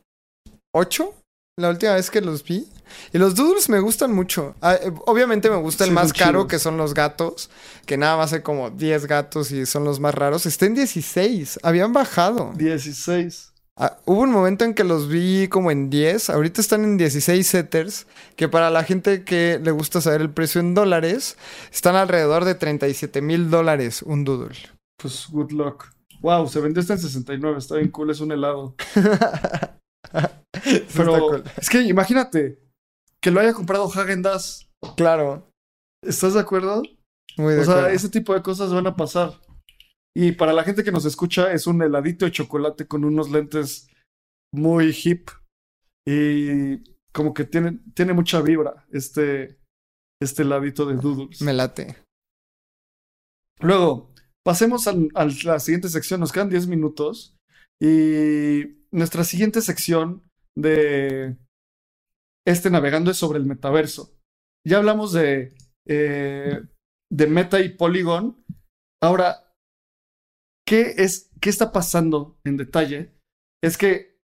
8 0.74 1.14
la 1.58 1.70
última 1.70 1.95
vez 1.95 2.12
que 2.12 2.22
los 2.22 2.43
vi. 2.43 2.68
Y 3.14 3.18
los 3.18 3.34
doodles 3.34 3.70
me 3.70 3.80
gustan 3.80 4.14
mucho. 4.14 4.56
Ah, 4.62 4.76
eh, 4.76 4.91
obviamente 5.06 5.49
me 5.49 5.56
gusta 5.56 5.86
el 5.86 5.89
Sí, 5.91 5.93
más 5.95 6.10
son 6.10 6.18
caro, 6.18 6.47
que 6.47 6.60
son 6.60 6.78
los 6.78 6.93
gatos. 6.93 7.49
Que 7.86 7.97
nada 7.97 8.18
más 8.18 8.34
hay 8.34 8.41
como 8.41 8.70
10 8.70 9.08
gatos 9.08 9.51
y 9.51 9.66
son 9.66 9.86
los 9.86 9.99
más 9.99 10.14
raros. 10.14 10.45
Está 10.45 10.66
en 10.66 10.76
16. 10.76 11.60
Habían 11.64 11.93
bajado. 11.93 12.51
16. 12.56 13.53
Ah, 13.78 13.97
hubo 14.05 14.21
un 14.21 14.32
momento 14.32 14.63
en 14.63 14.73
que 14.73 14.86
los 14.86 15.09
vi 15.09 15.49
como 15.49 15.69
en 15.69 15.89
10. 15.89 16.30
Ahorita 16.30 16.61
están 16.61 16.86
en 16.86 16.97
16 16.97 17.45
setters. 17.45 18.07
Que 18.38 18.47
para 18.47 18.69
la 18.69 18.84
gente 18.84 19.23
que 19.23 19.59
le 19.61 19.71
gusta 19.71 19.99
saber 19.99 20.21
el 20.21 20.30
precio 20.30 20.61
en 20.61 20.73
dólares, 20.73 21.38
están 21.71 21.95
alrededor 21.95 22.45
de 22.45 22.55
37 22.55 23.21
mil 23.21 23.49
dólares 23.49 24.01
un 24.01 24.23
doodle. 24.23 24.55
Pues 24.97 25.28
good 25.30 25.51
luck. 25.51 25.91
Wow, 26.21 26.47
se 26.47 26.61
vendió 26.61 26.82
hasta 26.82 26.93
en 26.93 26.99
69. 26.99 27.57
Está 27.57 27.76
bien 27.76 27.91
cool, 27.91 28.09
es 28.11 28.21
un 28.21 28.32
helado. 28.32 28.76
Pero 30.95 31.19
cool. 31.19 31.43
es 31.57 31.69
que 31.69 31.82
imagínate 31.82 32.59
que 33.21 33.30
lo 33.32 33.41
haya 33.41 33.53
comprado 33.53 33.91
Hagen 33.91 34.21
Dazs. 34.21 34.69
Claro. 34.95 35.49
¿Estás 36.01 36.34
de 36.34 36.39
acuerdo? 36.39 36.82
Muy 37.38 37.55
de 37.55 37.61
O 37.61 37.65
sea, 37.65 37.91
ese 37.91 38.07
tipo 38.09 38.34
de 38.34 38.41
cosas 38.41 38.71
van 38.71 38.88
a 38.88 38.95
pasar. 38.95 39.34
Y 40.16 40.32
para 40.34 40.53
la 40.53 40.63
gente 40.63 40.84
que 40.84 40.91
nos 40.91 41.05
escucha, 41.05 41.51
es 41.51 41.68
un 41.68 41.82
heladito 41.82 42.26
de 42.26 42.32
chocolate 42.32 42.88
con 42.88 43.03
unos 43.03 43.30
lentes 43.32 43.89
muy 44.53 44.95
hip. 45.03 45.30
Y 46.07 46.78
como 47.11 47.34
que 47.34 47.43
tiene, 47.43 47.80
tiene 47.93 48.13
mucha 48.13 48.41
vibra 48.41 48.86
este, 48.91 49.59
este 50.22 50.43
heladito 50.43 50.86
de 50.86 50.95
Doodles. 50.95 51.41
Me 51.41 51.51
late. 51.53 51.97
Luego, 53.59 54.13
pasemos 54.45 54.88
al- 54.88 55.09
a 55.16 55.26
la 55.26 55.59
siguiente 55.59 55.89
sección. 55.89 56.20
Nos 56.20 56.32
quedan 56.32 56.49
10 56.49 56.68
minutos. 56.68 57.36
Y 57.82 58.86
nuestra 58.91 59.24
siguiente 59.26 59.61
sección 59.61 60.24
de 60.57 61.38
este 62.47 62.70
navegando 62.70 63.11
es 63.11 63.18
sobre 63.18 63.39
el 63.39 63.45
metaverso. 63.45 64.13
Ya 64.66 64.78
hablamos 64.78 65.11
de, 65.11 65.55
eh, 65.88 66.61
de 67.11 67.28
Meta 67.28 67.59
y 67.59 67.70
Polygon. 67.76 68.41
Ahora, 69.03 69.45
¿qué, 70.66 70.93
es, 70.97 71.30
¿qué 71.39 71.49
está 71.49 71.72
pasando 71.72 72.38
en 72.43 72.57
detalle? 72.57 73.13
Es 73.63 73.78
que 73.78 74.20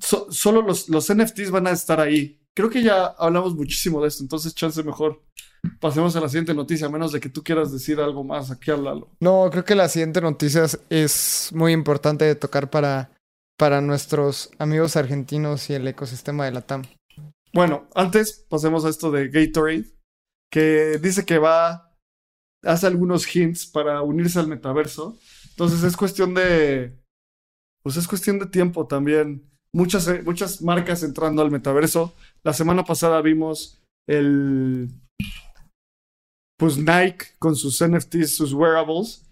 so- 0.00 0.30
solo 0.30 0.62
los, 0.62 0.88
los 0.88 1.12
NFTs 1.12 1.50
van 1.50 1.66
a 1.66 1.70
estar 1.72 2.00
ahí. 2.00 2.40
Creo 2.54 2.70
que 2.70 2.82
ya 2.82 3.06
hablamos 3.18 3.54
muchísimo 3.54 4.00
de 4.00 4.08
esto, 4.08 4.22
entonces 4.22 4.54
chance 4.54 4.82
mejor. 4.82 5.22
Pasemos 5.80 6.14
a 6.16 6.20
la 6.20 6.28
siguiente 6.28 6.54
noticia, 6.54 6.86
a 6.86 6.90
menos 6.90 7.12
de 7.12 7.20
que 7.20 7.28
tú 7.28 7.42
quieras 7.42 7.72
decir 7.72 8.00
algo 8.00 8.24
más. 8.24 8.50
Aquí 8.50 8.70
háblalo. 8.70 9.10
No, 9.20 9.48
creo 9.50 9.64
que 9.64 9.74
la 9.74 9.88
siguiente 9.88 10.20
noticia 10.20 10.64
es- 10.64 10.78
es 10.88 11.50
muy 11.54 11.72
importante 11.72 12.24
de 12.24 12.34
tocar 12.34 12.70
para, 12.70 13.10
para 13.58 13.80
nuestros 13.80 14.50
amigos 14.58 14.96
argentinos 14.96 15.68
y 15.70 15.74
el 15.74 15.86
ecosistema 15.88 16.44
de 16.46 16.52
la 16.52 16.62
TAM. 16.62 16.84
bueno, 17.52 17.88
antes 17.94 18.44
pasemos 18.48 18.84
a 18.84 18.90
esto 18.90 19.10
de 19.10 19.28
Gatorade, 19.28 19.86
que 20.50 20.98
dice 21.02 21.24
que 21.24 21.38
va, 21.38 21.94
hace 22.62 22.86
algunos 22.86 23.34
hints 23.34 23.66
para 23.66 24.02
unirse 24.02 24.38
al 24.38 24.46
metaverso. 24.48 25.18
Entonces 25.56 25.82
es 25.84 25.96
cuestión 25.96 26.34
de, 26.34 26.94
pues 27.82 27.96
es 27.96 28.06
cuestión 28.06 28.38
de 28.38 28.46
tiempo 28.46 28.86
también. 28.86 29.48
Muchas, 29.72 30.06
eh, 30.08 30.22
muchas 30.22 30.60
marcas 30.60 31.02
entrando 31.02 31.40
al 31.40 31.50
metaverso. 31.50 32.14
La 32.42 32.52
semana 32.52 32.84
pasada 32.84 33.22
vimos 33.22 33.80
el, 34.06 34.90
pues 36.58 36.76
Nike 36.76 37.28
con 37.38 37.56
sus 37.56 37.82
NFTs, 37.82 38.36
sus 38.36 38.52
wearables. 38.52 39.26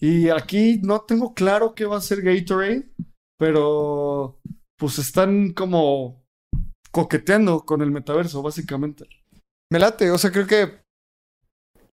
Y 0.00 0.28
aquí 0.28 0.80
no 0.82 1.00
tengo 1.00 1.34
claro 1.34 1.74
qué 1.74 1.86
va 1.86 1.96
a 1.96 2.00
ser 2.00 2.22
Gatorade, 2.22 2.88
pero 3.36 4.38
pues 4.78 5.00
están 5.00 5.52
como 5.54 6.24
coqueteando 6.92 7.64
con 7.64 7.82
el 7.82 7.90
metaverso, 7.90 8.42
básicamente. 8.42 9.08
Me 9.72 9.80
late, 9.80 10.12
o 10.12 10.18
sea, 10.18 10.30
creo 10.30 10.46
que 10.46 10.83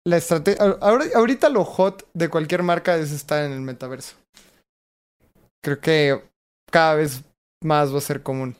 la 0.08 0.16
estrategia. 0.16 0.78
Ahorita 0.80 1.48
lo 1.48 1.64
hot 1.64 2.08
de 2.14 2.28
cualquier 2.28 2.62
marca 2.62 2.96
es 2.96 3.12
estar 3.12 3.44
en 3.44 3.52
el 3.52 3.60
metaverso. 3.60 4.16
Creo 5.62 5.80
que 5.80 6.22
cada 6.70 6.94
vez 6.94 7.24
más 7.62 7.92
va 7.92 7.98
a 7.98 8.02
ser 8.02 8.22
común. 8.22 8.56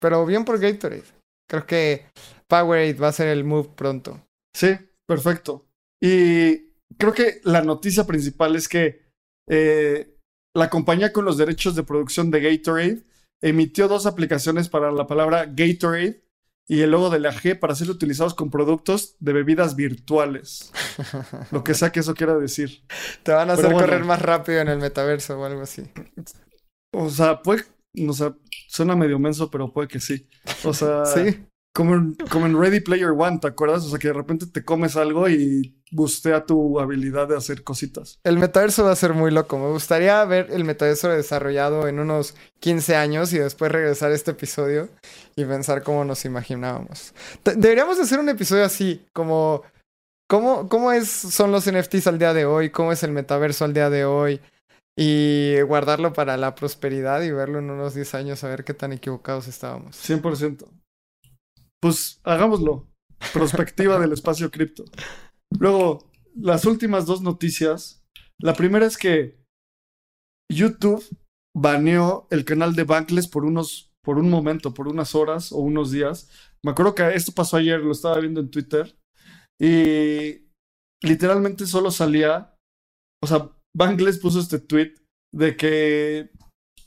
Pero 0.00 0.26
bien 0.26 0.44
por 0.44 0.58
Gatorade. 0.58 1.04
Creo 1.48 1.66
que 1.66 2.06
Powerade 2.48 2.94
va 2.94 3.08
a 3.08 3.12
ser 3.12 3.28
el 3.28 3.44
move 3.44 3.70
pronto. 3.74 4.20
Sí, 4.54 4.76
perfecto. 5.06 5.64
Y 6.02 6.72
creo 6.98 7.14
que 7.14 7.40
la 7.44 7.62
noticia 7.62 8.04
principal 8.04 8.56
es 8.56 8.68
que 8.68 9.06
eh, 9.48 10.18
la 10.54 10.68
compañía 10.68 11.12
con 11.12 11.24
los 11.24 11.38
derechos 11.38 11.74
de 11.74 11.82
producción 11.82 12.30
de 12.30 12.40
Gatorade 12.40 13.04
emitió 13.42 13.88
dos 13.88 14.06
aplicaciones 14.06 14.68
para 14.68 14.90
la 14.90 15.06
palabra 15.06 15.46
Gatorade 15.46 16.25
y 16.68 16.82
el 16.82 16.90
logo 16.90 17.10
de 17.10 17.20
la 17.20 17.32
G 17.32 17.58
para 17.58 17.74
ser 17.74 17.90
utilizados 17.90 18.34
con 18.34 18.50
productos 18.50 19.16
de 19.20 19.32
bebidas 19.32 19.76
virtuales. 19.76 20.72
Lo 21.52 21.62
que 21.62 21.74
sea 21.74 21.92
que 21.92 22.00
eso 22.00 22.14
quiera 22.14 22.36
decir. 22.36 22.82
Te 23.22 23.32
van 23.32 23.50
a 23.50 23.52
hacer 23.52 23.72
correr 23.72 24.04
más 24.04 24.20
rápido 24.20 24.60
en 24.60 24.68
el 24.68 24.78
metaverso 24.78 25.38
o 25.38 25.44
algo 25.44 25.62
así. 25.62 25.84
O 26.92 27.08
sea, 27.08 27.40
puede, 27.42 27.64
o 28.08 28.12
sea, 28.12 28.34
suena 28.68 28.96
medio 28.96 29.18
menso, 29.18 29.50
pero 29.50 29.72
puede 29.72 29.86
que 29.86 30.00
sí. 30.00 30.28
O 30.64 30.72
sea, 30.72 31.04
sí. 31.04 31.46
Como 31.76 31.94
en, 31.94 32.14
como 32.30 32.46
en 32.46 32.58
Ready 32.58 32.80
Player 32.80 33.10
One, 33.10 33.38
¿te 33.38 33.48
acuerdas? 33.48 33.84
O 33.84 33.90
sea, 33.90 33.98
que 33.98 34.08
de 34.08 34.14
repente 34.14 34.46
te 34.46 34.64
comes 34.64 34.96
algo 34.96 35.28
y 35.28 35.76
bustea 35.92 36.46
tu 36.46 36.80
habilidad 36.80 37.28
de 37.28 37.36
hacer 37.36 37.64
cositas. 37.64 38.18
El 38.24 38.38
metaverso 38.38 38.84
va 38.84 38.92
a 38.92 38.96
ser 38.96 39.12
muy 39.12 39.30
loco. 39.30 39.58
Me 39.58 39.68
gustaría 39.68 40.24
ver 40.24 40.48
el 40.50 40.64
metaverso 40.64 41.10
desarrollado 41.10 41.86
en 41.86 42.00
unos 42.00 42.34
15 42.60 42.96
años 42.96 43.30
y 43.34 43.38
después 43.40 43.70
regresar 43.70 44.10
a 44.10 44.14
este 44.14 44.30
episodio 44.30 44.88
y 45.36 45.44
pensar 45.44 45.82
cómo 45.82 46.02
nos 46.06 46.24
imaginábamos. 46.24 47.12
Deberíamos 47.44 48.00
hacer 48.00 48.20
un 48.20 48.30
episodio 48.30 48.64
así, 48.64 49.04
como 49.12 49.60
cómo, 50.28 50.70
cómo 50.70 50.92
es, 50.92 51.10
son 51.10 51.52
los 51.52 51.70
NFTs 51.70 52.06
al 52.06 52.18
día 52.18 52.32
de 52.32 52.46
hoy, 52.46 52.70
cómo 52.70 52.90
es 52.90 53.02
el 53.02 53.12
metaverso 53.12 53.66
al 53.66 53.74
día 53.74 53.90
de 53.90 54.06
hoy 54.06 54.40
y 54.96 55.60
guardarlo 55.60 56.14
para 56.14 56.38
la 56.38 56.54
prosperidad 56.54 57.20
y 57.20 57.32
verlo 57.32 57.58
en 57.58 57.68
unos 57.68 57.94
10 57.94 58.14
años 58.14 58.44
a 58.44 58.48
ver 58.48 58.64
qué 58.64 58.72
tan 58.72 58.94
equivocados 58.94 59.46
estábamos. 59.46 59.94
100%. 60.08 60.66
Pues 61.80 62.20
hagámoslo. 62.24 62.88
Prospectiva 63.32 63.98
del 63.98 64.12
espacio 64.12 64.50
cripto. 64.50 64.84
Luego, 65.58 66.10
las 66.34 66.64
últimas 66.64 67.06
dos 67.06 67.22
noticias. 67.22 68.04
La 68.38 68.54
primera 68.54 68.86
es 68.86 68.98
que 68.98 69.42
YouTube 70.52 71.04
baneó 71.56 72.28
el 72.30 72.44
canal 72.44 72.74
de 72.74 72.84
Bankless 72.84 73.28
por 73.28 73.44
unos, 73.44 73.90
por 74.04 74.18
un 74.18 74.28
momento, 74.28 74.74
por 74.74 74.88
unas 74.88 75.14
horas 75.14 75.52
o 75.52 75.58
unos 75.58 75.90
días. 75.90 76.30
Me 76.64 76.72
acuerdo 76.72 76.94
que 76.94 77.14
esto 77.14 77.32
pasó 77.32 77.56
ayer, 77.56 77.80
lo 77.80 77.92
estaba 77.92 78.20
viendo 78.20 78.40
en 78.40 78.50
Twitter. 78.50 78.98
Y 79.60 80.46
literalmente 81.02 81.66
solo 81.66 81.90
salía, 81.90 82.54
o 83.22 83.26
sea, 83.26 83.50
Bankless 83.74 84.18
puso 84.18 84.40
este 84.40 84.58
tweet 84.58 84.94
de 85.34 85.56
que 85.56 86.30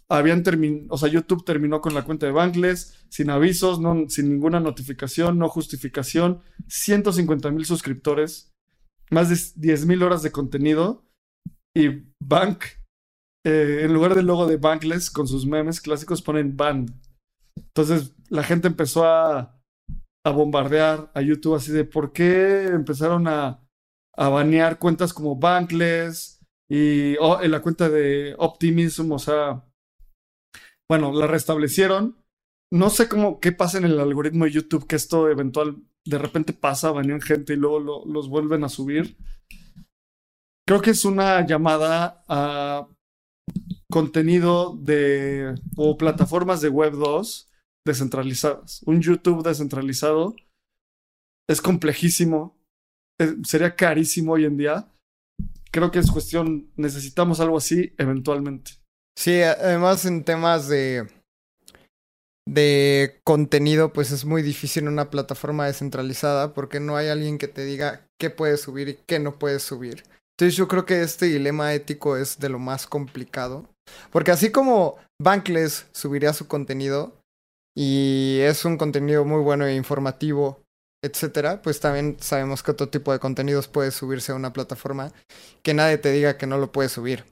habían 0.10 0.44
terminado, 0.44 0.88
o 0.90 0.98
sea, 0.98 1.10
YouTube 1.10 1.46
terminó 1.46 1.82
con 1.82 1.94
la 1.94 2.04
cuenta 2.04 2.26
de 2.26 2.32
Bankless, 2.32 3.06
sin 3.10 3.30
avisos, 3.30 3.80
no, 3.80 4.10
sin 4.10 4.30
ninguna 4.30 4.60
notificación, 4.60 5.38
no 5.38 5.50
justificación, 5.50 6.42
150 6.68 7.52
mil 7.52 7.66
suscriptores, 7.66 8.52
más 9.12 9.30
de 9.30 9.38
10 9.56 9.86
mil 9.86 10.04
horas 10.04 10.24
de 10.24 10.32
contenido 10.32 11.06
y 11.76 12.06
Bank, 12.20 12.64
eh, 13.46 13.82
en 13.84 13.94
lugar 13.94 14.16
del 14.16 14.26
logo 14.26 14.48
de 14.48 14.58
Bankless, 14.58 15.12
con 15.12 15.28
sus 15.28 15.46
memes 15.46 15.80
clásicos 15.80 16.22
ponen 16.22 16.58
Band. 16.58 16.92
Entonces 17.56 18.16
la 18.30 18.44
gente 18.44 18.68
empezó 18.68 19.06
a, 19.06 19.62
a 20.26 20.32
bombardear 20.32 21.12
a 21.14 21.22
YouTube 21.22 21.56
así 21.56 21.72
de 21.72 21.86
por 21.86 22.14
qué 22.14 22.66
empezaron 22.68 23.28
a, 23.28 23.64
a 24.18 24.30
banear 24.30 24.80
cuentas 24.80 25.14
como 25.14 25.36
Bankless 25.36 26.40
y 26.70 27.16
oh, 27.18 27.42
en 27.42 27.52
la 27.52 27.62
cuenta 27.62 27.90
de 27.90 28.36
Optimism, 28.38 29.12
o 29.12 29.20
sea, 29.20 29.64
bueno, 30.90 31.14
la 31.14 31.28
restablecieron. 31.28 32.18
No 32.72 32.90
sé 32.90 33.08
cómo, 33.08 33.40
qué 33.40 33.52
pasa 33.52 33.78
en 33.78 33.86
el 33.86 34.00
algoritmo 34.00 34.46
de 34.46 34.52
YouTube, 34.52 34.88
que 34.88 34.96
esto 34.96 35.30
eventual 35.30 35.84
de 36.06 36.18
repente 36.18 36.54
pasa, 36.54 36.92
banean 36.92 37.22
gente 37.22 37.54
y 37.54 37.58
luego 37.58 38.06
los 38.06 38.30
vuelven 38.30 38.64
a 38.64 38.70
subir. 38.70 39.18
Creo 40.68 40.82
que 40.82 40.92
es 40.92 41.06
una 41.06 41.46
llamada 41.46 42.24
a 42.28 42.88
contenido 43.92 44.76
de 44.76 45.56
o 45.76 45.98
plataformas 45.98 46.62
de 46.62 46.70
Web 46.70 46.94
2 46.94 47.50
descentralizadas. 47.86 48.84
Un 48.86 49.02
YouTube 49.02 49.44
descentralizado 49.44 50.36
es 51.48 51.62
complejísimo, 51.62 52.56
eh, 53.20 53.36
sería 53.44 53.76
carísimo 53.76 54.34
hoy 54.34 54.46
en 54.46 54.58
día. 54.58 54.92
Creo 55.72 55.90
que 55.90 56.00
es 56.00 56.12
cuestión, 56.12 56.72
necesitamos 56.76 57.40
algo 57.40 57.58
así 57.58 57.94
eventualmente. 57.98 58.79
Sí, 59.20 59.42
además 59.42 60.06
en 60.06 60.24
temas 60.24 60.70
de, 60.70 61.06
de 62.48 63.20
contenido, 63.26 63.92
pues 63.92 64.12
es 64.12 64.24
muy 64.24 64.42
difícil 64.42 64.84
en 64.84 64.94
una 64.94 65.10
plataforma 65.10 65.66
descentralizada 65.66 66.54
porque 66.54 66.80
no 66.80 66.96
hay 66.96 67.10
alguien 67.10 67.38
que 67.38 67.50
te 67.50 67.66
diga 67.66 68.08
qué 68.18 68.30
puedes 68.30 68.62
subir 68.62 68.88
y 68.88 69.00
qué 69.06 69.20
no 69.20 69.38
puedes 69.38 69.62
subir. 69.62 70.04
Entonces 70.38 70.56
yo 70.56 70.70
creo 70.70 70.86
que 70.86 71.02
este 71.02 71.26
dilema 71.26 71.74
ético 71.74 72.16
es 72.16 72.40
de 72.40 72.48
lo 72.48 72.60
más 72.60 72.88
complicado. 72.88 73.68
Porque 74.10 74.32
así 74.32 74.54
como 74.54 74.96
Bankless 75.22 75.88
subiría 75.92 76.32
su 76.32 76.48
contenido 76.48 77.20
y 77.76 78.38
es 78.40 78.64
un 78.64 78.78
contenido 78.78 79.26
muy 79.26 79.42
bueno 79.42 79.66
e 79.66 79.76
informativo, 79.76 80.62
etcétera, 81.04 81.62
pues 81.62 81.82
también 81.82 82.16
sabemos 82.22 82.64
que 82.64 82.72
otro 82.72 82.88
tipo 82.88 83.12
de 83.12 83.20
contenidos 83.20 83.68
puede 83.68 83.92
subirse 83.92 84.32
a 84.32 84.36
una 84.36 84.54
plataforma 84.54 85.12
que 85.62 85.74
nadie 85.74 85.98
te 85.98 86.10
diga 86.14 86.38
que 86.38 86.48
no 86.48 86.58
lo 86.58 86.72
puede 86.72 86.88
subir. 86.88 87.26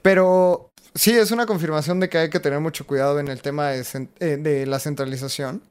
Pero 0.00 0.70
sí, 0.94 1.12
es 1.12 1.30
una 1.30 1.46
confirmación 1.46 2.00
de 2.00 2.08
que 2.08 2.18
hay 2.18 2.30
que 2.30 2.40
tener 2.40 2.60
mucho 2.60 2.86
cuidado 2.86 3.18
en 3.18 3.28
el 3.28 3.42
tema 3.42 3.70
de, 3.70 4.08
eh, 4.20 4.64
la 4.66 4.78
centralización. 4.78 5.62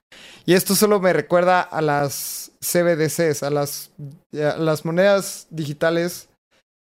Y 0.45 0.53
esto 0.53 0.75
solo 0.75 0.99
me 0.99 1.13
recuerda 1.13 1.61
a 1.61 1.81
las 1.81 2.51
CBDCs, 2.61 3.43
a 3.43 3.49
las, 3.49 3.91
monedas 4.85 5.47
digitales 5.49 6.29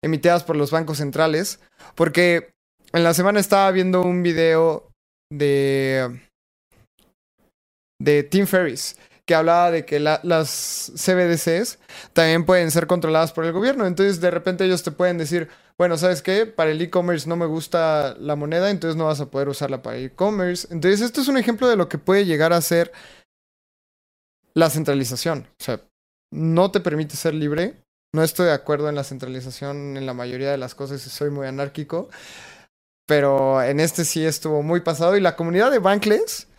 emitidas 0.04 0.44
por 0.44 0.56
los 0.56 0.72
bancos 0.72 0.98
centrales, 0.98 1.60
porque 1.96 2.52
en 2.94 3.04
la 3.04 3.14
semana 3.14 3.40
estaba 3.40 3.70
viendo 3.72 4.02
un 4.02 4.24
video 4.24 4.90
de 5.32 6.20
de 8.02 8.24
Tim 8.24 8.48
Ferriss 8.48 8.98
que 9.26 9.36
hablaba 9.36 9.70
de 9.70 9.86
que 9.86 10.00
las 10.00 10.92
CBDCs 10.96 11.78
también 12.14 12.46
pueden 12.46 12.72
ser 12.72 12.88
controladas 12.88 13.32
por 13.32 13.46
el 13.46 13.52
gobierno. 13.52 13.86
Entonces, 13.86 14.20
de 14.22 14.32
repente 14.32 14.66
ellos 14.66 14.82
te 14.82 14.90
pueden 14.90 15.20
decir, 15.20 15.50
bueno, 15.80 15.98
¿sabes 15.98 16.22
qué? 16.22 16.46
Para 16.46 16.72
el 16.72 16.82
e-commerce 16.82 17.28
no 17.30 17.38
me 17.38 17.46
gusta 17.46 18.14
la 18.20 18.36
moneda, 18.36 18.70
entonces 18.70 18.98
no 18.98 19.06
vas 19.06 19.22
a 19.22 19.32
poder 19.32 19.48
usarla 19.48 19.82
para 19.82 19.98
e-commerce. 19.98 20.68
Entonces, 20.72 21.00
esto 21.00 21.22
es 21.22 21.30
un 21.30 21.38
ejemplo 21.38 21.70
de 21.70 21.78
lo 21.78 21.88
que 21.88 21.98
puede 21.98 22.26
llegar 22.26 22.52
a 22.52 22.60
ser 22.60 22.92
la 24.54 24.70
centralización. 24.70 25.48
O 25.58 25.64
sea, 25.64 25.80
no 26.34 26.70
te 26.70 26.82
permite 26.82 27.16
ser 27.16 27.34
libre. 27.34 27.82
No 28.14 28.24
estoy 28.24 28.48
de 28.48 28.52
acuerdo 28.52 28.90
en 28.90 28.96
la 28.96 29.06
centralización 29.06 29.96
en 29.96 30.06
la 30.06 30.14
mayoría 30.14 30.52
de 30.52 30.58
las 30.58 30.76
cosas 30.76 31.06
y 31.08 31.10
soy 31.10 31.30
muy 31.30 31.48
anárquico. 31.48 32.10
Pero 33.08 33.64
en 33.64 33.80
este 33.80 34.04
sí 34.04 34.26
estuvo 34.26 34.62
muy 34.62 34.82
pasado. 34.82 35.16
Y 35.16 35.22
la 35.22 35.38
comunidad 35.38 35.72
de 35.72 35.80
Bankless, 35.80 36.50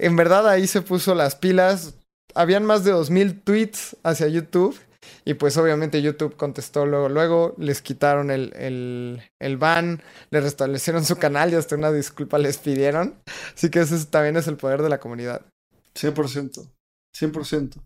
en 0.00 0.16
verdad 0.16 0.48
ahí 0.48 0.66
se 0.66 0.82
puso 0.82 1.14
las 1.14 1.36
pilas. 1.36 1.94
Habían 2.34 2.64
más 2.64 2.82
de 2.82 2.92
2.000 2.92 3.44
tweets 3.44 3.96
hacia 4.02 4.26
YouTube 4.26 4.76
y 5.24 5.34
pues 5.34 5.56
obviamente 5.56 6.02
YouTube 6.02 6.36
contestó 6.36 6.86
luego, 6.86 7.08
luego 7.08 7.54
les 7.58 7.82
quitaron 7.82 8.30
el, 8.30 8.52
el, 8.56 9.22
el 9.40 9.56
ban, 9.56 10.02
les 10.30 10.42
restablecieron 10.42 11.04
su 11.04 11.16
canal 11.16 11.52
y 11.52 11.56
hasta 11.56 11.76
una 11.76 11.92
disculpa 11.92 12.38
les 12.38 12.58
pidieron. 12.58 13.16
Así 13.54 13.70
que 13.70 13.80
ese 13.80 14.04
también 14.06 14.36
es 14.36 14.46
el 14.46 14.56
poder 14.56 14.82
de 14.82 14.88
la 14.88 15.00
comunidad. 15.00 15.46
100%, 15.94 16.70
100%. 17.16 17.82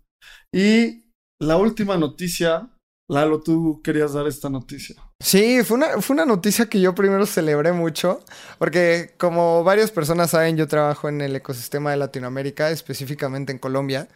Y 0.52 1.04
la 1.40 1.56
última 1.56 1.96
noticia 1.96 2.70
Lalo, 3.08 3.42
tú 3.42 3.82
querías 3.82 4.14
dar 4.14 4.26
esta 4.26 4.48
noticia. 4.48 4.96
Sí, 5.20 5.62
fue 5.62 5.76
una, 5.76 6.00
fue 6.00 6.14
una 6.14 6.24
noticia 6.24 6.66
que 6.70 6.80
yo 6.80 6.94
primero 6.94 7.26
celebré 7.26 7.72
mucho, 7.72 8.20
porque 8.58 9.14
como 9.18 9.62
varias 9.62 9.90
personas 9.90 10.30
saben, 10.30 10.56
yo 10.56 10.66
trabajo 10.68 11.08
en 11.10 11.20
el 11.20 11.36
ecosistema 11.36 11.90
de 11.90 11.98
Latinoamérica, 11.98 12.70
específicamente 12.70 13.52
en 13.52 13.58
Colombia. 13.58 14.08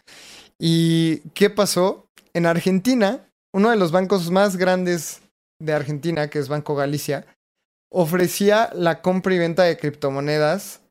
¿Y 0.58 1.18
qué 1.34 1.50
pasó? 1.50 2.07
En 2.38 2.46
Argentina, 2.46 3.28
uno 3.52 3.70
de 3.70 3.76
los 3.76 3.90
bancos 3.90 4.30
más 4.30 4.56
grandes 4.56 5.22
de 5.60 5.72
Argentina, 5.72 6.30
que 6.30 6.38
es 6.38 6.48
Banco 6.48 6.76
Galicia, 6.76 7.26
ofrecía 7.92 8.70
la 8.74 9.02
compra 9.02 9.34
y 9.34 9.40
venta 9.40 9.64
de 9.64 9.76
criptomonedas 9.76 10.82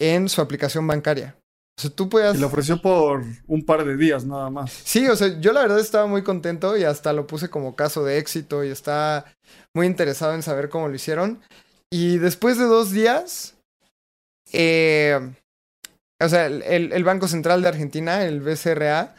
en 0.00 0.28
su 0.28 0.40
aplicación 0.40 0.84
bancaria. 0.84 1.36
O 1.78 1.82
sea, 1.82 1.90
tú 1.92 2.08
puedes... 2.08 2.34
Y 2.34 2.40
lo 2.40 2.48
ofreció 2.48 2.82
por 2.82 3.22
un 3.46 3.64
par 3.64 3.84
de 3.84 3.96
días 3.96 4.24
nada 4.24 4.50
más. 4.50 4.72
Sí, 4.72 5.06
o 5.06 5.14
sea, 5.14 5.38
yo 5.38 5.52
la 5.52 5.62
verdad 5.62 5.78
estaba 5.78 6.08
muy 6.08 6.24
contento 6.24 6.76
y 6.76 6.82
hasta 6.82 7.12
lo 7.12 7.28
puse 7.28 7.48
como 7.48 7.76
caso 7.76 8.04
de 8.04 8.18
éxito 8.18 8.64
y 8.64 8.70
estaba 8.70 9.24
muy 9.72 9.86
interesado 9.86 10.34
en 10.34 10.42
saber 10.42 10.68
cómo 10.68 10.88
lo 10.88 10.96
hicieron. 10.96 11.40
Y 11.92 12.18
después 12.18 12.58
de 12.58 12.64
dos 12.64 12.90
días, 12.90 13.54
eh, 14.52 15.32
o 16.20 16.28
sea, 16.28 16.46
el, 16.46 16.92
el 16.92 17.04
Banco 17.04 17.28
Central 17.28 17.62
de 17.62 17.68
Argentina, 17.68 18.24
el 18.24 18.40
BCRA, 18.40 19.14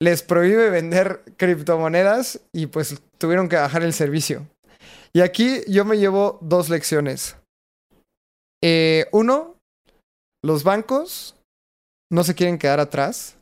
les 0.00 0.22
prohíbe 0.22 0.70
vender 0.70 1.22
criptomonedas 1.36 2.40
y 2.52 2.66
pues 2.66 3.00
tuvieron 3.18 3.48
que 3.48 3.56
bajar 3.56 3.82
el 3.82 3.92
servicio. 3.92 4.46
Y 5.12 5.20
aquí 5.20 5.62
yo 5.66 5.84
me 5.84 5.98
llevo 5.98 6.38
dos 6.40 6.68
lecciones. 6.68 7.36
Eh, 8.62 9.06
uno, 9.12 9.56
los 10.44 10.64
bancos 10.64 11.36
no 12.10 12.24
se 12.24 12.34
quieren 12.34 12.58
quedar 12.58 12.80
atrás 12.80 13.38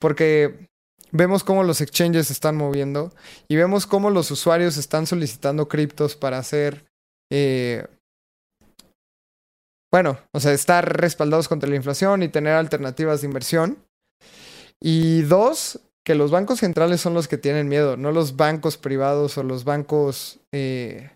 porque 0.00 0.68
vemos 1.10 1.44
cómo 1.44 1.62
los 1.62 1.80
exchanges 1.80 2.28
se 2.28 2.32
están 2.32 2.56
moviendo 2.56 3.12
y 3.48 3.56
vemos 3.56 3.86
cómo 3.86 4.10
los 4.10 4.30
usuarios 4.30 4.76
están 4.76 5.06
solicitando 5.06 5.68
criptos 5.68 6.16
para 6.16 6.38
hacer... 6.38 6.86
Eh, 7.30 7.86
bueno, 9.90 10.18
o 10.34 10.40
sea, 10.40 10.52
estar 10.52 11.00
respaldados 11.00 11.48
contra 11.48 11.68
la 11.68 11.76
inflación 11.76 12.22
y 12.22 12.28
tener 12.28 12.52
alternativas 12.52 13.22
de 13.22 13.26
inversión. 13.26 13.78
Y 14.80 15.22
dos, 15.22 15.80
que 16.08 16.14
los 16.14 16.30
bancos 16.30 16.60
centrales 16.60 17.02
son 17.02 17.12
los 17.12 17.28
que 17.28 17.36
tienen 17.36 17.68
miedo, 17.68 17.98
no 17.98 18.12
los 18.12 18.34
bancos 18.34 18.78
privados 18.78 19.36
o 19.36 19.42
los 19.42 19.64
bancos 19.64 20.40
eh, 20.52 21.10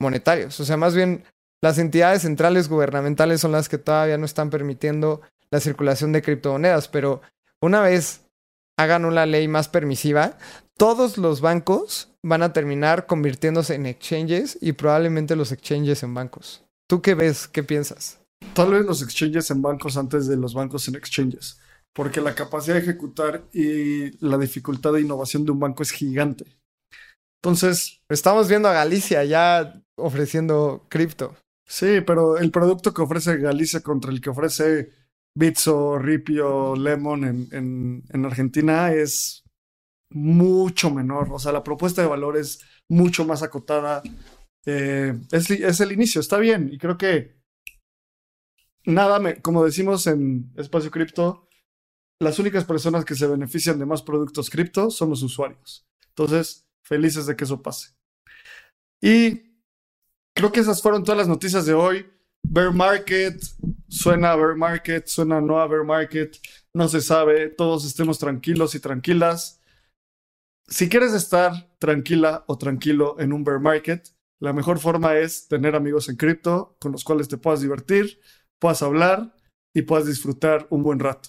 monetarios. 0.00 0.58
O 0.58 0.64
sea, 0.64 0.76
más 0.76 0.96
bien 0.96 1.22
las 1.62 1.78
entidades 1.78 2.22
centrales 2.22 2.68
gubernamentales 2.68 3.40
son 3.40 3.52
las 3.52 3.68
que 3.68 3.78
todavía 3.78 4.18
no 4.18 4.24
están 4.24 4.50
permitiendo 4.50 5.20
la 5.52 5.60
circulación 5.60 6.10
de 6.10 6.20
criptomonedas, 6.20 6.88
pero 6.88 7.22
una 7.60 7.80
vez 7.80 8.22
hagan 8.76 9.04
una 9.04 9.24
ley 9.24 9.46
más 9.46 9.68
permisiva, 9.68 10.36
todos 10.76 11.16
los 11.16 11.40
bancos 11.40 12.10
van 12.24 12.42
a 12.42 12.52
terminar 12.52 13.06
convirtiéndose 13.06 13.76
en 13.76 13.86
exchanges 13.86 14.58
y 14.60 14.72
probablemente 14.72 15.36
los 15.36 15.52
exchanges 15.52 16.02
en 16.02 16.12
bancos. 16.12 16.64
¿Tú 16.88 17.00
qué 17.02 17.14
ves? 17.14 17.46
¿Qué 17.46 17.62
piensas? 17.62 18.18
Tal 18.52 18.72
vez 18.72 18.84
los 18.84 19.00
exchanges 19.00 19.48
en 19.52 19.62
bancos 19.62 19.96
antes 19.96 20.26
de 20.26 20.36
los 20.36 20.54
bancos 20.54 20.88
en 20.88 20.96
exchanges, 20.96 21.60
porque 21.94 22.20
la 22.20 22.34
capacidad 22.34 22.76
de 22.76 22.82
ejecutar 22.82 23.48
y 23.52 24.16
la 24.24 24.38
dificultad 24.38 24.92
de 24.92 25.02
innovación 25.02 25.44
de 25.44 25.52
un 25.52 25.60
banco 25.60 25.82
es 25.82 25.90
gigante. 25.90 26.44
Entonces... 27.42 28.00
Estamos 28.08 28.48
viendo 28.48 28.68
a 28.68 28.72
Galicia 28.72 29.24
ya 29.24 29.82
ofreciendo 29.96 30.86
cripto. 30.88 31.34
Sí, 31.66 32.02
pero 32.06 32.36
el 32.36 32.50
producto 32.50 32.92
que 32.92 33.02
ofrece 33.02 33.38
Galicia 33.38 33.80
contra 33.80 34.10
el 34.10 34.20
que 34.20 34.30
ofrece 34.30 34.90
Bitso, 35.34 35.98
Ripio, 35.98 36.76
Lemon 36.76 37.24
en, 37.24 38.04
en, 38.10 38.24
Argentina 38.26 38.92
es 38.92 39.44
mucho 40.10 40.90
menor. 40.90 41.28
O 41.32 41.38
sea, 41.38 41.52
la 41.52 41.64
propuesta 41.64 42.02
de 42.02 42.08
valor 42.08 42.36
es 42.36 42.60
mucho 42.88 43.24
más 43.24 43.42
acotada. 43.42 44.02
Eh, 44.66 45.18
es, 45.30 45.50
es, 45.50 45.80
el 45.80 45.92
inicio, 45.92 46.20
está 46.20 46.36
bien. 46.36 46.68
Y 46.70 46.78
creo 46.78 46.98
que 46.98 47.36
nada, 48.84 49.18
me, 49.18 49.40
como 49.40 49.64
decimos 49.64 50.06
en 50.06 50.52
Espacio 50.56 50.90
Cripto, 50.90 51.48
las 52.20 52.38
únicas 52.38 52.64
personas 52.64 53.04
que 53.04 53.14
se 53.14 53.26
benefician 53.26 53.78
de 53.78 53.86
más 53.86 54.02
productos 54.02 54.50
cripto 54.50 54.90
son 54.90 55.10
los 55.10 55.22
usuarios. 55.22 55.86
Entonces, 56.08 56.66
felices 56.84 57.26
de 57.26 57.36
que 57.36 57.44
eso 57.44 57.62
pase. 57.62 57.94
Y 59.02 59.56
creo 60.34 60.52
que 60.52 60.60
esas 60.60 60.82
fueron 60.82 61.02
todas 61.02 61.18
las 61.18 61.28
noticias 61.28 61.66
de 61.66 61.74
hoy. 61.74 62.06
Bear 62.44 62.72
market, 62.72 63.40
suena 63.88 64.34
bear 64.34 64.56
market, 64.56 65.06
suena 65.06 65.40
no 65.40 65.60
a 65.60 65.66
bear 65.66 65.84
market, 65.84 66.36
no 66.74 66.88
se 66.88 67.00
sabe, 67.00 67.48
todos 67.48 67.84
estemos 67.84 68.18
tranquilos 68.18 68.74
y 68.74 68.80
tranquilas. 68.80 69.60
Si 70.68 70.88
quieres 70.88 71.12
estar 71.12 71.76
tranquila 71.78 72.44
o 72.46 72.58
tranquilo 72.58 73.16
en 73.20 73.32
un 73.32 73.44
bear 73.44 73.60
market, 73.60 74.08
la 74.40 74.52
mejor 74.52 74.80
forma 74.80 75.16
es 75.18 75.46
tener 75.46 75.76
amigos 75.76 76.08
en 76.08 76.16
cripto 76.16 76.76
con 76.80 76.90
los 76.90 77.04
cuales 77.04 77.28
te 77.28 77.38
puedas 77.38 77.60
divertir, 77.60 78.20
puedas 78.58 78.82
hablar 78.82 79.36
y 79.72 79.82
puedas 79.82 80.06
disfrutar 80.06 80.66
un 80.70 80.82
buen 80.82 80.98
rato. 80.98 81.28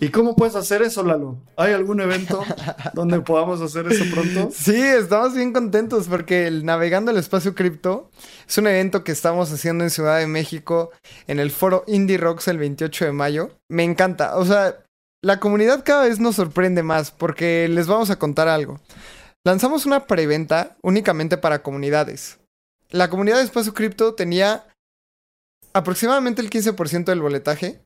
¿Y 0.00 0.10
cómo 0.10 0.36
puedes 0.36 0.54
hacer 0.54 0.82
eso, 0.82 1.02
Lalo? 1.02 1.38
¿Hay 1.56 1.72
algún 1.72 2.00
evento 2.00 2.42
donde 2.94 3.20
podamos 3.20 3.60
hacer 3.60 3.86
eso 3.86 4.04
pronto? 4.12 4.50
Sí, 4.52 4.80
estamos 4.80 5.34
bien 5.34 5.52
contentos 5.52 6.08
porque 6.08 6.46
el 6.46 6.64
Navegando 6.64 7.10
el 7.10 7.16
Espacio 7.16 7.54
Cripto 7.54 8.10
es 8.48 8.58
un 8.58 8.66
evento 8.66 9.04
que 9.04 9.12
estamos 9.12 9.52
haciendo 9.52 9.84
en 9.84 9.90
Ciudad 9.90 10.18
de 10.18 10.26
México 10.26 10.90
en 11.26 11.38
el 11.40 11.50
foro 11.50 11.84
Indie 11.86 12.18
Rocks 12.18 12.48
el 12.48 12.58
28 12.58 13.06
de 13.06 13.12
mayo. 13.12 13.50
Me 13.68 13.84
encanta, 13.84 14.36
o 14.36 14.44
sea, 14.44 14.76
la 15.22 15.38
comunidad 15.38 15.84
cada 15.84 16.04
vez 16.04 16.18
nos 16.18 16.36
sorprende 16.36 16.82
más 16.82 17.10
porque 17.10 17.68
les 17.68 17.86
vamos 17.86 18.10
a 18.10 18.18
contar 18.18 18.48
algo. 18.48 18.80
Lanzamos 19.44 19.86
una 19.86 20.06
preventa 20.06 20.76
únicamente 20.82 21.36
para 21.36 21.62
comunidades. 21.62 22.38
La 22.90 23.08
comunidad 23.08 23.38
de 23.38 23.44
Espacio 23.44 23.74
Cripto 23.74 24.14
tenía 24.14 24.66
aproximadamente 25.72 26.42
el 26.42 26.50
15% 26.50 27.04
del 27.04 27.22
boletaje 27.22 27.81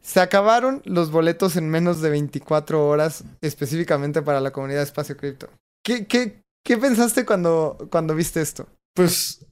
se 0.00 0.20
acabaron 0.20 0.82
los 0.84 1.10
boletos 1.10 1.56
en 1.56 1.68
menos 1.68 2.00
de 2.00 2.10
24 2.10 2.86
horas 2.86 3.24
específicamente 3.40 4.22
para 4.22 4.40
la 4.40 4.52
comunidad 4.52 4.78
de 4.78 4.84
Espacio 4.84 5.16
Cripto. 5.16 5.48
¿Qué, 5.82 6.42
pensaste 6.64 7.24
cuando, 7.24 7.88
cuando 7.90 8.14
viste 8.14 8.40
esto? 8.40 8.66
Pues, 8.94 9.46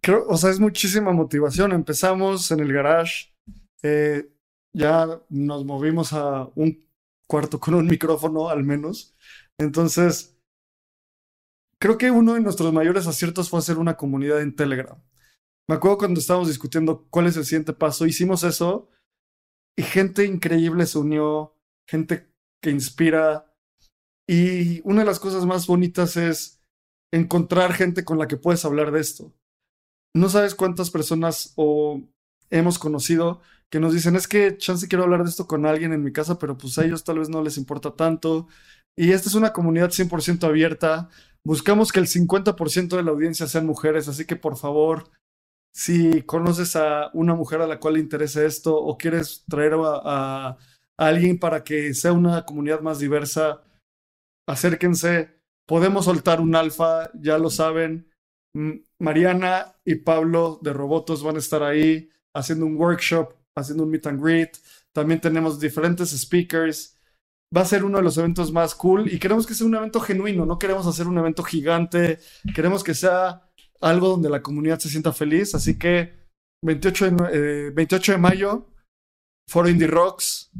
creo, 0.00 0.26
o 0.28 0.36
sea, 0.36 0.50
es 0.50 0.60
muchísima 0.60 1.12
motivación. 1.12 1.72
Empezamos 1.72 2.50
en 2.50 2.60
el 2.60 2.72
garage, 2.72 3.32
eh, 3.82 4.28
ya 4.72 5.20
nos 5.28 5.64
movimos 5.64 6.12
a 6.12 6.48
un 6.54 6.84
cuarto 7.26 7.58
con 7.58 7.74
un 7.74 7.86
micrófono 7.86 8.48
al 8.48 8.62
menos. 8.62 9.14
Entonces, 9.58 10.36
creo 11.78 11.98
que 11.98 12.10
uno 12.10 12.34
de 12.34 12.40
nuestros 12.40 12.72
mayores 12.72 13.06
aciertos 13.06 13.50
fue 13.50 13.58
hacer 13.58 13.78
una 13.78 13.96
comunidad 13.96 14.40
en 14.40 14.54
Telegram. 14.54 14.98
Me 15.68 15.76
acuerdo 15.76 15.98
cuando 15.98 16.20
estábamos 16.20 16.48
discutiendo 16.48 17.06
cuál 17.08 17.26
es 17.26 17.36
el 17.36 17.44
siguiente 17.44 17.72
paso, 17.72 18.06
hicimos 18.06 18.44
eso 18.44 18.88
y 19.76 19.82
gente 19.82 20.24
increíble 20.24 20.86
se 20.86 20.98
unió, 20.98 21.54
gente 21.88 22.28
que 22.62 22.70
inspira. 22.70 23.52
Y 24.28 24.80
una 24.88 25.00
de 25.00 25.06
las 25.06 25.20
cosas 25.20 25.46
más 25.46 25.66
bonitas 25.66 26.16
es 26.16 26.62
encontrar 27.12 27.72
gente 27.72 28.04
con 28.04 28.18
la 28.18 28.28
que 28.28 28.36
puedes 28.36 28.64
hablar 28.64 28.92
de 28.92 29.00
esto. 29.00 29.32
No 30.14 30.28
sabes 30.28 30.54
cuántas 30.54 30.90
personas 30.90 31.52
o 31.56 32.02
hemos 32.50 32.78
conocido 32.78 33.40
que 33.70 33.80
nos 33.80 33.94
dicen, 33.94 34.16
es 34.16 34.28
que 34.28 34.58
chance 34.58 34.86
quiero 34.86 35.04
hablar 35.04 35.24
de 35.24 35.30
esto 35.30 35.46
con 35.46 35.64
alguien 35.64 35.94
en 35.94 36.04
mi 36.04 36.12
casa, 36.12 36.38
pero 36.38 36.58
pues 36.58 36.78
a 36.78 36.84
ellos 36.84 37.04
tal 37.04 37.18
vez 37.18 37.30
no 37.30 37.42
les 37.42 37.56
importa 37.56 37.96
tanto. 37.96 38.46
Y 38.96 39.12
esta 39.12 39.30
es 39.30 39.34
una 39.34 39.54
comunidad 39.54 39.90
100% 39.90 40.44
abierta. 40.44 41.08
Buscamos 41.42 41.90
que 41.90 42.00
el 42.00 42.06
50% 42.06 42.96
de 42.96 43.02
la 43.02 43.10
audiencia 43.10 43.46
sean 43.46 43.66
mujeres, 43.66 44.08
así 44.08 44.26
que 44.26 44.36
por 44.36 44.58
favor, 44.58 45.10
si 45.72 46.22
conoces 46.22 46.76
a 46.76 47.10
una 47.14 47.34
mujer 47.34 47.62
a 47.62 47.66
la 47.66 47.80
cual 47.80 47.94
le 47.94 48.00
interesa 48.00 48.44
esto 48.44 48.76
o 48.76 48.98
quieres 48.98 49.44
traer 49.48 49.74
a, 49.78 50.56
alguien 50.98 51.38
para 51.38 51.64
que 51.64 51.94
sea 51.94 52.12
una 52.12 52.44
comunidad 52.44 52.80
más 52.80 52.98
diversa, 52.98 53.62
acérquense. 54.46 55.40
Podemos 55.66 56.04
soltar 56.04 56.40
un 56.40 56.54
alfa, 56.54 57.10
ya 57.14 57.38
lo 57.38 57.50
saben. 57.50 58.10
Mariana 58.98 59.74
y 59.84 59.96
Pablo 59.96 60.60
de 60.62 60.72
Robotos 60.72 61.22
van 61.22 61.36
a 61.36 61.38
estar 61.38 61.62
ahí 61.62 62.10
haciendo 62.34 62.66
un 62.66 62.76
workshop, 62.76 63.34
haciendo 63.56 63.84
un 63.84 63.90
meet 63.90 64.06
and 64.06 64.22
greet. 64.22 64.58
También 64.92 65.20
tenemos 65.20 65.58
diferentes 65.58 66.10
speakers. 66.10 66.98
Va 67.56 67.62
a 67.62 67.66
ser 67.66 67.84
uno 67.84 67.98
de 67.98 68.04
los 68.04 68.18
eventos 68.18 68.52
más 68.52 68.74
cool 68.74 69.12
y 69.12 69.18
queremos 69.18 69.46
que 69.46 69.54
sea 69.54 69.66
un 69.66 69.74
evento 69.74 70.00
genuino, 70.00 70.46
no 70.46 70.58
queremos 70.58 70.86
hacer 70.86 71.06
un 71.06 71.18
evento 71.18 71.42
gigante, 71.42 72.18
queremos 72.54 72.82
que 72.82 72.94
sea 72.94 73.51
algo 73.82 74.08
donde 74.08 74.30
la 74.30 74.42
comunidad 74.42 74.78
se 74.78 74.88
sienta 74.88 75.12
feliz. 75.12 75.54
Así 75.54 75.78
que 75.78 76.14
28 76.64 77.10
de, 77.10 77.70
28 77.70 78.12
eh, 78.12 78.14
de 78.14 78.20
mayo, 78.20 78.70
Foro 79.48 79.68
Indie 79.68 79.88
Rocks, 79.88 80.50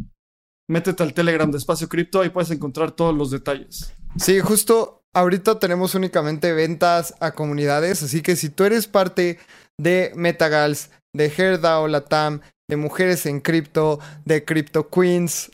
métete 0.68 1.02
al 1.02 1.14
Telegram 1.14 1.50
de 1.50 1.58
Espacio 1.58 1.88
Cripto, 1.88 2.20
ahí 2.20 2.30
puedes 2.30 2.50
encontrar 2.50 2.92
todos 2.92 3.16
los 3.16 3.30
detalles. 3.30 3.94
Sí, 4.16 4.40
justo 4.40 5.04
ahorita 5.14 5.58
tenemos 5.58 5.94
únicamente 5.94 6.52
ventas 6.52 7.14
a 7.20 7.32
comunidades, 7.32 8.02
así 8.02 8.22
que 8.22 8.36
si 8.36 8.48
tú 8.48 8.64
eres 8.64 8.86
parte 8.86 9.38
de 9.80 10.12
Metagals, 10.14 10.90
de 11.14 11.26
Herdao 11.26 11.88
Latam, 11.88 12.40
de 12.68 12.76
Mujeres 12.76 13.26
en 13.26 13.40
Cripto, 13.40 14.00
de 14.24 14.44
Crypto 14.44 14.88
Queens 14.88 15.50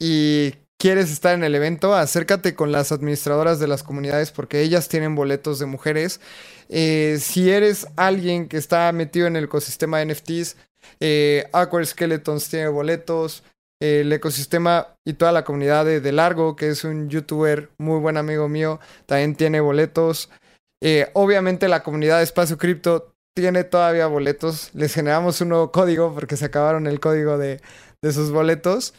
y 0.00 0.54
quieres 0.82 1.12
estar 1.12 1.32
en 1.34 1.44
el 1.44 1.54
evento, 1.54 1.94
acércate 1.94 2.56
con 2.56 2.72
las 2.72 2.90
administradoras 2.90 3.60
de 3.60 3.68
las 3.68 3.84
comunidades 3.84 4.32
porque 4.32 4.62
ellas 4.62 4.88
tienen 4.88 5.14
boletos 5.14 5.60
de 5.60 5.66
mujeres. 5.66 6.20
Eh, 6.68 7.18
si 7.20 7.52
eres 7.52 7.86
alguien 7.94 8.48
que 8.48 8.56
está 8.56 8.90
metido 8.90 9.28
en 9.28 9.36
el 9.36 9.44
ecosistema 9.44 10.00
de 10.00 10.06
NFTs, 10.06 10.56
eh, 10.98 11.48
Skeletons 11.84 12.48
tiene 12.48 12.66
boletos. 12.66 13.44
El 13.80 14.12
ecosistema 14.12 14.88
y 15.04 15.12
toda 15.12 15.30
la 15.30 15.44
comunidad 15.44 15.84
de, 15.84 16.00
de 16.00 16.10
Largo, 16.10 16.56
que 16.56 16.70
es 16.70 16.82
un 16.82 17.08
youtuber 17.08 17.70
muy 17.78 18.00
buen 18.00 18.16
amigo 18.16 18.48
mío, 18.48 18.80
también 19.06 19.36
tiene 19.36 19.60
boletos. 19.60 20.30
Eh, 20.82 21.10
obviamente 21.12 21.68
la 21.68 21.84
comunidad 21.84 22.18
de 22.18 22.24
Espacio 22.24 22.58
Cripto 22.58 23.14
tiene 23.36 23.62
todavía 23.62 24.08
boletos. 24.08 24.70
Les 24.74 24.92
generamos 24.92 25.40
un 25.42 25.50
nuevo 25.50 25.70
código 25.70 26.12
porque 26.12 26.36
se 26.36 26.46
acabaron 26.46 26.88
el 26.88 26.98
código 26.98 27.38
de, 27.38 27.60
de 28.02 28.12
sus 28.12 28.32
boletos. 28.32 28.94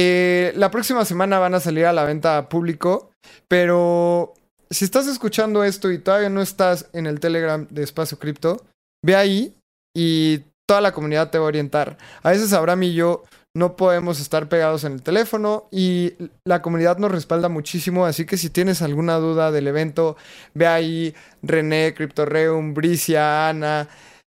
Eh, 0.00 0.52
la 0.54 0.70
próxima 0.70 1.04
semana 1.04 1.40
van 1.40 1.54
a 1.54 1.60
salir 1.60 1.84
a 1.84 1.92
la 1.92 2.04
venta 2.04 2.48
público, 2.48 3.10
pero 3.48 4.32
si 4.70 4.84
estás 4.84 5.08
escuchando 5.08 5.64
esto 5.64 5.90
y 5.90 5.98
todavía 5.98 6.28
no 6.28 6.40
estás 6.40 6.88
en 6.92 7.08
el 7.08 7.18
Telegram 7.18 7.66
de 7.68 7.82
Espacio 7.82 8.16
Cripto, 8.16 8.64
ve 9.04 9.16
ahí 9.16 9.56
y 9.96 10.44
toda 10.68 10.80
la 10.80 10.92
comunidad 10.92 11.30
te 11.30 11.38
va 11.38 11.46
a 11.46 11.48
orientar. 11.48 11.98
A 12.22 12.30
veces 12.30 12.52
Abraham 12.52 12.84
y 12.84 12.94
yo 12.94 13.24
no 13.56 13.74
podemos 13.74 14.20
estar 14.20 14.48
pegados 14.48 14.84
en 14.84 14.92
el 14.92 15.02
teléfono 15.02 15.66
y 15.72 16.14
la 16.44 16.62
comunidad 16.62 16.98
nos 16.98 17.10
respalda 17.10 17.48
muchísimo, 17.48 18.06
así 18.06 18.24
que 18.24 18.36
si 18.36 18.50
tienes 18.50 18.82
alguna 18.82 19.16
duda 19.16 19.50
del 19.50 19.66
evento, 19.66 20.16
ve 20.54 20.68
ahí 20.68 21.14
René, 21.42 21.92
CryptoReum, 21.92 22.72
Bricia, 22.72 23.48
Ana, 23.48 23.88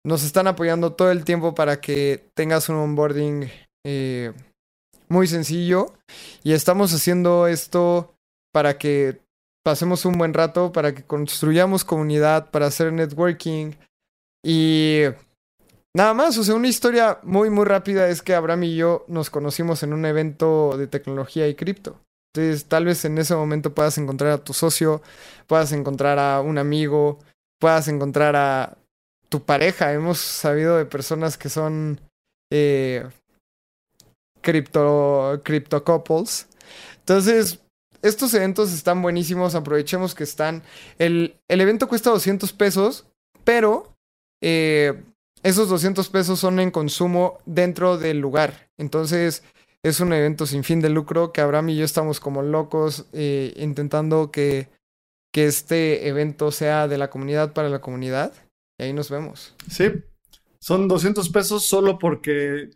nos 0.06 0.26
están 0.26 0.48
apoyando 0.48 0.92
todo 0.92 1.10
el 1.10 1.24
tiempo 1.24 1.56
para 1.56 1.80
que 1.80 2.26
tengas 2.34 2.68
un 2.68 2.76
onboarding 2.76 3.50
eh, 3.86 4.34
muy 5.14 5.28
sencillo 5.28 5.94
y 6.44 6.52
estamos 6.54 6.94
haciendo 6.94 7.48
esto 7.48 8.16
para 8.52 8.78
que 8.78 9.22
pasemos 9.64 10.06
un 10.06 10.18
buen 10.18 10.34
rato, 10.34 10.74
para 10.74 10.94
que 10.94 11.04
construyamos 11.04 11.86
comunidad, 11.86 12.50
para 12.52 12.66
hacer 12.66 12.92
networking 12.92 13.74
y 14.44 15.04
nada 15.96 16.14
más, 16.14 16.38
o 16.38 16.44
sea, 16.44 16.56
una 16.56 16.68
historia 16.68 17.20
muy 17.24 17.50
muy 17.50 17.64
rápida 17.64 18.10
es 18.10 18.22
que 18.22 18.34
Abraham 18.34 18.64
y 18.64 18.76
yo 18.76 19.06
nos 19.08 19.30
conocimos 19.30 19.84
en 19.84 19.94
un 19.94 20.06
evento 20.06 20.76
de 20.78 20.88
tecnología 20.88 21.48
y 21.48 21.56
cripto. 21.56 22.02
Entonces, 22.36 22.66
tal 22.66 22.86
vez 22.86 23.06
en 23.06 23.18
ese 23.20 23.36
momento 23.36 23.76
puedas 23.76 23.98
encontrar 24.00 24.32
a 24.32 24.44
tu 24.44 24.54
socio, 24.54 25.04
puedas 25.46 25.72
encontrar 25.72 26.18
a 26.18 26.42
un 26.42 26.58
amigo, 26.58 27.20
puedas 27.60 27.88
encontrar 27.88 28.36
a 28.36 28.76
tu 29.30 29.44
pareja. 29.44 29.94
Hemos 29.94 30.18
sabido 30.18 30.78
de 30.78 30.86
personas 30.86 31.38
que 31.38 31.50
son 31.50 32.02
eh, 32.52 33.08
crypto 34.44 35.84
couples. 35.84 36.48
Entonces, 37.00 37.60
estos 38.04 38.34
eventos 38.34 38.72
están 38.72 39.02
buenísimos, 39.02 39.56
aprovechemos 39.56 40.14
que 40.14 40.24
están. 40.24 40.62
El, 41.00 41.36
el 41.48 41.62
evento 41.62 41.88
cuesta 41.88 42.12
200 42.12 42.54
pesos, 42.54 43.06
pero 43.44 43.96
eh, 44.42 45.02
esos 45.42 45.70
200 45.70 46.08
pesos 46.10 46.40
son 46.40 46.60
en 46.60 46.70
consumo 46.70 47.40
dentro 47.46 47.98
del 47.98 48.20
lugar. 48.20 48.70
Entonces, 48.78 49.44
es 49.84 50.00
un 50.00 50.14
evento 50.14 50.46
sin 50.46 50.64
fin 50.64 50.82
de 50.82 50.90
lucro 50.90 51.32
que 51.32 51.42
Abraham 51.42 51.70
y 51.70 51.78
yo 51.78 51.86
estamos 51.86 52.20
como 52.20 52.42
locos 52.42 53.06
eh, 53.14 53.54
intentando 53.58 54.32
que, 54.32 54.70
que 55.34 55.46
este 55.46 56.08
evento 56.08 56.52
sea 56.52 56.88
de 56.88 56.98
la 56.98 57.10
comunidad 57.10 57.54
para 57.54 57.70
la 57.70 57.80
comunidad. 57.80 58.34
Y 58.80 58.84
ahí 58.84 58.94
nos 58.94 59.10
vemos. 59.10 59.56
Sí, 59.70 59.92
son 60.60 60.88
200 60.88 61.30
pesos 61.30 61.66
solo 61.66 62.00
porque 62.00 62.70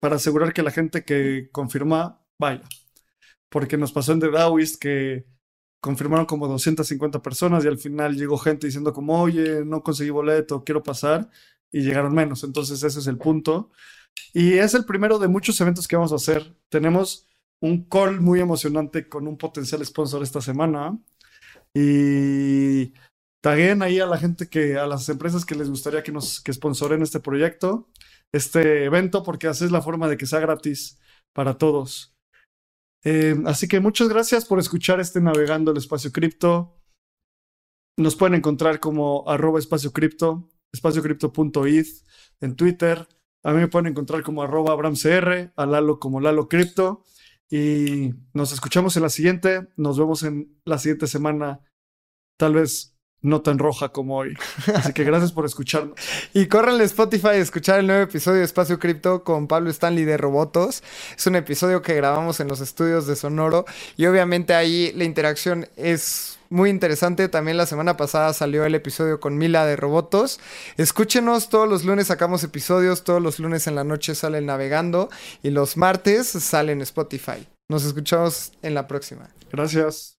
para 0.00 0.16
asegurar 0.16 0.52
que 0.52 0.62
la 0.62 0.70
gente 0.70 1.04
que 1.04 1.48
confirma 1.52 2.22
vaya. 2.38 2.62
Porque 3.50 3.76
nos 3.76 3.92
pasó 3.92 4.12
en 4.12 4.20
The 4.20 4.30
Daoist 4.30 4.80
que 4.80 5.26
confirmaron 5.80 6.26
como 6.26 6.48
250 6.48 7.22
personas 7.22 7.64
y 7.64 7.68
al 7.68 7.78
final 7.78 8.16
llegó 8.16 8.38
gente 8.38 8.66
diciendo 8.66 8.92
como, 8.92 9.20
oye, 9.20 9.64
no 9.64 9.82
conseguí 9.82 10.10
boleto, 10.10 10.64
quiero 10.64 10.82
pasar 10.82 11.30
y 11.70 11.82
llegaron 11.82 12.14
menos. 12.14 12.44
Entonces 12.44 12.82
ese 12.82 12.98
es 12.98 13.06
el 13.06 13.18
punto. 13.18 13.70
Y 14.32 14.54
es 14.54 14.74
el 14.74 14.84
primero 14.84 15.18
de 15.18 15.28
muchos 15.28 15.60
eventos 15.60 15.86
que 15.86 15.96
vamos 15.96 16.12
a 16.12 16.16
hacer. 16.16 16.56
Tenemos 16.68 17.28
un 17.60 17.84
call 17.84 18.20
muy 18.20 18.40
emocionante 18.40 19.08
con 19.08 19.26
un 19.26 19.38
potencial 19.38 19.84
sponsor 19.84 20.22
esta 20.22 20.40
semana. 20.40 20.98
Y 21.74 22.94
taguen 23.42 23.82
ahí 23.82 24.00
a 24.00 24.06
la 24.06 24.18
gente 24.18 24.48
que, 24.48 24.76
a 24.76 24.86
las 24.86 25.08
empresas 25.08 25.44
que 25.44 25.54
les 25.54 25.70
gustaría 25.70 26.02
que 26.02 26.12
nos 26.12 26.40
que 26.40 26.52
sponsoren 26.52 27.02
este 27.02 27.20
proyecto, 27.20 27.88
este 28.36 28.84
evento, 28.84 29.22
porque 29.22 29.46
así 29.48 29.64
es 29.64 29.70
la 29.70 29.82
forma 29.82 30.08
de 30.08 30.16
que 30.16 30.26
sea 30.26 30.40
gratis 30.40 30.98
para 31.32 31.58
todos. 31.58 32.16
Eh, 33.04 33.36
así 33.46 33.68
que 33.68 33.80
muchas 33.80 34.08
gracias 34.08 34.44
por 34.44 34.58
escuchar 34.58 35.00
este 35.00 35.20
Navegando 35.20 35.70
el 35.70 35.76
Espacio 35.76 36.12
Cripto. 36.12 36.76
Nos 37.98 38.16
pueden 38.16 38.34
encontrar 38.34 38.80
como 38.80 39.28
arroba 39.28 39.58
espacio 39.58 39.92
cripto, 39.92 40.50
espaciocripto.id 40.72 41.86
en 42.40 42.56
Twitter. 42.56 43.08
A 43.42 43.52
mí 43.52 43.60
me 43.60 43.68
pueden 43.68 43.86
encontrar 43.86 44.22
como 44.22 44.42
arroba 44.42 44.72
abramcr, 44.72 45.52
a 45.56 45.66
Lalo 45.66 45.98
como 45.98 46.20
Lalo 46.20 46.48
Cripto. 46.48 47.04
Y 47.48 48.12
nos 48.34 48.52
escuchamos 48.52 48.96
en 48.96 49.02
la 49.02 49.08
siguiente. 49.08 49.68
Nos 49.76 49.98
vemos 49.98 50.24
en 50.24 50.60
la 50.64 50.78
siguiente 50.78 51.06
semana. 51.06 51.60
Tal 52.36 52.54
vez 52.54 52.95
no 53.22 53.42
tan 53.42 53.58
roja 53.58 53.90
como 53.90 54.16
hoy. 54.18 54.36
Así 54.74 54.92
que 54.92 55.04
gracias 55.04 55.32
por 55.32 55.44
escucharnos. 55.44 55.96
Y 56.34 56.46
córranle 56.46 56.82
a 56.82 56.86
Spotify 56.86 57.28
a 57.28 57.34
escuchar 57.36 57.80
el 57.80 57.86
nuevo 57.86 58.02
episodio 58.02 58.38
de 58.38 58.44
Espacio 58.44 58.78
Cripto 58.78 59.24
con 59.24 59.46
Pablo 59.46 59.70
Stanley 59.70 60.04
de 60.04 60.16
Robotos. 60.16 60.82
Es 61.16 61.26
un 61.26 61.36
episodio 61.36 61.82
que 61.82 61.94
grabamos 61.94 62.40
en 62.40 62.48
los 62.48 62.60
estudios 62.60 63.06
de 63.06 63.16
Sonoro 63.16 63.64
y 63.96 64.06
obviamente 64.06 64.54
ahí 64.54 64.92
la 64.94 65.04
interacción 65.04 65.68
es 65.76 66.38
muy 66.50 66.70
interesante. 66.70 67.28
También 67.28 67.56
la 67.56 67.66
semana 67.66 67.96
pasada 67.96 68.32
salió 68.32 68.64
el 68.64 68.74
episodio 68.74 69.20
con 69.20 69.38
Mila 69.38 69.66
de 69.66 69.76
Robotos. 69.76 70.40
Escúchenos, 70.76 71.48
todos 71.48 71.68
los 71.68 71.84
lunes 71.84 72.08
sacamos 72.08 72.44
episodios, 72.44 73.04
todos 73.04 73.22
los 73.22 73.38
lunes 73.38 73.66
en 73.66 73.74
la 73.74 73.84
noche 73.84 74.14
salen 74.14 74.46
navegando 74.46 75.08
y 75.42 75.50
los 75.50 75.76
martes 75.76 76.28
salen 76.28 76.82
Spotify. 76.82 77.46
Nos 77.68 77.84
escuchamos 77.84 78.52
en 78.62 78.74
la 78.74 78.86
próxima. 78.86 79.30
Gracias. 79.50 80.18